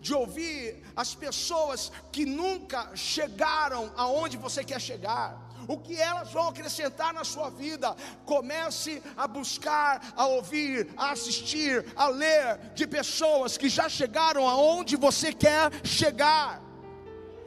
de 0.00 0.14
ouvir 0.14 0.82
as 0.96 1.14
pessoas 1.14 1.92
que 2.10 2.24
nunca 2.24 2.94
chegaram 2.96 3.92
aonde 3.96 4.36
você 4.36 4.64
quer 4.64 4.80
chegar. 4.80 5.28
O 5.68 5.78
que 5.78 5.96
elas 5.96 6.32
vão 6.32 6.48
acrescentar 6.48 7.14
na 7.14 7.22
sua 7.22 7.48
vida? 7.50 7.94
Comece 8.24 9.02
a 9.16 9.28
buscar, 9.28 10.12
a 10.16 10.26
ouvir, 10.26 10.92
a 10.96 11.12
assistir, 11.12 11.84
a 11.94 12.08
ler 12.08 12.58
de 12.74 12.86
pessoas 12.86 13.56
que 13.56 13.68
já 13.68 13.88
chegaram 13.88 14.48
aonde 14.48 14.96
você 14.96 15.32
quer 15.32 15.70
chegar. 15.84 16.60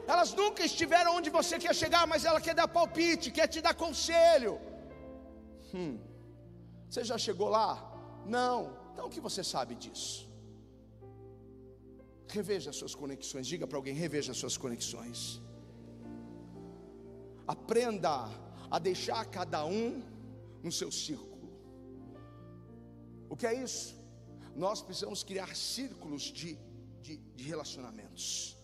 Elas 0.06 0.32
nunca 0.32 0.64
estiveram 0.64 1.16
onde 1.16 1.28
você 1.28 1.58
quer 1.58 1.74
chegar, 1.74 2.06
mas 2.06 2.24
ela 2.24 2.40
quer 2.40 2.54
dar 2.54 2.68
palpite, 2.68 3.30
quer 3.30 3.48
te 3.48 3.60
dar 3.60 3.74
conselho. 3.74 4.58
Hum, 5.74 5.98
você 6.88 7.04
já 7.04 7.18
chegou 7.18 7.48
lá? 7.48 7.70
Não. 8.24 8.76
Então 8.92 9.06
o 9.06 9.10
que 9.10 9.20
você 9.20 9.42
sabe 9.44 9.74
disso? 9.74 10.28
Reveja 12.28 12.70
as 12.70 12.76
suas 12.76 12.94
conexões. 12.94 13.46
Diga 13.46 13.66
para 13.66 13.78
alguém: 13.78 13.94
reveja 13.94 14.32
as 14.32 14.38
suas 14.38 14.56
conexões. 14.56 15.40
Aprenda 17.46 18.28
a 18.70 18.78
deixar 18.78 19.24
cada 19.26 19.64
um 19.64 20.02
no 20.62 20.72
seu 20.72 20.90
círculo. 20.90 21.48
O 23.28 23.36
que 23.36 23.46
é 23.46 23.54
isso? 23.62 23.94
Nós 24.54 24.80
precisamos 24.82 25.22
criar 25.22 25.54
círculos 25.54 26.22
de, 26.22 26.58
de, 27.02 27.18
de 27.18 27.44
relacionamentos, 27.44 28.56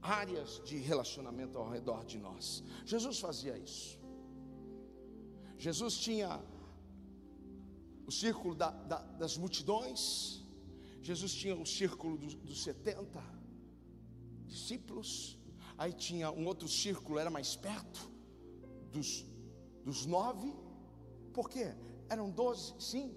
áreas 0.00 0.60
de 0.64 0.76
relacionamento 0.78 1.58
ao 1.58 1.68
redor 1.68 2.04
de 2.04 2.18
nós. 2.18 2.64
Jesus 2.84 3.18
fazia 3.20 3.56
isso. 3.58 4.00
Jesus 5.58 5.96
tinha 5.98 6.40
o 8.06 8.12
círculo 8.12 8.54
da, 8.54 8.70
da, 8.70 8.98
das 8.98 9.36
multidões, 9.36 10.44
Jesus 11.02 11.32
tinha 11.34 11.56
o 11.56 11.66
círculo 11.66 12.16
dos, 12.16 12.34
dos 12.34 12.62
70 12.62 13.22
discípulos, 14.46 15.38
aí 15.76 15.92
tinha 15.92 16.30
um 16.30 16.46
outro 16.46 16.68
círculo, 16.68 17.18
era 17.18 17.30
mais 17.30 17.56
perto, 17.56 18.10
dos, 18.92 19.26
dos 19.84 20.06
nove, 20.06 20.54
por 21.32 21.50
quê? 21.50 21.74
Eram 22.08 22.30
doze, 22.30 22.74
sim, 22.78 23.14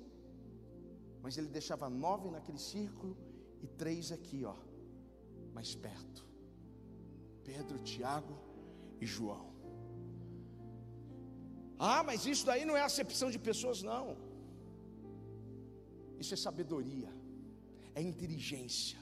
mas 1.21 1.37
ele 1.37 1.47
deixava 1.47 1.89
nove 1.89 2.29
naquele 2.29 2.57
círculo 2.57 3.15
e 3.61 3.67
três 3.67 4.11
aqui, 4.11 4.43
ó, 4.43 4.55
mais 5.53 5.75
perto: 5.75 6.25
Pedro, 7.43 7.77
Tiago 7.79 8.35
e 8.99 9.05
João. 9.05 9.49
Ah, 11.77 12.03
mas 12.03 12.25
isso 12.25 12.45
daí 12.45 12.65
não 12.65 12.75
é 12.75 12.81
acepção 12.81 13.29
de 13.29 13.39
pessoas, 13.39 13.81
não. 13.81 14.28
Isso 16.19 16.33
é 16.33 16.37
sabedoria 16.37 17.09
é 17.99 18.01
inteligência. 18.01 18.97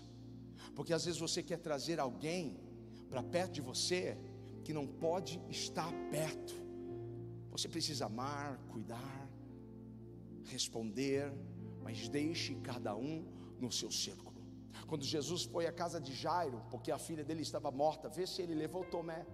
Porque 0.76 0.93
às 0.93 1.05
vezes 1.05 1.20
você 1.20 1.41
quer 1.43 1.57
trazer 1.57 1.99
alguém 1.99 2.59
para 3.09 3.24
perto 3.24 3.53
de 3.53 3.61
você 3.61 4.18
que 4.63 4.74
não 4.74 4.86
pode 4.86 5.41
estar 5.49 5.91
perto. 6.09 6.53
Você 7.51 7.68
precisa 7.68 8.05
amar, 8.05 8.57
cuidar, 8.68 9.30
responder, 10.45 11.32
mas 11.82 12.09
deixe 12.09 12.55
cada 12.55 12.95
um 12.95 13.26
no 13.59 13.72
seu 13.72 13.91
círculo. 13.91 14.38
Quando 14.86 15.03
Jesus 15.03 15.43
foi 15.43 15.65
à 15.68 15.72
casa 15.72 15.99
de 15.99 16.13
Jairo, 16.13 16.61
porque 16.70 16.91
a 16.91 16.99
filha 16.99 17.24
dele 17.24 17.41
estava 17.41 17.72
morta, 17.72 18.07
vê 18.07 18.28
se 18.28 18.41
ele 18.41 18.53
levou 18.53 18.84
Tomé. 18.86 19.26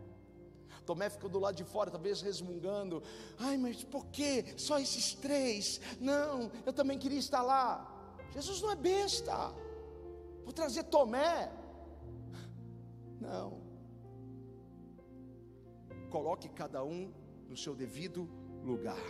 Tomé 0.83 1.09
ficou 1.09 1.29
do 1.29 1.39
lado 1.39 1.55
de 1.55 1.63
fora, 1.63 1.89
talvez 1.89 2.21
resmungando. 2.21 3.01
Ai, 3.39 3.57
mas 3.57 3.83
por 3.83 4.05
que 4.07 4.53
só 4.57 4.79
esses 4.79 5.13
três? 5.13 5.79
Não, 5.99 6.51
eu 6.65 6.73
também 6.73 6.97
queria 6.97 7.19
estar 7.19 7.41
lá. 7.41 7.89
Jesus 8.31 8.61
não 8.61 8.71
é 8.71 8.75
besta. 8.75 9.53
Vou 10.43 10.53
trazer 10.53 10.83
Tomé. 10.83 11.51
Não. 13.19 13.61
Coloque 16.09 16.49
cada 16.49 16.83
um 16.83 17.11
no 17.47 17.55
seu 17.57 17.75
devido 17.75 18.29
lugar. 18.63 19.03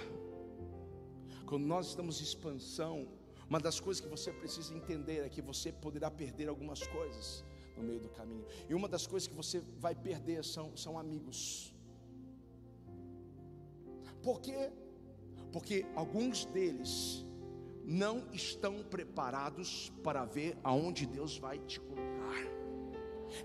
Quando 1.45 1.65
nós 1.65 1.88
estamos 1.88 2.19
em 2.19 2.24
expansão, 2.24 3.07
uma 3.49 3.59
das 3.59 3.80
coisas 3.80 4.01
que 4.01 4.09
você 4.09 4.32
precisa 4.32 4.74
entender 4.74 5.26
é 5.26 5.30
que 5.30 5.41
você 5.41 5.71
poderá 5.71 6.09
perder 6.09 6.47
algumas 6.47 6.86
coisas 6.88 7.43
no 7.78 7.84
meio 7.84 7.99
do 7.99 8.09
caminho. 8.09 8.45
E 8.69 8.74
uma 8.74 8.88
das 8.88 9.07
coisas 9.07 9.28
que 9.28 9.36
você 9.36 9.61
vai 9.80 9.95
perder 9.95 10.43
são, 10.43 10.76
são 10.76 10.97
amigos. 10.97 11.74
Por 14.21 14.39
quê? 14.39 14.71
Porque 15.51 15.86
alguns 15.95 16.45
deles 16.45 17.26
não 17.86 18.24
estão 18.32 18.82
preparados 18.84 19.91
para 20.03 20.24
ver 20.26 20.57
aonde 20.63 21.05
Deus 21.05 21.38
vai 21.38 21.59
te 21.59 21.80
colocar. 21.80 22.12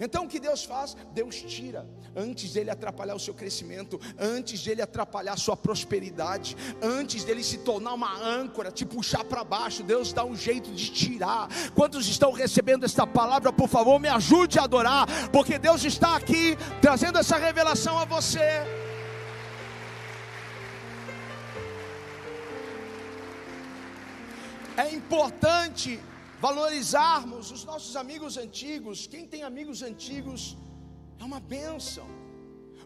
Então 0.00 0.24
o 0.24 0.28
que 0.28 0.38
Deus 0.38 0.64
faz? 0.64 0.96
Deus 1.12 1.36
tira, 1.36 1.88
antes 2.14 2.52
dele 2.52 2.70
atrapalhar 2.70 3.14
o 3.14 3.20
seu 3.20 3.34
crescimento, 3.34 4.00
antes 4.18 4.62
dele 4.62 4.82
atrapalhar 4.82 5.32
a 5.32 5.36
sua 5.36 5.56
prosperidade, 5.56 6.56
antes 6.82 7.24
dele 7.24 7.42
se 7.42 7.58
tornar 7.58 7.94
uma 7.94 8.14
âncora, 8.20 8.70
te 8.70 8.84
puxar 8.84 9.24
para 9.24 9.44
baixo, 9.44 9.82
Deus 9.82 10.12
dá 10.12 10.24
um 10.24 10.36
jeito 10.36 10.70
de 10.72 10.90
tirar. 10.90 11.48
Quantos 11.74 12.08
estão 12.08 12.32
recebendo 12.32 12.84
esta 12.84 13.06
palavra, 13.06 13.52
por 13.52 13.68
favor, 13.68 13.98
me 13.98 14.08
ajude 14.08 14.58
a 14.58 14.64
adorar, 14.64 15.06
porque 15.30 15.58
Deus 15.58 15.84
está 15.84 16.16
aqui 16.16 16.56
trazendo 16.80 17.18
essa 17.18 17.36
revelação 17.36 17.98
a 17.98 18.04
você. 18.04 18.62
É 24.76 24.94
importante 24.94 26.00
valorizarmos 26.40 27.50
os 27.50 27.64
nossos 27.64 27.94
amigos 27.96 28.36
antigos. 28.36 29.06
Quem 29.06 29.26
tem 29.26 29.42
amigos 29.42 29.82
antigos 29.82 30.56
é 31.20 31.24
uma 31.24 31.40
bênção. 31.40 32.06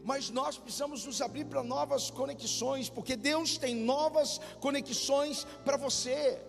Mas 0.05 0.31
nós 0.31 0.57
precisamos 0.59 1.05
nos 1.05 1.21
abrir 1.27 1.45
para 1.45 1.63
novas 1.63 2.11
conexões, 2.11 2.89
porque 2.89 3.15
Deus 3.15 3.57
tem 3.57 3.75
novas 3.75 4.41
conexões 4.61 5.45
para 5.65 5.77
você. 5.77 6.41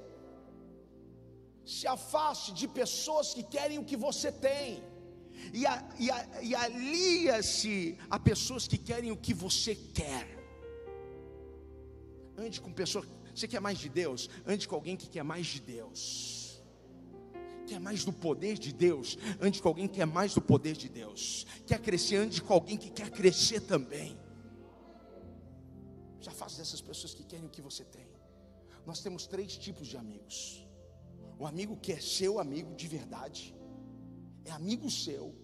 Se 1.64 1.86
afaste 1.88 2.52
de 2.52 2.68
pessoas 2.68 3.34
que 3.34 3.44
querem 3.44 3.78
o 3.78 3.86
que 3.86 3.96
você 3.96 4.32
tem, 4.32 4.84
e, 5.54 5.66
a, 5.66 5.76
e, 6.00 6.10
a, 6.10 6.42
e 6.42 6.56
alia-se 6.56 7.98
a 8.10 8.20
pessoas 8.20 8.68
que 8.68 8.78
querem 8.78 9.12
o 9.12 9.18
que 9.18 9.34
você 9.34 9.76
quer. 9.76 10.28
Ande 12.36 12.60
com 12.60 12.72
pessoas, 12.74 13.06
você 13.36 13.48
quer 13.48 13.62
mais 13.62 13.78
de 13.78 13.90
Deus? 13.90 14.30
Ande 14.48 14.68
com 14.68 14.76
alguém 14.76 14.98
que 14.98 15.08
quer 15.08 15.24
mais 15.24 15.46
de 15.46 15.60
Deus 15.62 16.33
quer 17.64 17.80
mais 17.80 18.06
do 18.06 18.14
poder 18.14 18.58
de 18.58 18.72
Deus, 18.74 19.18
ande 19.42 19.62
com 19.62 19.68
alguém 19.68 19.88
que 19.88 19.96
quer 19.96 20.06
mais 20.06 20.34
do 20.34 20.42
poder 20.42 20.76
de 20.76 20.90
Deus. 20.90 21.46
Quer 21.66 21.80
crescer, 21.82 22.18
ande 22.18 22.42
com 22.42 22.54
alguém 22.54 22.78
que 22.78 22.90
quer 22.90 23.10
crescer 23.10 23.62
também. 23.62 24.18
Já 26.20 26.32
faz 26.32 26.58
dessas 26.58 26.82
pessoas 26.82 27.14
que 27.14 27.24
querem 27.24 27.46
o 27.46 27.50
que 27.50 27.62
você 27.62 27.84
tem. 27.84 28.08
Nós 28.86 29.02
temos 29.02 29.26
três 29.28 29.58
tipos 29.58 29.88
de 29.88 29.98
amigos: 29.98 30.66
o 31.40 31.46
amigo 31.46 31.78
que 31.78 31.92
é 31.92 32.00
seu 32.00 32.40
amigo 32.40 32.76
de 32.76 32.88
verdade, 32.88 33.56
é 34.46 34.52
amigo 34.52 34.90
seu, 34.90 35.36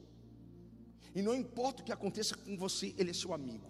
e 1.13 1.21
não 1.21 1.35
importa 1.35 1.81
o 1.81 1.85
que 1.85 1.91
aconteça 1.91 2.35
com 2.35 2.57
você, 2.57 2.93
ele 2.97 3.11
é 3.11 3.13
seu 3.13 3.33
amigo. 3.33 3.69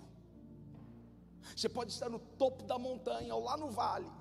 Você 1.56 1.70
pode 1.70 1.92
estar 1.92 2.10
no 2.10 2.20
topo 2.20 2.64
da 2.64 2.78
montanha 2.78 3.34
ou 3.34 3.44
lá 3.44 3.58
no 3.58 3.70
vale, 3.70 4.12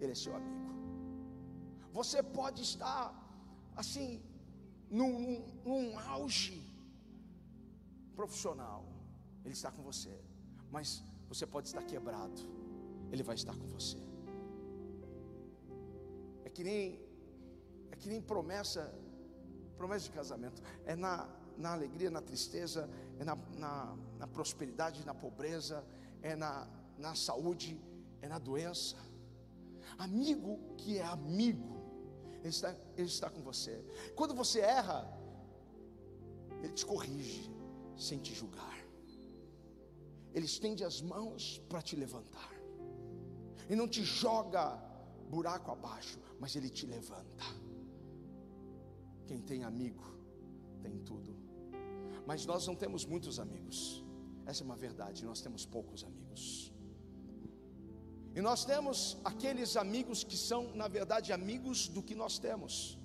ele 0.00 0.12
é 0.12 0.14
seu 0.14 0.34
amigo. 0.34 0.64
Você 1.92 2.22
pode 2.22 2.62
estar 2.62 3.23
assim, 3.76 4.22
num, 4.90 5.20
num, 5.20 5.44
num 5.64 5.98
auge 5.98 6.62
profissional, 8.14 8.84
Ele 9.44 9.54
está 9.54 9.70
com 9.70 9.82
você, 9.82 10.16
mas 10.70 11.02
você 11.28 11.46
pode 11.46 11.68
estar 11.68 11.82
quebrado, 11.82 12.40
Ele 13.10 13.22
vai 13.22 13.34
estar 13.34 13.56
com 13.56 13.66
você. 13.68 13.98
É 16.44 16.50
que 16.50 16.62
nem, 16.62 17.00
é 17.90 17.96
que 17.96 18.08
nem 18.08 18.20
promessa, 18.20 18.94
promessa 19.76 20.04
de 20.04 20.12
casamento, 20.12 20.62
é 20.86 20.94
na, 20.94 21.28
na 21.58 21.72
alegria, 21.72 22.10
na 22.10 22.20
tristeza, 22.20 22.88
é 23.18 23.24
na, 23.24 23.36
na, 23.56 23.96
na 24.18 24.26
prosperidade, 24.26 25.04
na 25.04 25.14
pobreza, 25.14 25.84
é 26.22 26.36
na, 26.36 26.68
na 26.98 27.14
saúde, 27.14 27.80
é 28.22 28.28
na 28.28 28.38
doença. 28.38 28.96
Amigo 29.98 30.58
que 30.76 30.98
é 30.98 31.04
amigo, 31.04 31.83
ele 32.44 32.50
está, 32.50 32.76
Ele 32.94 33.08
está 33.08 33.30
com 33.30 33.40
você. 33.40 33.82
Quando 34.14 34.34
você 34.34 34.60
erra, 34.60 35.10
Ele 36.62 36.74
te 36.74 36.84
corrige, 36.84 37.50
sem 37.96 38.18
te 38.18 38.34
julgar. 38.34 38.78
Ele 40.34 40.44
estende 40.44 40.84
as 40.84 41.00
mãos 41.00 41.62
para 41.70 41.80
te 41.80 41.96
levantar. 41.96 42.52
E 43.70 43.74
não 43.74 43.88
te 43.88 44.04
joga 44.04 44.76
buraco 45.30 45.70
abaixo, 45.70 46.18
mas 46.38 46.54
Ele 46.54 46.68
te 46.68 46.84
levanta. 46.84 47.44
Quem 49.26 49.40
tem 49.40 49.64
amigo, 49.64 50.04
tem 50.82 50.98
tudo. 50.98 51.34
Mas 52.26 52.44
nós 52.44 52.66
não 52.66 52.76
temos 52.76 53.06
muitos 53.06 53.40
amigos. 53.40 54.04
Essa 54.44 54.62
é 54.62 54.66
uma 54.66 54.76
verdade, 54.76 55.24
nós 55.24 55.40
temos 55.40 55.64
poucos 55.64 56.04
amigos. 56.04 56.73
E 58.34 58.40
nós 58.40 58.64
temos 58.64 59.16
aqueles 59.24 59.76
amigos 59.76 60.24
que 60.24 60.36
são, 60.36 60.74
na 60.74 60.88
verdade, 60.88 61.32
amigos 61.32 61.86
do 61.86 62.02
que 62.02 62.14
nós 62.14 62.38
temos. 62.38 62.98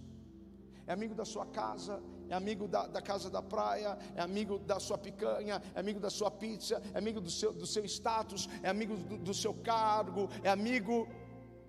É 0.88 0.92
amigo 0.92 1.14
da 1.14 1.24
sua 1.24 1.46
casa, 1.46 2.02
é 2.28 2.34
amigo 2.34 2.68
da, 2.68 2.88
da, 2.88 3.00
casa 3.00 3.30
da 3.30 3.42
praia, 3.42 3.96
é 4.16 4.22
amigo 4.22 4.58
da 4.58 4.80
sua 4.80 4.98
picanha, 4.98 5.62
é 5.76 5.80
amigo 5.80 6.00
da 6.00 6.10
sua 6.10 6.32
pizza, 6.32 6.82
é 6.96 6.98
amigo 6.98 7.22
do 7.22 7.30
seu, 7.30 7.54
do 7.54 7.68
seu 7.68 7.86
status, 7.86 8.50
é 8.64 8.70
amigo 8.70 8.96
do, 8.98 9.18
do 9.20 9.34
seu 9.34 9.54
cargo, 9.54 10.28
é 10.44 10.50
amigo 10.50 11.08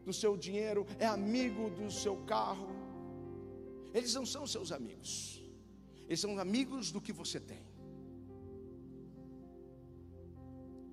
do 0.07 0.13
seu 0.13 0.39
dinheiro, 0.39 0.87
é 0.99 1.07
amigo 1.07 1.69
do 1.69 1.91
seu 1.91 2.17
carro. 2.25 2.69
Eles 3.93 4.15
não 4.15 4.25
são 4.25 4.47
seus 4.47 4.73
amigos, 4.73 5.43
eles 6.07 6.21
são 6.21 6.39
amigos 6.39 6.91
do 6.91 7.01
que 7.01 7.13
você 7.13 7.39
tem. 7.39 7.63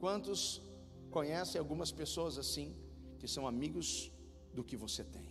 Quantos 0.02 0.62
conhecem 1.08 1.60
algumas 1.60 1.92
pessoas 1.92 2.38
assim, 2.38 2.76
que 3.20 3.28
são 3.28 3.48
amigos 3.48 4.12
do 4.54 4.64
que 4.64 4.76
você 4.76 5.04
tem. 5.04 5.30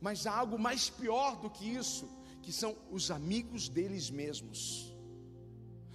Mas 0.00 0.26
há 0.26 0.36
algo 0.36 0.58
mais 0.58 0.90
pior 0.90 1.36
do 1.40 1.50
que 1.50 1.66
isso, 1.66 2.08
que 2.42 2.52
são 2.52 2.76
os 2.90 3.10
amigos 3.10 3.68
deles 3.68 4.10
mesmos. 4.10 4.94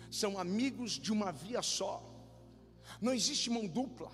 São 0.09 0.39
amigos 0.39 0.91
de 0.93 1.11
uma 1.11 1.31
via 1.31 1.61
só. 1.61 2.03
Não 2.99 3.13
existe 3.13 3.49
mão 3.49 3.67
dupla. 3.67 4.11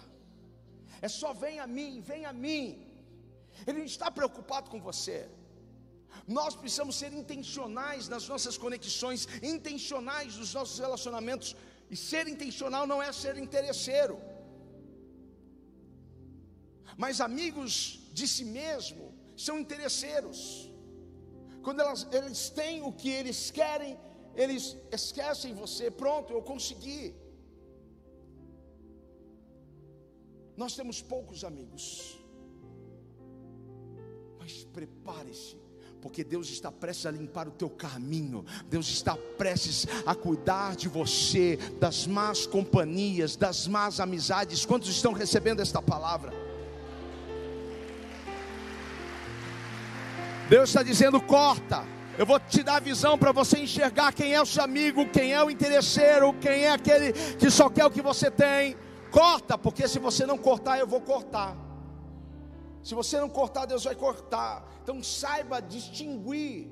É 1.02 1.08
só 1.08 1.34
vem 1.34 1.60
a 1.60 1.68
mim, 1.68 2.02
vem 2.02 2.26
a 2.26 2.34
mim. 2.34 2.88
Ele 3.66 3.80
não 3.80 3.86
está 3.86 4.12
preocupado 4.12 4.70
com 4.70 4.82
você. 4.82 5.30
Nós 6.28 6.56
precisamos 6.56 6.96
ser 6.96 7.14
intencionais 7.14 8.08
nas 8.08 8.28
nossas 8.28 8.58
conexões, 8.58 9.28
intencionais 9.42 10.36
nos 10.38 10.54
nossos 10.54 10.80
relacionamentos. 10.80 11.56
E 11.90 11.96
ser 11.96 12.28
intencional 12.28 12.88
não 12.88 13.02
é 13.02 13.12
ser 13.14 13.38
interesseiro. 13.38 14.20
Mas 16.98 17.20
amigos 17.20 18.00
de 18.14 18.28
si 18.28 18.46
mesmo 18.46 19.14
são 19.36 19.60
interesseiros. 19.60 20.72
Quando 21.62 21.82
elas, 21.82 22.08
eles 22.12 22.50
têm 22.50 22.82
o 22.84 22.92
que 22.92 23.10
eles 23.10 23.52
querem, 23.52 23.98
eles 24.36 24.78
esquecem 24.92 25.54
você. 25.54 25.90
Pronto, 25.90 26.32
eu 26.32 26.42
consegui. 26.42 27.16
Nós 30.56 30.76
temos 30.76 31.02
poucos 31.02 31.44
amigos. 31.44 32.18
Mas 34.40 34.64
prepare-se 34.66 35.58
porque 36.06 36.24
Deus 36.24 36.52
está 36.52 36.72
prestes 36.72 37.08
a 37.08 37.12
limpar 37.12 37.48
o 37.48 37.52
teu 37.52 37.68
caminho, 37.68 38.46
Deus 38.70 38.88
está 38.90 39.18
prestes 39.18 39.88
a 40.06 40.14
cuidar 40.14 40.76
de 40.76 40.88
você, 40.88 41.58
das 41.80 42.06
más 42.06 42.46
companhias, 42.46 43.36
das 43.36 43.66
más 43.66 44.00
amizades. 44.00 44.68
Quantos 44.68 44.88
estão 44.90 45.14
recebendo 45.14 45.62
esta 45.62 45.82
palavra? 45.82 46.45
Deus 50.50 50.70
está 50.70 50.84
dizendo: 50.84 51.22
corta. 51.22 51.84
Eu 52.18 52.26
vou 52.26 52.40
te 52.40 52.64
dar 52.64 52.78
a 52.78 52.80
visão 52.80 53.18
para 53.18 53.34
você 53.34 53.60
enxergar 53.60 54.14
quem 54.14 54.34
é 54.34 54.42
o 54.42 54.46
seu 54.46 54.64
amigo, 54.64 55.10
quem 55.10 55.34
é 55.34 55.44
o 55.44 55.50
interesseiro, 55.50 56.34
quem 56.40 56.64
é 56.64 56.72
aquele 56.72 57.12
que 57.36 57.52
só 57.52 57.70
quer 57.70 57.86
o 57.86 57.92
que 57.92 58.02
você 58.02 58.32
tem. 58.32 58.78
Corta, 59.12 59.58
porque 59.58 59.86
se 59.86 60.00
você 60.00 60.26
não 60.26 60.38
cortar, 60.38 60.80
eu 60.80 60.88
vou 60.88 61.02
cortar. 61.02 61.58
Se 62.82 62.96
você 62.96 63.20
não 63.20 63.28
cortar, 63.28 63.66
Deus 63.66 63.84
vai 63.84 63.96
cortar. 63.96 64.66
Então 64.82 65.04
saiba 65.04 65.60
distinguir 65.60 66.70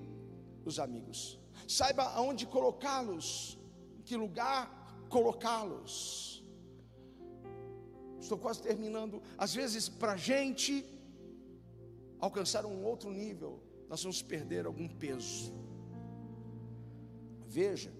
os 0.63 0.79
amigos. 0.79 1.37
Saiba 1.67 2.03
aonde 2.15 2.45
colocá-los, 2.45 3.57
em 3.97 4.01
que 4.01 4.15
lugar 4.15 4.71
colocá-los. 5.09 6.41
Estou 8.19 8.37
quase 8.37 8.61
terminando. 8.61 9.21
Às 9.37 9.53
vezes, 9.53 9.89
para 9.89 10.13
a 10.13 10.17
gente, 10.17 10.85
alcançar 12.23 12.65
um 12.65 12.85
outro 12.85 13.11
nível, 13.11 13.61
nós 13.89 14.01
vamos 14.01 14.21
perder 14.21 14.65
algum 14.65 14.87
peso. 14.87 15.53
Veja, 17.45 17.93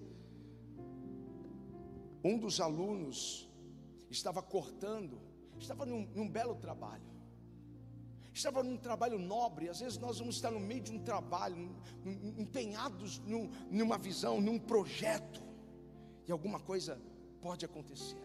um 2.24 2.38
dos 2.38 2.58
alunos 2.58 3.46
estava 4.10 4.42
cortando, 4.42 5.20
estava 5.58 5.84
num, 5.84 6.06
num 6.14 6.26
belo 6.26 6.54
trabalho, 6.54 7.04
estava 8.32 8.62
num 8.62 8.78
trabalho 8.78 9.18
nobre. 9.18 9.68
Às 9.68 9.80
vezes 9.80 9.98
nós 9.98 10.18
vamos 10.18 10.36
estar 10.36 10.50
no 10.50 10.58
meio 10.58 10.80
de 10.80 10.92
um 10.92 11.04
trabalho, 11.04 11.76
empenhados 12.38 13.18
num, 13.18 13.50
numa 13.70 13.98
visão, 13.98 14.40
num 14.40 14.58
projeto, 14.58 15.42
e 16.26 16.32
alguma 16.32 16.58
coisa 16.58 16.98
pode 17.42 17.66
acontecer. 17.66 18.23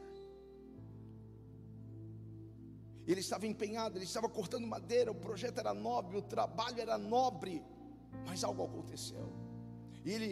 Ele 3.11 3.21
estava 3.21 3.47
empenhado, 3.47 3.97
ele 3.97 4.05
estava 4.05 4.29
cortando 4.29 4.67
madeira, 4.67 5.09
o 5.11 5.15
projeto 5.15 5.57
era 5.57 5.73
nobre, 5.73 6.17
o 6.17 6.21
trabalho 6.21 6.79
era 6.79 6.97
nobre, 6.97 7.63
mas 8.25 8.43
algo 8.43 8.63
aconteceu. 8.63 9.27
E 10.05 10.11
ele 10.11 10.31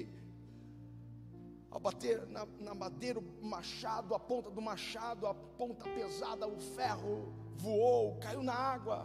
Ao 1.71 1.79
bater 1.79 2.25
na, 2.27 2.45
na 2.59 2.73
madeira, 2.73 3.19
o 3.19 3.45
machado, 3.45 4.13
a 4.13 4.19
ponta 4.19 4.49
do 4.49 4.61
machado, 4.61 5.25
a 5.27 5.33
ponta 5.33 5.85
pesada, 5.89 6.47
o 6.47 6.59
ferro 6.59 7.33
voou, 7.55 8.15
caiu 8.19 8.43
na 8.43 8.53
água. 8.53 8.99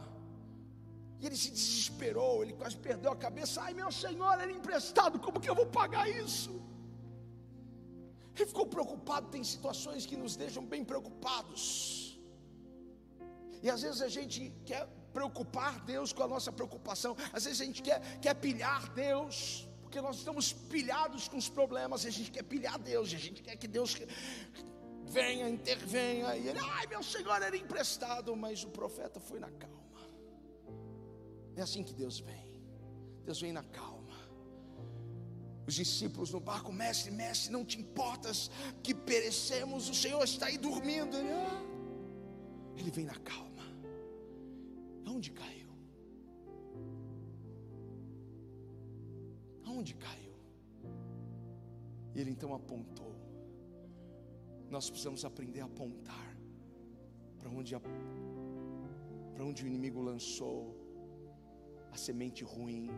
E 1.18 1.26
ele 1.26 1.36
se 1.36 1.50
desesperou, 1.50 2.42
ele 2.42 2.52
quase 2.52 2.76
perdeu 2.76 3.10
a 3.10 3.16
cabeça. 3.16 3.62
Ai, 3.62 3.74
meu 3.74 3.90
Senhor, 3.90 4.34
era 4.34 4.52
emprestado, 4.52 5.18
como 5.18 5.40
que 5.40 5.48
eu 5.48 5.54
vou 5.54 5.66
pagar 5.66 6.08
isso? 6.08 6.52
Ele 8.36 8.46
ficou 8.46 8.66
preocupado. 8.66 9.28
Tem 9.28 9.42
situações 9.42 10.04
que 10.04 10.16
nos 10.16 10.34
deixam 10.36 10.64
bem 10.64 10.84
preocupados. 10.84 12.01
E 13.62 13.70
às 13.70 13.82
vezes 13.82 14.02
a 14.02 14.08
gente 14.08 14.52
quer 14.64 14.86
preocupar 15.12 15.80
Deus 15.84 16.12
com 16.12 16.22
a 16.22 16.28
nossa 16.28 16.50
preocupação. 16.50 17.16
Às 17.32 17.44
vezes 17.44 17.60
a 17.60 17.64
gente 17.64 17.82
quer, 17.82 18.00
quer 18.18 18.34
pilhar 18.34 18.92
Deus, 18.92 19.68
porque 19.82 20.00
nós 20.00 20.16
estamos 20.16 20.52
pilhados 20.52 21.28
com 21.28 21.36
os 21.36 21.48
problemas. 21.48 22.04
E 22.04 22.08
a 22.08 22.10
gente 22.10 22.30
quer 22.30 22.42
pilhar 22.42 22.78
Deus, 22.78 23.12
e 23.12 23.16
a 23.16 23.18
gente 23.18 23.42
quer 23.42 23.56
que 23.56 23.68
Deus 23.68 23.96
venha, 25.04 25.48
intervenha. 25.48 26.36
E 26.36 26.48
ele, 26.48 26.58
ai 26.58 26.86
meu 26.86 27.02
Senhor, 27.02 27.40
era 27.40 27.56
emprestado. 27.56 28.34
Mas 28.34 28.64
o 28.64 28.68
profeta 28.68 29.20
foi 29.20 29.38
na 29.38 29.50
calma. 29.50 29.82
É 31.54 31.62
assim 31.62 31.82
que 31.84 31.92
Deus 31.92 32.18
vem. 32.18 32.50
Deus 33.24 33.40
vem 33.40 33.52
na 33.52 33.62
calma. 33.62 34.02
Os 35.66 35.74
discípulos 35.74 36.32
no 36.32 36.40
barco, 36.40 36.72
mestre, 36.72 37.12
mestre, 37.12 37.52
não 37.52 37.64
te 37.64 37.78
importas 37.78 38.50
que 38.82 38.92
perecemos, 38.92 39.88
o 39.88 39.94
Senhor 39.94 40.22
está 40.24 40.46
aí 40.46 40.58
dormindo. 40.58 41.16
Ele, 41.16 41.30
ah. 41.30 41.62
ele 42.76 42.90
vem 42.90 43.04
na 43.04 43.14
calma. 43.14 43.51
Aonde 45.06 45.30
caiu? 45.30 45.70
Aonde 49.64 49.94
caiu? 49.94 50.34
E 52.14 52.20
ele 52.20 52.30
então 52.30 52.54
apontou. 52.54 53.12
Nós 54.70 54.88
precisamos 54.88 55.24
aprender 55.24 55.60
a 55.60 55.66
apontar 55.66 56.36
para 57.38 57.50
onde, 57.50 57.74
para 59.34 59.44
onde 59.44 59.64
o 59.64 59.66
inimigo 59.66 60.00
lançou 60.00 60.76
a 61.90 61.96
semente 61.96 62.44
ruim. 62.44 62.88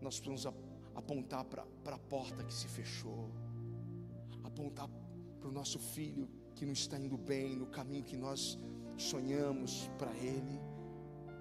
Nós 0.00 0.20
precisamos 0.20 0.46
apontar 0.94 1.44
para 1.44 1.94
a 1.94 1.98
porta 1.98 2.44
que 2.44 2.54
se 2.54 2.68
fechou, 2.68 3.30
apontar 4.42 4.88
para 5.38 5.48
o 5.48 5.52
nosso 5.52 5.78
filho 5.78 6.28
que 6.54 6.64
não 6.64 6.72
está 6.72 6.98
indo 6.98 7.16
bem 7.16 7.56
no 7.56 7.66
caminho 7.66 8.04
que 8.04 8.16
nós 8.16 8.58
sonhamos 9.02 9.90
para 9.98 10.12
ele. 10.16 10.60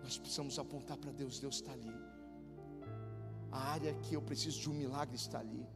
Nós 0.03 0.17
precisamos 0.17 0.57
apontar 0.57 0.97
para 0.97 1.11
Deus, 1.11 1.39
Deus 1.39 1.55
está 1.55 1.71
ali. 1.73 1.93
A 3.51 3.59
área 3.71 3.93
que 3.93 4.15
eu 4.15 4.21
preciso 4.21 4.59
de 4.59 4.69
um 4.69 4.73
milagre 4.73 5.15
está 5.15 5.39
ali. 5.39 5.67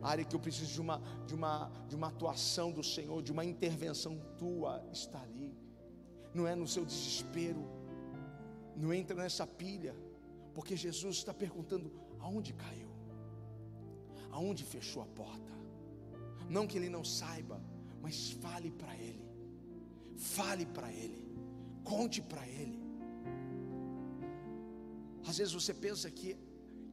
A 0.00 0.08
área 0.08 0.24
que 0.24 0.34
eu 0.34 0.40
preciso 0.40 0.72
de 0.72 0.80
uma, 0.80 1.02
de 1.26 1.34
uma, 1.34 1.70
de 1.88 1.96
uma 1.96 2.08
atuação 2.08 2.70
do 2.70 2.84
Senhor, 2.84 3.22
de 3.22 3.32
uma 3.32 3.44
intervenção 3.44 4.18
tua, 4.38 4.82
está 4.92 5.20
ali. 5.20 5.56
Não 6.32 6.46
é 6.46 6.54
no 6.54 6.68
seu 6.68 6.84
desespero, 6.84 7.64
não 8.76 8.94
entra 8.94 9.16
nessa 9.16 9.46
pilha, 9.46 9.94
porque 10.54 10.76
Jesus 10.76 11.16
está 11.16 11.34
perguntando: 11.34 11.90
aonde 12.20 12.52
caiu? 12.52 12.88
Aonde 14.30 14.62
fechou 14.62 15.02
a 15.02 15.06
porta? 15.06 15.52
Não 16.48 16.66
que 16.66 16.78
ele 16.78 16.88
não 16.88 17.04
saiba, 17.04 17.60
mas 18.00 18.30
fale 18.30 18.70
para 18.70 18.94
ele, 18.96 19.27
fale 20.18 20.66
para 20.66 20.92
ele, 20.92 21.24
conte 21.84 22.20
para 22.20 22.46
ele. 22.46 22.78
Às 25.26 25.38
vezes 25.38 25.54
você 25.54 25.72
pensa 25.72 26.10
que, 26.10 26.36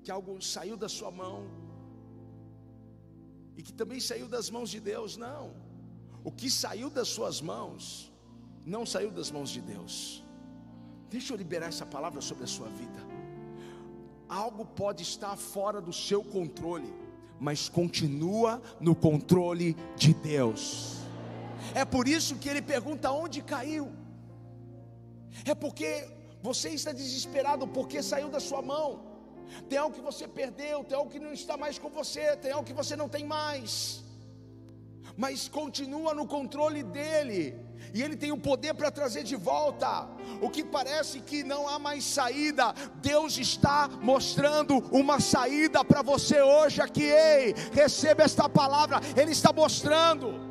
que 0.04 0.12
algo 0.12 0.42
saiu 0.42 0.78
da 0.78 0.88
sua 0.88 1.10
mão, 1.10 1.48
e 3.58 3.64
que 3.64 3.74
também 3.74 4.00
saiu 4.00 4.28
das 4.28 4.50
mãos 4.50 4.70
de 4.70 4.80
Deus, 4.80 5.18
não. 5.18 5.54
O 6.24 6.32
que 6.32 6.50
saiu 6.50 6.90
das 6.90 7.08
suas 7.08 7.42
mãos, 7.42 8.12
não 8.66 8.86
saiu 8.86 9.12
das 9.12 9.32
mãos 9.32 9.50
de 9.50 9.62
Deus. 9.62 10.24
Deixa 11.10 11.34
eu 11.34 11.38
liberar 11.38 11.68
essa 11.68 11.86
palavra 11.86 12.20
sobre 12.20 12.44
a 12.44 12.48
sua 12.48 12.68
vida. 12.68 13.00
Algo 14.28 14.66
pode 14.66 15.04
estar 15.04 15.36
fora 15.38 15.80
do 15.80 15.94
seu 15.94 16.24
controle, 16.24 16.94
mas 17.40 17.70
continua 17.70 18.62
no 18.80 18.94
controle 18.94 19.76
de 19.96 20.14
Deus. 20.14 21.05
É 21.74 21.84
por 21.86 22.08
isso 22.08 22.36
que 22.36 22.50
ele 22.50 22.62
pergunta 22.62 23.12
onde 23.12 23.42
caiu. 23.42 23.92
É 25.44 25.56
porque 25.56 26.08
você 26.42 26.70
está 26.70 26.92
desesperado 26.92 27.68
porque 27.68 28.02
saiu 28.02 28.30
da 28.30 28.40
sua 28.40 28.62
mão. 28.62 29.16
Tem 29.70 29.78
algo 29.78 29.96
que 29.96 30.02
você 30.02 30.28
perdeu, 30.28 30.84
tem 30.84 30.98
algo 30.98 31.12
que 31.12 31.20
não 31.20 31.34
está 31.34 31.56
mais 31.58 31.78
com 31.78 31.90
você, 31.90 32.36
tem 32.38 32.52
algo 32.52 32.66
que 32.66 32.74
você 32.74 32.96
não 32.96 33.08
tem 33.08 33.26
mais. 33.26 34.04
Mas 35.18 35.48
continua 35.48 36.14
no 36.14 36.28
controle 36.28 36.84
dele 36.84 37.56
e 37.94 38.02
Ele 38.02 38.16
tem 38.16 38.32
o 38.32 38.38
poder 38.38 38.74
para 38.74 38.92
trazer 38.92 39.24
de 39.24 39.36
volta. 39.36 40.08
O 40.42 40.50
que 40.50 40.64
parece 40.64 41.20
que 41.22 41.44
não 41.44 41.68
há 41.68 41.80
mais 41.80 42.04
saída, 42.04 42.74
Deus 42.96 43.38
está 43.38 43.88
mostrando 44.02 44.80
uma 44.92 45.20
saída 45.20 45.84
para 45.84 46.02
você 46.02 46.42
hoje 46.42 46.82
aqui. 46.82 47.04
Ei, 47.04 47.56
receba 47.72 48.24
esta 48.24 48.50
palavra, 48.50 49.00
Ele 49.16 49.32
está 49.32 49.54
mostrando. 49.54 50.45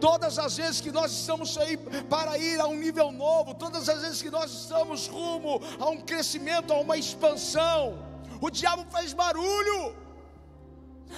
Todas 0.00 0.38
as 0.38 0.56
vezes 0.56 0.80
que 0.80 0.90
nós 0.90 1.12
estamos 1.12 1.56
aí 1.58 1.76
para 1.76 2.38
ir 2.38 2.60
a 2.60 2.66
um 2.66 2.76
nível 2.76 3.10
novo, 3.12 3.54
todas 3.54 3.88
as 3.88 4.02
vezes 4.02 4.22
que 4.22 4.30
nós 4.30 4.50
estamos 4.50 5.06
rumo 5.06 5.60
a 5.78 5.88
um 5.88 6.00
crescimento, 6.00 6.72
a 6.72 6.80
uma 6.80 6.96
expansão, 6.96 7.98
o 8.40 8.50
diabo 8.50 8.84
faz 8.90 9.12
barulho 9.12 9.94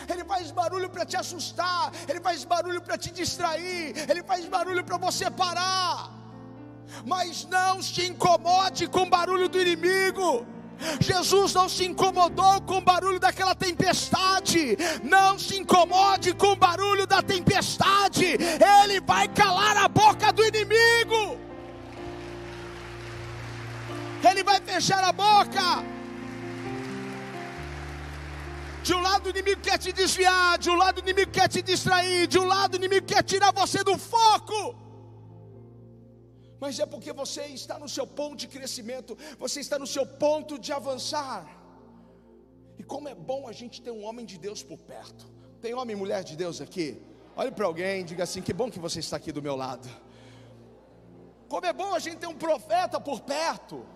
ele 0.09 0.25
faz 0.25 0.51
barulho 0.51 0.89
para 0.89 1.05
te 1.05 1.17
assustar, 1.17 1.93
ele 2.09 2.21
faz 2.21 2.45
barulho 2.45 2.81
para 2.81 2.97
te 2.97 3.11
distrair, 3.11 3.95
ele 4.09 4.23
faz 4.23 4.45
barulho 4.47 4.85
para 4.85 4.97
você 4.97 5.31
parar. 5.31 6.11
Mas 7.05 7.47
não 7.47 7.83
se 7.83 8.07
incomode 8.07 8.89
com 8.89 9.03
o 9.03 9.11
barulho 9.11 9.49
do 9.49 9.61
inimigo. 9.61 10.47
Jesus 11.01 11.55
não 11.55 11.69
se 11.69 11.85
incomodou 11.85 12.61
com 12.63 12.79
o 12.79 12.81
barulho 12.81 13.21
daquela 13.21 13.55
tempestade. 13.55 14.77
Não 15.03 15.39
se 15.39 15.59
incomode 15.59 16.33
com 16.35 16.53
o 16.53 16.57
barulho 16.57 17.07
da 17.07 17.23
tempestade. 17.23 18.37
Ele 18.83 19.01
vai 19.01 19.29
calar 19.29 19.77
a 19.77 19.89
boca 19.89 20.33
do 20.33 20.45
inimigo. 20.45 21.39
Ele 24.29 24.43
vai 24.43 24.61
fechar 24.61 25.03
a 25.05 25.13
boca. 25.13 25.85
De 28.83 28.95
um 28.95 29.01
lado 29.01 29.27
o 29.27 29.31
inimigo 29.31 29.61
quer 29.61 29.79
te 29.79 29.93
desviar, 29.93 30.59
de 30.59 30.71
um 30.71 30.77
lado 30.77 30.99
o 30.99 31.01
inimigo 31.01 31.31
quer 31.31 31.49
te 31.49 31.61
distrair, 31.61 32.27
de 32.27 32.39
um 32.39 32.47
lado 32.47 32.75
o 32.75 32.77
inimigo 32.77 33.07
quer 33.07 33.23
tirar 33.23 33.53
você 33.53 33.85
do 33.85 33.97
foco. 33.99 34.75
Mas 36.61 36.79
é 36.79 36.87
porque 36.87 37.13
você 37.13 37.47
está 37.47 37.79
no 37.79 37.89
seu 37.89 38.07
ponto 38.07 38.37
de 38.37 38.47
crescimento, 38.47 39.17
você 39.39 39.61
está 39.61 39.79
no 39.79 39.87
seu 39.87 40.05
ponto 40.07 40.59
de 40.59 40.73
avançar. 40.73 41.49
E 42.79 42.83
como 42.83 43.09
é 43.09 43.15
bom 43.15 43.49
a 43.49 43.53
gente 43.53 43.81
ter 43.81 43.91
um 43.91 44.05
homem 44.05 44.27
de 44.27 44.39
Deus 44.39 44.63
por 44.63 44.79
perto. 44.79 45.27
Tem 45.61 45.75
homem 45.75 45.97
e 45.97 45.99
mulher 45.99 46.23
de 46.23 46.37
Deus 46.37 46.61
aqui? 46.61 47.01
Olhe 47.37 47.51
para 47.51 47.67
alguém, 47.67 48.05
diga 48.05 48.25
assim: 48.25 48.43
que 48.43 48.53
bom 48.53 48.71
que 48.71 48.79
você 48.79 49.01
está 49.01 49.17
aqui 49.17 49.33
do 49.33 49.43
meu 49.43 49.57
lado. 49.57 49.89
Como 51.49 51.67
é 51.67 51.73
bom 51.73 51.95
a 51.95 51.99
gente 51.99 52.19
ter 52.19 52.27
um 52.27 52.37
profeta 52.37 53.01
por 53.01 53.21
perto. 53.21 53.87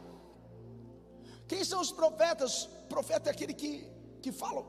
Quem 1.46 1.62
são 1.62 1.80
os 1.80 1.92
profetas? 1.92 2.64
O 2.64 2.86
profeta 2.88 3.28
é 3.28 3.32
aquele 3.32 3.54
que, 3.54 3.86
que 4.22 4.32
fala 4.32 4.64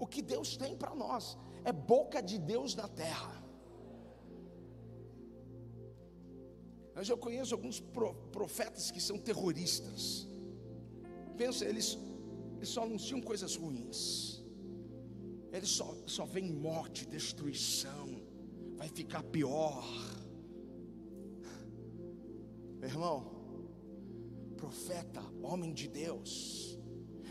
o 0.00 0.06
que 0.06 0.22
Deus 0.22 0.56
tem 0.56 0.74
para 0.74 0.94
nós, 0.94 1.36
é 1.62 1.70
boca 1.70 2.22
de 2.22 2.38
Deus 2.38 2.74
na 2.74 2.88
terra. 2.88 3.39
Mas 7.00 7.08
eu 7.08 7.16
conheço 7.16 7.54
alguns 7.54 7.78
profetas 8.38 8.90
que 8.90 9.00
são 9.00 9.16
terroristas. 9.28 10.00
Pensa, 11.40 11.64
eles, 11.64 11.98
eles 12.56 12.68
só 12.68 12.82
anunciam 12.82 13.20
coisas 13.30 13.56
ruins. 13.56 14.00
Eles 15.50 15.70
só, 15.70 15.88
só 16.16 16.26
veem 16.34 16.52
morte, 16.52 17.06
destruição. 17.06 18.08
Vai 18.80 18.88
ficar 18.88 19.22
pior. 19.22 19.82
Meu 22.80 22.90
irmão, 22.90 23.18
profeta, 24.58 25.22
homem 25.42 25.72
de 25.72 25.88
Deus, 25.88 26.78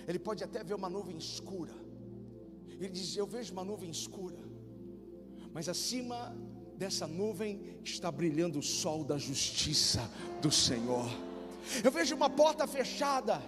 ele 0.07 0.17
pode 0.17 0.43
até 0.43 0.63
ver 0.63 0.73
uma 0.73 0.89
nuvem 0.89 1.17
escura 1.17 1.75
ele 2.79 2.89
diz: 2.89 3.15
Eu 3.17 3.27
vejo 3.27 3.51
uma 3.51 3.63
nuvem 3.63 3.89
escura, 3.89 4.39
mas 5.53 5.67
acima 5.67 6.35
dessa 6.79 7.05
nuvem 7.05 7.59
está 7.83 8.09
brilhando 8.09 8.57
o 8.57 8.63
sol 8.63 9.03
da 9.03 9.17
justiça 9.17 10.09
do 10.41 10.49
Senhor. 10.49 11.11
Eu 11.83 11.91
vejo 11.91 12.15
uma 12.15 12.29
porta 12.29 12.65
fechada, 12.65 13.41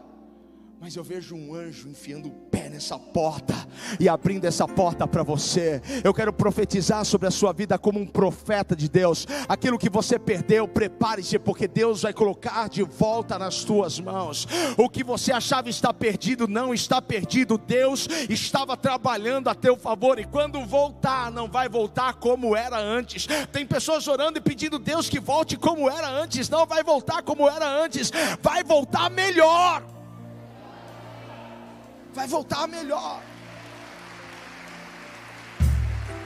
Mas 0.82 0.96
eu 0.96 1.04
vejo 1.04 1.36
um 1.36 1.54
anjo 1.54 1.88
enfiando 1.88 2.28
o 2.28 2.32
pé 2.32 2.68
nessa 2.68 2.98
porta 2.98 3.54
e 4.00 4.10
abrindo 4.10 4.46
essa 4.46 4.68
porta 4.68 5.06
para 5.06 5.22
você. 5.22 5.80
Eu 6.04 6.12
quero 6.12 6.34
profetizar 6.34 7.06
sobre 7.06 7.28
a 7.28 7.32
sua 7.32 7.54
vida 7.54 7.78
como 7.78 8.00
um 8.00 8.06
profeta 8.08 8.76
de 8.76 8.90
Deus. 8.90 9.28
Aquilo 9.48 9.78
que 9.78 9.92
você 9.92 10.18
perdeu, 10.18 10.68
prepare-se, 10.68 11.38
porque 11.38 11.68
Deus 11.68 12.02
vai 12.02 12.14
colocar 12.14 12.68
de 12.68 12.82
volta 12.82 13.38
nas 13.38 13.64
tuas 13.64 14.00
mãos. 14.00 14.48
O 14.76 14.90
que 14.90 15.04
você 15.04 15.32
achava 15.32 15.70
estar 15.70 15.94
perdido, 15.94 16.48
não 16.48 16.74
está 16.74 17.00
perdido. 17.00 17.60
Deus 17.60 18.08
estava 18.28 18.76
trabalhando 18.76 19.50
a 19.50 19.54
teu 19.54 19.78
favor, 19.78 20.18
e 20.18 20.26
quando 20.26 20.66
voltar, 20.66 21.30
não 21.32 21.48
vai 21.48 21.70
voltar 21.70 22.16
como 22.16 22.56
era 22.56 22.80
antes. 22.80 23.28
Tem 23.52 23.68
pessoas 23.68 24.08
orando 24.08 24.40
e 24.40 24.42
pedindo 24.42 24.80
Deus 24.80 25.08
que 25.08 25.20
volte 25.20 25.56
como 25.58 25.88
era 25.88 26.10
antes, 26.10 26.50
não 26.50 26.66
vai 26.66 26.84
voltar 26.84 27.22
como 27.22 27.48
era 27.48 27.70
antes, 27.70 28.12
vai 28.42 28.64
voltar 28.64 29.12
melhor 29.12 30.01
vai 32.14 32.28
voltar 32.28 32.68
melhor. 32.68 33.24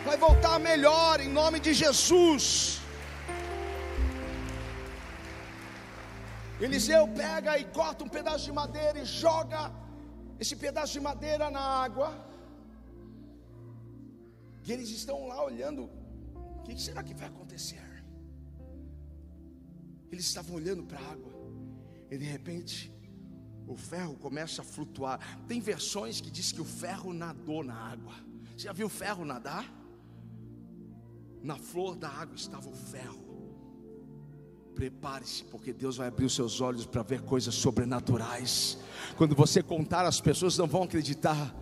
Vai 0.05 0.17
voltar 0.17 0.59
melhor 0.59 1.19
em 1.19 1.29
nome 1.29 1.59
de 1.59 1.73
Jesus. 1.73 2.79
Eliseu 6.59 7.07
pega 7.07 7.57
e 7.57 7.65
corta 7.65 8.03
um 8.03 8.09
pedaço 8.17 8.45
de 8.45 8.51
madeira 8.51 8.99
e 8.99 9.05
joga 9.05 9.71
esse 10.39 10.55
pedaço 10.55 10.93
de 10.93 10.99
madeira 10.99 11.49
na 11.49 11.59
água. 11.85 12.09
E 14.65 14.71
eles 14.71 14.89
estão 14.89 15.27
lá 15.27 15.43
olhando: 15.43 15.89
o 16.57 16.61
que 16.63 16.79
será 16.79 17.03
que 17.03 17.13
vai 17.13 17.27
acontecer? 17.27 17.83
Eles 20.11 20.25
estavam 20.25 20.55
olhando 20.55 20.83
para 20.83 20.99
a 20.99 21.11
água, 21.11 21.33
e 22.09 22.17
de 22.17 22.25
repente 22.25 22.94
o 23.67 23.75
ferro 23.75 24.15
começa 24.15 24.61
a 24.61 24.65
flutuar. 24.65 25.19
Tem 25.47 25.59
versões 25.59 26.21
que 26.21 26.29
diz 26.29 26.51
que 26.51 26.61
o 26.61 26.65
ferro 26.65 27.13
nadou 27.13 27.63
na 27.63 27.75
água. 27.75 28.13
Você 28.55 28.65
já 28.65 28.73
viu 28.73 28.87
o 28.87 28.89
ferro 28.89 29.25
nadar? 29.25 29.71
Na 31.41 31.57
flor 31.57 31.95
da 31.95 32.09
água 32.09 32.35
estava 32.35 32.69
o 32.69 32.75
ferro. 32.75 33.23
Prepare-se, 34.73 35.43
porque 35.45 35.71
Deus 35.71 35.97
vai 35.97 36.07
abrir 36.07 36.25
os 36.25 36.35
seus 36.35 36.59
olhos 36.59 36.85
para 36.85 37.01
ver 37.01 37.21
coisas 37.21 37.55
sobrenaturais. 37.55 38.77
Quando 39.15 39.35
você 39.35 39.63
contar, 39.63 40.05
as 40.05 40.19
pessoas 40.19 40.57
não 40.57 40.67
vão 40.67 40.83
acreditar. 40.83 41.55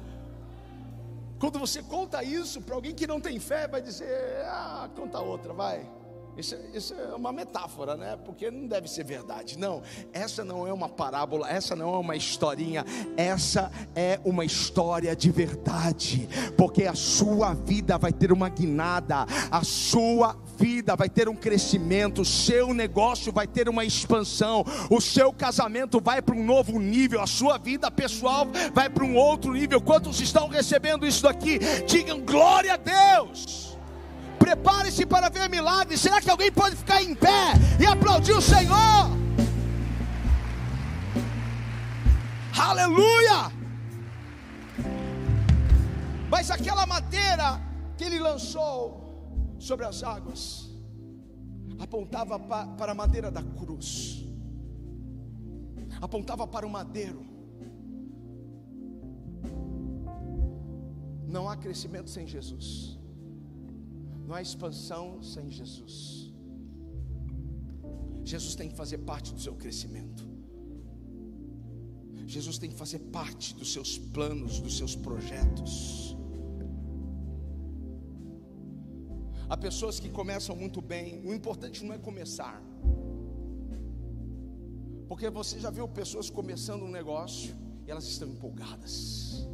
Quando 1.40 1.60
você 1.60 1.84
conta 1.84 2.24
isso 2.24 2.62
para 2.62 2.74
alguém 2.74 2.96
que 2.96 3.06
não 3.06 3.20
tem 3.20 3.40
fé, 3.40 3.68
vai 3.68 3.82
dizer: 3.82 4.44
Ah, 4.46 4.90
conta 4.96 5.20
outra, 5.20 5.54
vai. 5.54 5.88
Isso, 6.36 6.56
isso, 6.74 6.96
é 6.96 7.14
uma 7.14 7.32
metáfora, 7.32 7.96
né? 7.96 8.18
Porque 8.26 8.50
não 8.50 8.68
deve 8.68 8.88
ser 8.88 9.04
verdade. 9.04 9.58
Não, 9.58 9.84
essa 10.12 10.44
não 10.44 10.66
é 10.66 10.74
uma 10.74 10.90
parábola, 10.90 11.50
essa 11.50 11.76
não 11.76 11.94
é 11.94 11.98
uma 11.98 12.16
historinha, 12.16 12.84
essa 13.16 13.72
é 13.96 14.20
uma 14.26 14.44
história 14.44 15.16
de 15.16 15.30
verdade. 15.30 16.28
Porque 16.58 16.86
a 16.86 16.96
sua 16.96 17.54
vida 17.54 18.00
vai 18.00 18.12
ter 18.12 18.32
uma 18.32 18.50
guinada, 18.50 19.28
a 19.52 19.64
sua 19.64 20.36
vida 20.58 20.96
vai 20.96 21.08
ter 21.08 21.30
um 21.30 21.36
crescimento, 21.36 22.22
o 22.22 22.26
seu 22.26 22.74
negócio 22.74 23.32
vai 23.32 23.46
ter 23.46 23.70
uma 23.70 23.86
expansão, 23.86 24.66
o 24.90 25.00
seu 25.00 25.32
casamento 25.32 26.02
vai 26.02 26.20
para 26.20 26.36
um 26.36 26.44
novo 26.44 26.80
nível, 26.80 27.22
a 27.22 27.28
sua 27.28 27.60
vida 27.60 27.92
pessoal 27.92 28.48
vai 28.74 28.90
para 28.90 29.04
um 29.04 29.16
outro 29.16 29.54
nível. 29.54 29.80
Quantos 29.80 30.20
estão 30.20 30.48
recebendo 30.48 31.06
isso 31.06 31.22
daqui? 31.22 31.60
Digam 31.86 32.22
glória 32.22 32.74
a 32.74 32.78
Deus. 32.78 33.73
Prepare-se 34.44 35.06
para 35.06 35.30
ver 35.30 35.50
milagres. 35.50 36.02
Será 36.02 36.20
que 36.20 36.30
alguém 36.30 36.52
pode 36.52 36.76
ficar 36.76 37.02
em 37.02 37.16
pé 37.16 37.54
e 37.80 37.86
aplaudir 37.86 38.34
o 38.34 38.42
Senhor? 38.42 39.04
Aleluia! 42.60 43.40
Mas 46.30 46.52
aquela 46.52 46.86
madeira 46.86 47.62
que 47.98 48.04
ele 48.04 48.20
lançou 48.20 49.56
sobre 49.60 49.86
as 49.86 50.04
águas 50.04 50.70
apontava 51.80 52.38
para 52.78 52.92
a 52.92 52.96
madeira 52.96 53.32
da 53.32 53.42
cruz, 53.42 54.26
apontava 56.02 56.46
para 56.46 56.68
o 56.68 56.70
madeiro. 56.70 57.26
Não 61.28 61.50
há 61.50 61.56
crescimento 61.56 62.10
sem 62.10 62.28
Jesus. 62.28 63.03
Não 64.26 64.36
há 64.36 64.42
expansão 64.42 65.22
sem 65.22 65.50
Jesus. 65.52 66.32
Jesus 68.24 68.56
tem 68.56 68.70
que 68.70 68.76
fazer 68.76 69.00
parte 69.00 69.34
do 69.34 69.40
seu 69.40 69.54
crescimento. 69.56 70.24
Jesus 72.26 72.58
tem 72.58 72.70
que 72.70 72.76
fazer 72.76 73.00
parte 73.00 73.54
dos 73.54 73.72
seus 73.74 73.98
planos, 73.98 74.60
dos 74.60 74.78
seus 74.78 74.96
projetos. 74.96 76.16
Há 79.50 79.58
pessoas 79.58 80.00
que 80.00 80.10
começam 80.10 80.56
muito 80.56 80.82
bem, 80.82 81.22
o 81.28 81.34
importante 81.34 81.84
não 81.84 81.94
é 81.94 81.98
começar. 81.98 82.62
Porque 85.08 85.30
você 85.30 85.60
já 85.60 85.70
viu 85.70 85.88
pessoas 85.88 86.30
começando 86.30 86.84
um 86.84 86.90
negócio 86.90 87.56
e 87.86 87.92
elas 87.92 88.06
estão 88.06 88.28
empolgadas. 88.28 89.48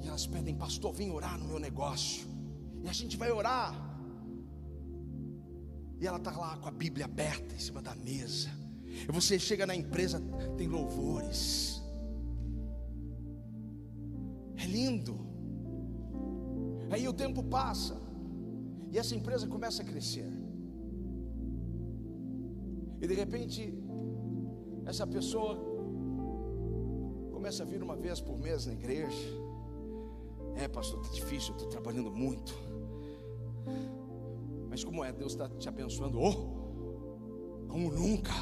E 0.00 0.06
elas 0.06 0.26
pedem, 0.26 0.54
pastor, 0.54 0.94
vem 0.94 1.10
orar 1.10 1.36
no 1.38 1.46
meu 1.46 1.58
negócio. 1.58 2.31
E 2.82 2.88
a 2.88 2.92
gente 2.92 3.16
vai 3.16 3.30
orar. 3.30 3.72
E 6.00 6.06
ela 6.06 6.18
está 6.18 6.32
lá 6.32 6.56
com 6.56 6.68
a 6.68 6.72
Bíblia 6.72 7.04
aberta 7.04 7.54
em 7.54 7.58
cima 7.58 7.80
da 7.80 7.94
mesa. 7.94 8.50
E 9.08 9.12
você 9.12 9.38
chega 9.38 9.64
na 9.64 9.74
empresa, 9.74 10.20
tem 10.56 10.68
louvores. 10.68 11.80
É 14.56 14.66
lindo. 14.66 15.18
Aí 16.90 17.08
o 17.08 17.12
tempo 17.12 17.42
passa. 17.42 17.96
E 18.90 18.98
essa 18.98 19.14
empresa 19.14 19.46
começa 19.46 19.82
a 19.82 19.84
crescer. 19.84 20.30
E 23.00 23.06
de 23.06 23.14
repente, 23.14 23.72
essa 24.84 25.06
pessoa 25.06 25.56
começa 27.32 27.62
a 27.62 27.66
vir 27.66 27.82
uma 27.82 27.96
vez 27.96 28.20
por 28.20 28.38
mês 28.38 28.66
na 28.66 28.72
igreja. 28.72 29.28
É, 30.56 30.68
pastor, 30.68 31.00
está 31.00 31.14
difícil, 31.14 31.52
estou 31.54 31.68
trabalhando 31.68 32.10
muito. 32.10 32.52
Mas 34.72 34.82
como 34.82 35.04
é? 35.04 35.12
Deus 35.12 35.32
está 35.32 35.50
te 35.50 35.68
abençoando. 35.68 36.18
Oh, 36.18 37.68
como 37.68 37.90
nunca. 37.90 38.32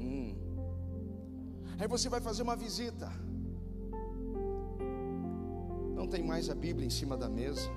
Hum. 0.00 0.34
Aí 1.78 1.86
você 1.86 2.08
vai 2.08 2.18
fazer 2.18 2.42
uma 2.42 2.56
visita. 2.56 3.12
Não 5.94 6.06
tem 6.06 6.22
mais 6.22 6.48
a 6.48 6.54
Bíblia 6.54 6.86
em 6.86 6.90
cima 6.90 7.14
da 7.14 7.28
mesa. 7.28 7.68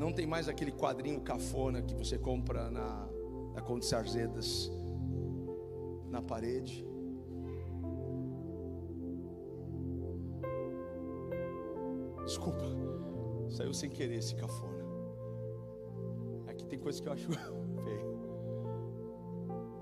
Não 0.00 0.12
tem 0.12 0.26
mais 0.26 0.48
aquele 0.48 0.72
quadrinho 0.72 1.20
cafona 1.20 1.80
que 1.80 1.94
você 1.94 2.18
compra 2.18 2.70
na, 2.72 3.08
na 3.54 3.62
Conde 3.62 3.86
Sarzedas 3.86 4.68
na 6.10 6.20
parede. 6.20 6.84
Desculpa, 12.24 12.64
saiu 13.48 13.72
sem 13.72 13.88
querer 13.88 14.16
esse 14.16 14.34
cafona 14.34 14.75
tem 16.86 16.92
coisa 16.92 17.02
que 17.02 17.08
eu 17.08 17.12
acho 17.12 17.28
feio. 17.84 18.16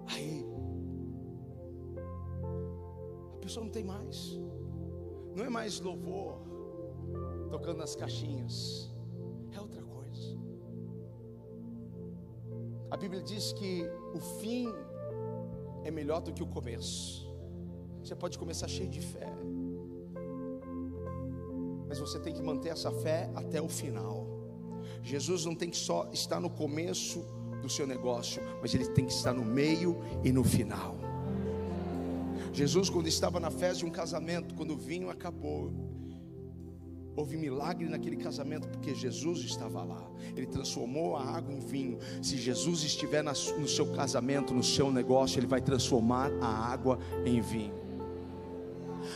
Aí, 0.06 0.46
a 3.34 3.38
pessoa 3.40 3.64
não 3.64 3.70
tem 3.70 3.84
mais, 3.84 4.38
não 5.36 5.44
é 5.44 5.50
mais 5.50 5.80
louvor 5.80 6.38
tocando 7.50 7.78
nas 7.78 7.94
caixinhas, 7.94 8.90
é 9.52 9.60
outra 9.60 9.82
coisa. 9.82 10.38
A 12.90 12.96
Bíblia 12.96 13.22
diz 13.22 13.52
que 13.52 13.82
o 14.14 14.20
fim 14.40 14.72
é 15.84 15.90
melhor 15.90 16.20
do 16.20 16.32
que 16.32 16.42
o 16.42 16.46
começo. 16.46 17.24
Você 18.02 18.14
pode 18.14 18.38
começar 18.38 18.68
cheio 18.68 18.88
de 18.88 19.00
fé, 19.00 19.30
mas 21.86 21.98
você 21.98 22.18
tem 22.18 22.32
que 22.32 22.42
manter 22.42 22.70
essa 22.70 22.90
fé 22.90 23.30
até 23.34 23.60
o 23.60 23.68
final. 23.68 24.33
Jesus 25.04 25.44
não 25.44 25.54
tem 25.54 25.68
que 25.68 25.76
só 25.76 26.08
estar 26.12 26.40
no 26.40 26.48
começo 26.48 27.22
do 27.60 27.68
seu 27.68 27.86
negócio, 27.86 28.42
mas 28.60 28.74
ele 28.74 28.86
tem 28.86 29.04
que 29.04 29.12
estar 29.12 29.34
no 29.34 29.44
meio 29.44 29.98
e 30.24 30.32
no 30.32 30.42
final. 30.42 30.96
Jesus, 32.52 32.88
quando 32.88 33.06
estava 33.06 33.38
na 33.38 33.50
festa 33.50 33.80
de 33.80 33.84
um 33.84 33.90
casamento, 33.90 34.54
quando 34.54 34.72
o 34.72 34.76
vinho 34.76 35.10
acabou, 35.10 35.70
houve 37.14 37.36
milagre 37.36 37.86
naquele 37.86 38.16
casamento, 38.16 38.66
porque 38.68 38.94
Jesus 38.94 39.40
estava 39.40 39.84
lá, 39.84 40.10
ele 40.34 40.46
transformou 40.46 41.16
a 41.16 41.22
água 41.22 41.52
em 41.52 41.60
vinho. 41.60 41.98
Se 42.22 42.38
Jesus 42.38 42.82
estiver 42.82 43.22
no 43.22 43.68
seu 43.68 43.92
casamento, 43.92 44.54
no 44.54 44.62
seu 44.62 44.90
negócio, 44.90 45.38
ele 45.38 45.46
vai 45.46 45.60
transformar 45.60 46.32
a 46.40 46.48
água 46.48 46.98
em 47.26 47.42
vinho. 47.42 47.74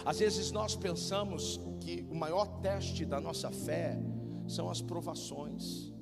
Às 0.05 0.19
vezes 0.19 0.53
nós 0.53 0.77
pensamos 0.77 1.59
que 1.81 2.05
o 2.11 2.15
maior 2.15 2.61
teste 2.61 3.07
da 3.07 3.19
nossa 3.21 3.51
fé 3.51 3.99
são 4.49 4.71
as 4.71 4.81
provações. 4.81 5.93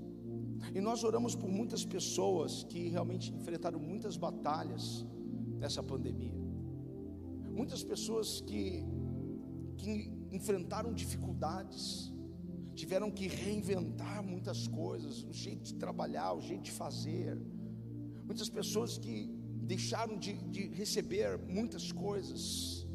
E 0.74 0.80
nós 0.80 1.04
oramos 1.04 1.34
por 1.34 1.48
muitas 1.48 1.84
pessoas 1.84 2.64
que 2.64 2.88
realmente 2.88 3.32
enfrentaram 3.34 3.78
muitas 3.78 4.16
batalhas 4.16 5.04
nessa 5.58 5.82
pandemia. 5.82 6.34
Muitas 7.50 7.82
pessoas 7.82 8.40
que, 8.40 8.84
que 9.76 10.12
enfrentaram 10.32 10.92
dificuldades, 10.92 12.12
tiveram 12.74 13.10
que 13.10 13.26
reinventar 13.26 14.22
muitas 14.22 14.68
coisas, 14.68 15.24
o 15.24 15.32
jeito 15.32 15.62
de 15.62 15.74
trabalhar, 15.74 16.34
o 16.34 16.40
jeito 16.40 16.64
de 16.64 16.72
fazer. 16.72 17.38
Muitas 18.24 18.48
pessoas 18.48 18.98
que 18.98 19.30
deixaram 19.62 20.16
de, 20.18 20.34
de 20.34 20.68
receber 20.68 21.38
muitas 21.38 21.90
coisas. 21.90 22.86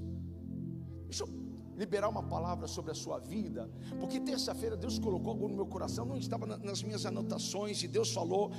Deixa 1.08 1.24
eu 1.24 1.41
liberar 1.82 2.10
uma 2.10 2.22
palavra 2.22 2.68
sobre 2.68 2.92
a 2.92 2.94
sua 2.94 3.18
vida, 3.18 3.68
porque 4.00 4.20
terça-feira 4.20 4.78
Deus 4.78 5.00
colocou 5.00 5.32
algo 5.34 5.48
no 5.48 5.56
meu 5.56 5.66
coração, 5.66 6.06
não 6.06 6.16
estava 6.16 6.46
nas 6.46 6.84
minhas 6.84 7.08
anotações, 7.08 7.82
e 7.82 7.88
Deus 7.88 8.14
falou, 8.14 8.52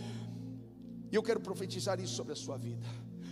e 1.11 1.15
eu 1.15 1.23
quero 1.23 1.41
profetizar 1.41 2.01
isso 2.01 2.15
sobre 2.15 2.33
a 2.33 2.37
sua 2.37 2.57
vida. 2.57 2.85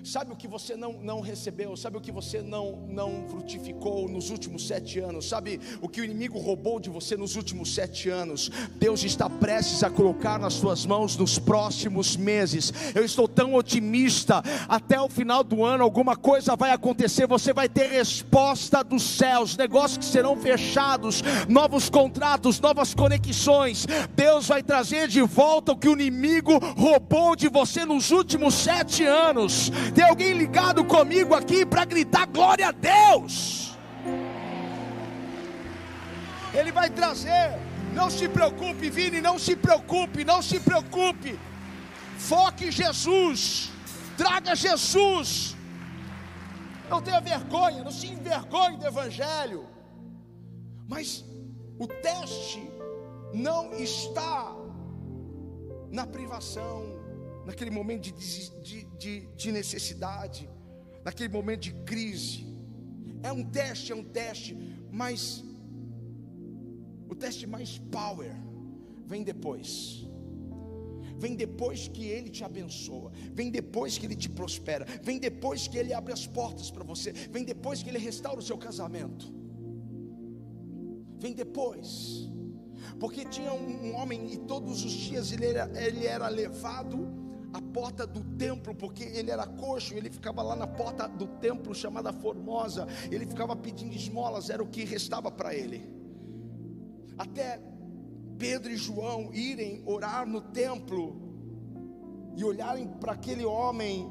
Sabe 0.03 0.33
o 0.33 0.37
que 0.37 0.49
você 0.49 0.77
não, 0.77 0.95
não 0.95 1.21
recebeu? 1.21 1.77
Sabe 1.77 1.99
o 1.99 2.01
que 2.01 2.11
você 2.11 2.41
não, 2.41 2.87
não 2.89 3.25
frutificou 3.29 4.09
nos 4.09 4.31
últimos 4.31 4.67
sete 4.67 4.99
anos? 4.99 5.29
Sabe 5.29 5.61
o 5.81 5.89
que 5.89 6.01
o 6.01 6.05
inimigo 6.05 6.39
roubou 6.39 6.81
de 6.81 6.89
você 6.89 7.17
nos 7.17 7.37
últimos 7.37 7.75
sete 7.75 8.09
anos? 8.09 8.51
Deus 8.77 9.05
está 9.05 9.29
prestes 9.29 9.85
a 9.85 9.91
colocar 9.91 10.39
nas 10.39 10.55
suas 10.55 10.87
mãos 10.87 11.17
nos 11.17 11.39
próximos 11.39 12.17
meses. 12.17 12.73
Eu 12.95 13.05
estou 13.05 13.29
tão 13.29 13.55
otimista. 13.55 14.43
Até 14.69 14.99
o 14.99 15.09
final 15.09 15.45
do 15.45 15.65
ano, 15.65 15.85
alguma 15.85 16.17
coisa 16.17 16.57
vai 16.57 16.71
acontecer. 16.71 17.27
Você 17.27 17.53
vai 17.53 17.69
ter 17.69 17.91
resposta 17.91 18.83
dos 18.83 19.03
céus, 19.03 19.57
negócios 19.57 19.99
que 19.99 20.05
serão 20.05 20.37
fechados, 20.37 21.23
novos 21.47 21.91
contratos, 21.91 22.59
novas 22.59 22.95
conexões. 22.95 23.87
Deus 24.17 24.49
vai 24.49 24.63
trazer 24.63 25.09
de 25.09 25.21
volta 25.21 25.73
o 25.73 25.77
que 25.77 25.89
o 25.89 25.93
inimigo 25.93 26.59
roubou 26.77 27.37
de 27.37 27.49
você 27.49 27.85
nos 27.85 28.11
últimos 28.11 28.55
sete 28.55 29.05
anos. 29.05 29.71
Tem 29.95 30.05
alguém 30.05 30.33
ligado 30.33 30.85
comigo 30.85 31.35
aqui 31.35 31.65
para 31.67 31.85
gritar 31.85 32.27
glória 32.27 32.69
a 32.69 32.73
Deus? 32.73 33.77
Ele 36.55 36.73
vai 36.73 36.91
trazer. 36.91 37.59
Não 37.95 38.09
se 38.09 38.29
preocupe, 38.29 38.89
Vini, 38.89 39.21
não 39.21 39.39
se 39.39 39.57
preocupe, 39.57 40.25
não 40.25 40.41
se 40.41 40.61
preocupe. 40.61 41.39
Foque 42.17 42.67
em 42.67 42.71
Jesus. 42.71 43.71
Traga 44.17 44.55
Jesus. 44.55 45.57
Não 46.89 47.01
tenha 47.01 47.21
vergonha, 47.21 47.83
não 47.83 47.91
se 47.91 48.07
envergonhe 48.09 48.77
do 48.77 48.87
Evangelho. 48.87 49.67
Mas 50.89 51.25
o 51.79 51.87
teste 51.87 52.63
não 53.33 53.73
está 53.75 54.53
na 55.91 56.07
privação, 56.07 57.00
naquele 57.51 57.71
momento 57.71 58.13
de, 58.13 58.13
de, 58.63 58.85
de, 58.97 59.27
de 59.37 59.53
necessidade, 59.53 60.49
naquele 61.05 61.29
momento 61.29 61.63
de 61.63 61.73
crise. 61.91 62.47
É 63.25 63.33
um 63.33 63.45
teste, 63.45 63.91
é 63.91 63.95
um 63.95 64.05
teste, 64.05 64.57
mas 64.91 65.45
o 67.09 67.15
teste 67.15 67.47
mais 67.49 67.77
power 67.91 68.33
vem 69.05 69.25
depois. 69.25 70.07
Vem 71.19 71.35
depois 71.35 71.89
que 71.89 72.05
Ele 72.05 72.31
te 72.31 72.45
abençoa, 72.45 73.11
vem 73.35 73.51
depois 73.51 73.99
que 73.99 74.07
Ele 74.07 74.17
te 74.17 74.29
prospera, 74.29 74.87
vem 75.03 75.19
depois 75.19 75.67
que 75.67 75.77
Ele 75.77 75.93
abre 75.93 76.13
as 76.13 76.27
portas 76.27 76.71
para 76.71 76.85
você, 76.85 77.13
vem 77.13 77.45
depois 77.45 77.83
que 77.83 77.91
Ele 77.91 77.99
restaura 77.99 78.39
o 78.39 78.43
seu 78.43 78.57
casamento. 78.57 79.35
Vem 81.19 81.35
depois, 81.35 82.31
porque 83.01 83.25
tinha 83.25 83.53
um 83.53 83.95
homem 83.97 84.33
e 84.33 84.39
todos 84.39 84.85
os 84.85 84.93
dias 84.93 85.33
ele 85.33 85.47
era, 85.47 85.71
ele 85.79 86.07
era 86.07 86.29
levado 86.29 87.21
a 87.53 87.61
porta 87.61 88.07
do 88.07 88.23
templo, 88.37 88.75
porque 88.75 89.05
ele 89.05 89.31
era 89.31 89.47
coxo, 89.47 89.95
ele 89.95 90.11
ficava 90.11 90.43
lá 90.43 90.55
na 90.55 90.67
porta 90.67 91.09
do 91.09 91.27
templo 91.27 91.75
chamada 91.75 92.13
Formosa, 92.13 92.87
ele 93.11 93.27
ficava 93.27 93.57
pedindo 93.57 93.95
esmolas, 93.95 94.51
era 94.51 94.63
o 94.63 94.67
que 94.67 94.85
restava 94.85 95.31
para 95.31 95.55
ele. 95.55 95.89
Até 97.19 97.61
Pedro 98.39 98.71
e 98.71 98.77
João 98.77 99.31
irem 99.35 99.83
orar 99.85 100.27
no 100.27 100.41
templo 100.41 101.31
e 102.37 102.45
olharem 102.45 102.89
para 102.89 103.13
aquele 103.13 103.45
homem 103.45 104.11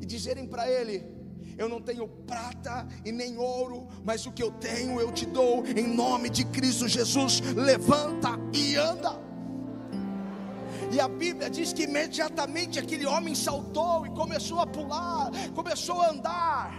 e 0.00 0.06
dizerem 0.06 0.46
para 0.46 0.70
ele: 0.70 1.04
Eu 1.58 1.68
não 1.68 1.80
tenho 1.80 2.08
prata 2.08 2.86
e 3.04 3.12
nem 3.12 3.36
ouro, 3.36 3.86
mas 4.04 4.24
o 4.24 4.32
que 4.32 4.42
eu 4.42 4.50
tenho 4.52 5.00
eu 5.00 5.12
te 5.12 5.26
dou, 5.26 5.66
em 5.66 5.86
nome 5.86 6.30
de 6.30 6.44
Cristo 6.46 6.88
Jesus, 6.88 7.40
levanta 7.54 8.30
e 8.54 8.76
anda. 8.76 9.27
E 10.90 11.00
a 11.00 11.08
Bíblia 11.08 11.50
diz 11.50 11.72
que 11.72 11.82
imediatamente 11.82 12.78
aquele 12.78 13.06
homem 13.06 13.34
saltou 13.34 14.06
e 14.06 14.10
começou 14.10 14.60
a 14.60 14.66
pular, 14.66 15.30
começou 15.54 16.00
a 16.00 16.10
andar. 16.10 16.72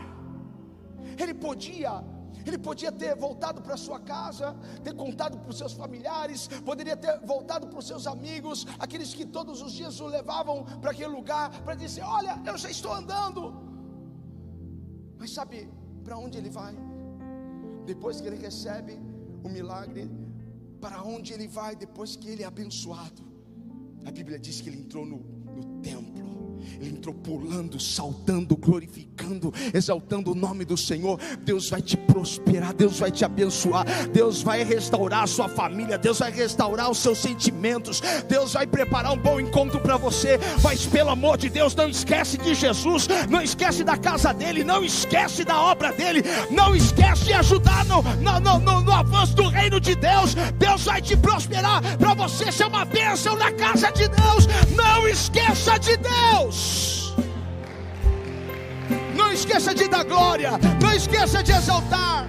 Ele 1.18 1.34
podia 1.34 2.04
ele 2.46 2.58
podia 2.58 2.92
ter 2.92 3.16
voltado 3.16 3.62
para 3.62 3.78
sua 3.78 4.00
casa, 4.00 4.56
ter 4.84 4.94
contado 4.96 5.38
para 5.38 5.50
os 5.50 5.58
seus 5.58 5.74
familiares, 5.74 6.48
poderia 6.66 6.96
ter 6.96 7.20
voltado 7.20 7.68
para 7.68 7.78
os 7.78 7.86
seus 7.86 8.08
amigos, 8.08 8.66
aqueles 8.80 9.14
que 9.14 9.26
todos 9.26 9.62
os 9.62 9.74
dias 9.74 10.00
o 10.00 10.08
levavam 10.08 10.64
para 10.82 10.92
aquele 10.92 11.10
lugar, 11.10 11.50
para 11.62 11.76
dizer: 11.76 12.02
Olha, 12.04 12.42
eu 12.46 12.58
já 12.58 12.70
estou 12.70 12.94
andando. 12.94 13.54
Mas 15.18 15.32
sabe 15.32 15.70
para 16.04 16.18
onde 16.18 16.38
ele 16.38 16.50
vai? 16.50 16.76
Depois 17.86 18.22
que 18.22 18.28
ele 18.28 18.38
recebe 18.38 19.00
o 19.44 19.50
milagre, 19.50 20.10
para 20.80 21.04
onde 21.04 21.34
ele 21.34 21.48
vai 21.48 21.76
depois 21.76 22.16
que 22.16 22.30
ele 22.30 22.44
é 22.44 22.46
abençoado? 22.46 23.29
A 24.10 24.12
Bíblia 24.12 24.40
diz 24.40 24.60
que 24.60 24.70
ele 24.70 24.80
entrou 24.80 25.06
no, 25.06 25.18
no 25.20 25.82
templo. 25.84 26.39
Ele 26.80 26.92
entrou 26.92 27.14
pulando, 27.14 27.80
saltando, 27.80 28.56
glorificando, 28.56 29.54
exaltando 29.74 30.32
o 30.32 30.36
nome 30.36 30.66
do 30.66 30.78
Senhor. 30.78 31.20
Deus 31.44 31.70
vai 31.70 31.82
te 31.82 31.98
prosperar, 31.98 32.74
Deus 32.74 33.00
vai 33.00 33.12
te 33.12 33.26
abençoar, 33.26 33.86
Deus 34.10 34.42
vai 34.42 34.64
restaurar 34.64 35.24
a 35.24 35.28
sua 35.28 35.50
família, 35.50 35.98
Deus 35.98 36.20
vai 36.20 36.32
restaurar 36.32 36.90
os 36.90 36.98
seus 36.98 37.18
sentimentos, 37.18 38.02
Deus 38.28 38.54
vai 38.54 38.66
preparar 38.66 39.14
um 39.14 39.18
bom 39.18 39.40
encontro 39.40 39.80
para 39.80 39.98
você. 39.98 40.40
Mas 40.64 40.86
pelo 40.86 41.10
amor 41.10 41.38
de 41.38 41.50
Deus, 41.50 41.76
não 41.76 41.90
esquece 41.90 42.38
de 42.38 42.54
Jesus, 42.54 43.08
não 43.30 43.42
esquece 43.42 43.84
da 43.84 43.98
casa 43.98 44.34
dele, 44.34 44.64
não 44.64 44.84
esquece 44.84 45.44
da 45.44 45.62
obra 45.62 45.92
dele, 45.92 46.24
não 46.52 46.76
esquece 46.76 47.26
de 47.26 47.34
ajudar 47.34 47.86
no, 47.86 48.02
no, 48.02 48.40
no, 48.40 48.60
no, 48.60 48.82
no 48.82 48.92
avanço 48.92 49.36
do 49.36 49.48
reino 49.48 49.80
de 49.80 49.96
Deus. 49.96 50.36
Deus 50.58 50.84
vai 50.84 51.02
te 51.02 51.16
prosperar 51.18 51.82
para 51.98 52.14
você 52.14 52.52
ser 52.52 52.66
uma 52.66 52.86
bênção 52.86 53.36
na 53.36 53.52
casa 53.52 53.92
de 53.92 54.08
Deus. 54.08 54.48
Não 54.76 55.08
esqueça 55.08 55.78
de 55.78 55.98
Deus. 55.98 56.49
Deus. 56.50 57.14
Não 59.16 59.32
esqueça 59.32 59.74
de 59.74 59.88
dar 59.88 60.04
glória, 60.04 60.52
não 60.82 60.94
esqueça 60.94 61.44
de 61.44 61.52
exaltar. 61.52 62.28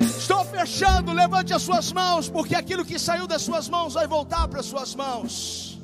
Estou 0.00 0.44
fechando, 0.44 1.12
levante 1.12 1.54
as 1.54 1.62
suas 1.62 1.92
mãos, 1.92 2.28
porque 2.28 2.54
aquilo 2.54 2.84
que 2.84 2.98
saiu 2.98 3.26
das 3.26 3.42
suas 3.42 3.68
mãos 3.68 3.94
vai 3.94 4.06
voltar 4.06 4.48
para 4.48 4.60
as 4.60 4.66
suas 4.66 4.94
mãos, 4.94 5.80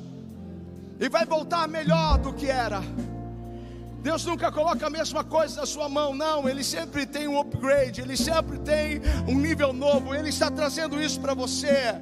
e 0.99 1.09
vai 1.09 1.25
voltar 1.25 1.67
melhor 1.67 2.17
do 2.17 2.33
que 2.33 2.47
era. 2.47 2.81
Deus 4.01 4.23
nunca 4.23 4.51
coloca 4.51 4.85
a 4.85 4.89
mesma 4.89 5.23
coisa 5.23 5.61
na 5.61 5.65
sua 5.65 5.89
mão, 5.89 6.13
não. 6.13 6.47
Ele 6.47 6.63
sempre 6.63 7.07
tem 7.07 7.27
um 7.27 7.39
upgrade, 7.39 8.01
ele 8.01 8.15
sempre 8.15 8.59
tem 8.59 9.01
um 9.27 9.39
nível 9.39 9.73
novo. 9.73 10.13
Ele 10.13 10.29
está 10.29 10.51
trazendo 10.51 11.01
isso 11.01 11.19
para 11.19 11.33
você. 11.33 11.95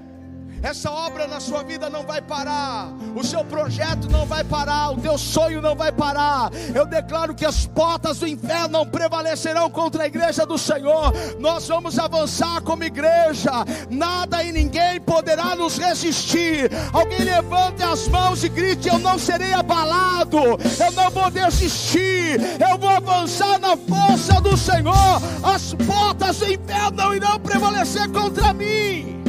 Essa 0.64 0.90
obra 0.90 1.28
na 1.28 1.42
sua 1.42 1.62
vida 1.62 1.90
não 1.90 2.04
vai 2.04 2.22
parar, 2.22 2.88
o 3.14 3.22
seu 3.22 3.44
projeto 3.44 4.10
não 4.10 4.26
vai 4.26 4.46
parar, 4.46 4.92
o 4.92 4.98
teu 4.98 5.18
sonho 5.18 5.62
não 5.62 5.76
vai 5.76 5.92
parar. 5.92 6.50
Eu 6.74 6.86
declaro 6.86 7.36
que 7.36 7.46
as 7.46 7.68
portas 7.68 8.20
do 8.20 8.28
inferno 8.28 8.70
não 8.70 8.88
prevalecerão 8.88 9.70
contra 9.70 10.04
a 10.04 10.08
igreja 10.08 10.46
do 10.46 10.58
Senhor. 10.58 11.12
Nós 11.38 11.68
vamos 11.68 12.00
avançar 12.00 12.62
como 12.62 12.86
igreja, 12.86 13.52
nada 13.90 14.42
e 14.42 14.54
ninguém 14.54 15.02
poderá 15.02 15.54
nos 15.54 15.78
resistir. 15.78 16.72
Alguém 16.94 17.26
levante 17.26 17.84
as 17.84 18.08
mãos 18.08 18.42
e 18.46 18.48
grite: 18.48 18.88
Eu 18.88 19.00
não 19.00 19.20
serei 19.20 19.54
abalado, 19.54 20.38
eu 20.38 20.92
não 20.94 21.10
vou 21.12 21.30
desistir, 21.30 22.40
eu 22.72 22.78
vou 22.78 22.90
avançar 22.90 23.60
na 23.60 23.76
força 23.76 24.40
do 24.40 24.56
Senhor. 24.56 25.22
As 25.44 25.74
portas 25.74 26.38
do 26.38 26.50
inferno 26.50 26.96
não 26.96 27.14
irão 27.14 27.38
prevalecer 27.38 28.10
contra 28.14 28.54
mim 28.54 29.23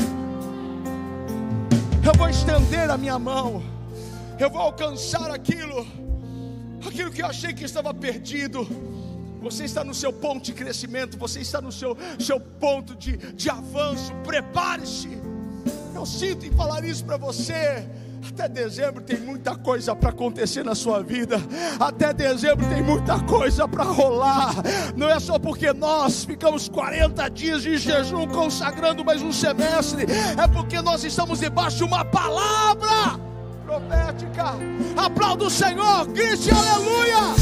eu 2.07 2.13
vou 2.13 2.29
estender 2.29 2.91
a 2.91 2.99
minha 2.99 3.19
mão, 3.19 3.63
eu 4.39 4.51
vou 4.51 4.61
alcançar 4.61 5.31
aquilo, 5.31 5.87
aquilo 6.87 7.11
que 7.11 7.23
eu 7.23 7.27
achei 7.27 7.55
que 7.55 7.65
estava 7.65 7.95
perdido. 7.95 8.67
Você 9.41 9.65
está 9.65 9.83
no 9.83 9.95
seu 9.95 10.13
ponto 10.13 10.45
de 10.45 10.53
crescimento, 10.53 11.19
você 11.19 11.41
está 11.41 11.61
no 11.61 11.73
seu, 11.73 11.97
seu 12.19 12.39
ponto 12.39 12.95
de, 12.95 13.17
de 13.17 13.49
avanço. 13.49 14.13
Prepare-se. 14.23 15.19
Eu 15.95 16.05
sinto 16.05 16.45
em 16.45 16.53
falar 16.53 16.85
isso 16.85 17.05
para 17.05 17.17
você. 17.17 17.87
Até 18.29 18.49
dezembro 18.49 19.03
tem 19.03 19.21
muita 19.21 19.55
coisa 19.55 19.95
para 19.95 20.11
acontecer 20.11 20.65
na 20.65 20.75
sua 20.75 21.03
vida. 21.03 21.37
Até 21.79 22.13
dezembro 22.13 22.67
tem 22.69 22.83
muita 22.83 23.21
coisa 23.21 23.69
para 23.69 23.85
rolar. 23.85 24.55
Não 24.97 25.09
é 25.09 25.21
só 25.21 25.39
porque 25.39 25.73
nós 25.73 26.25
ficamos 26.25 26.69
40 26.69 27.29
dias 27.29 27.63
de 27.63 27.77
jejum 27.77 28.27
consagrando 28.29 29.05
mais 29.05 29.23
um 29.23 29.33
semestre. 29.33 30.07
É 30.43 30.49
porque 30.49 30.81
nós 30.81 31.05
estamos 31.05 31.41
debaixo 31.41 31.79
de 31.79 31.85
uma 31.85 32.05
palavra 32.05 33.21
profética. 33.65 34.55
Aplauda 34.97 35.45
o 35.45 35.51
Senhor, 35.51 36.07
grite 36.07 36.51
aleluia. 36.51 37.35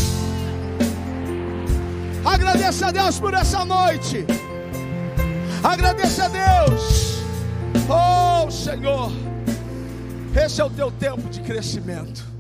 Agradeça 2.25 2.89
a 2.89 2.91
Deus 2.91 3.19
por 3.21 3.35
essa 3.35 3.65
noite. 3.65 4.27
Agradeça 5.63 6.25
a 6.25 6.29
Deus. 6.29 7.23
Oh 7.89 8.51
Senhor, 8.51 9.13
esse 10.35 10.61
é 10.61 10.65
o 10.65 10.71
teu 10.71 10.91
tempo 10.91 11.29
de 11.29 11.41
crescimento. 11.41 12.32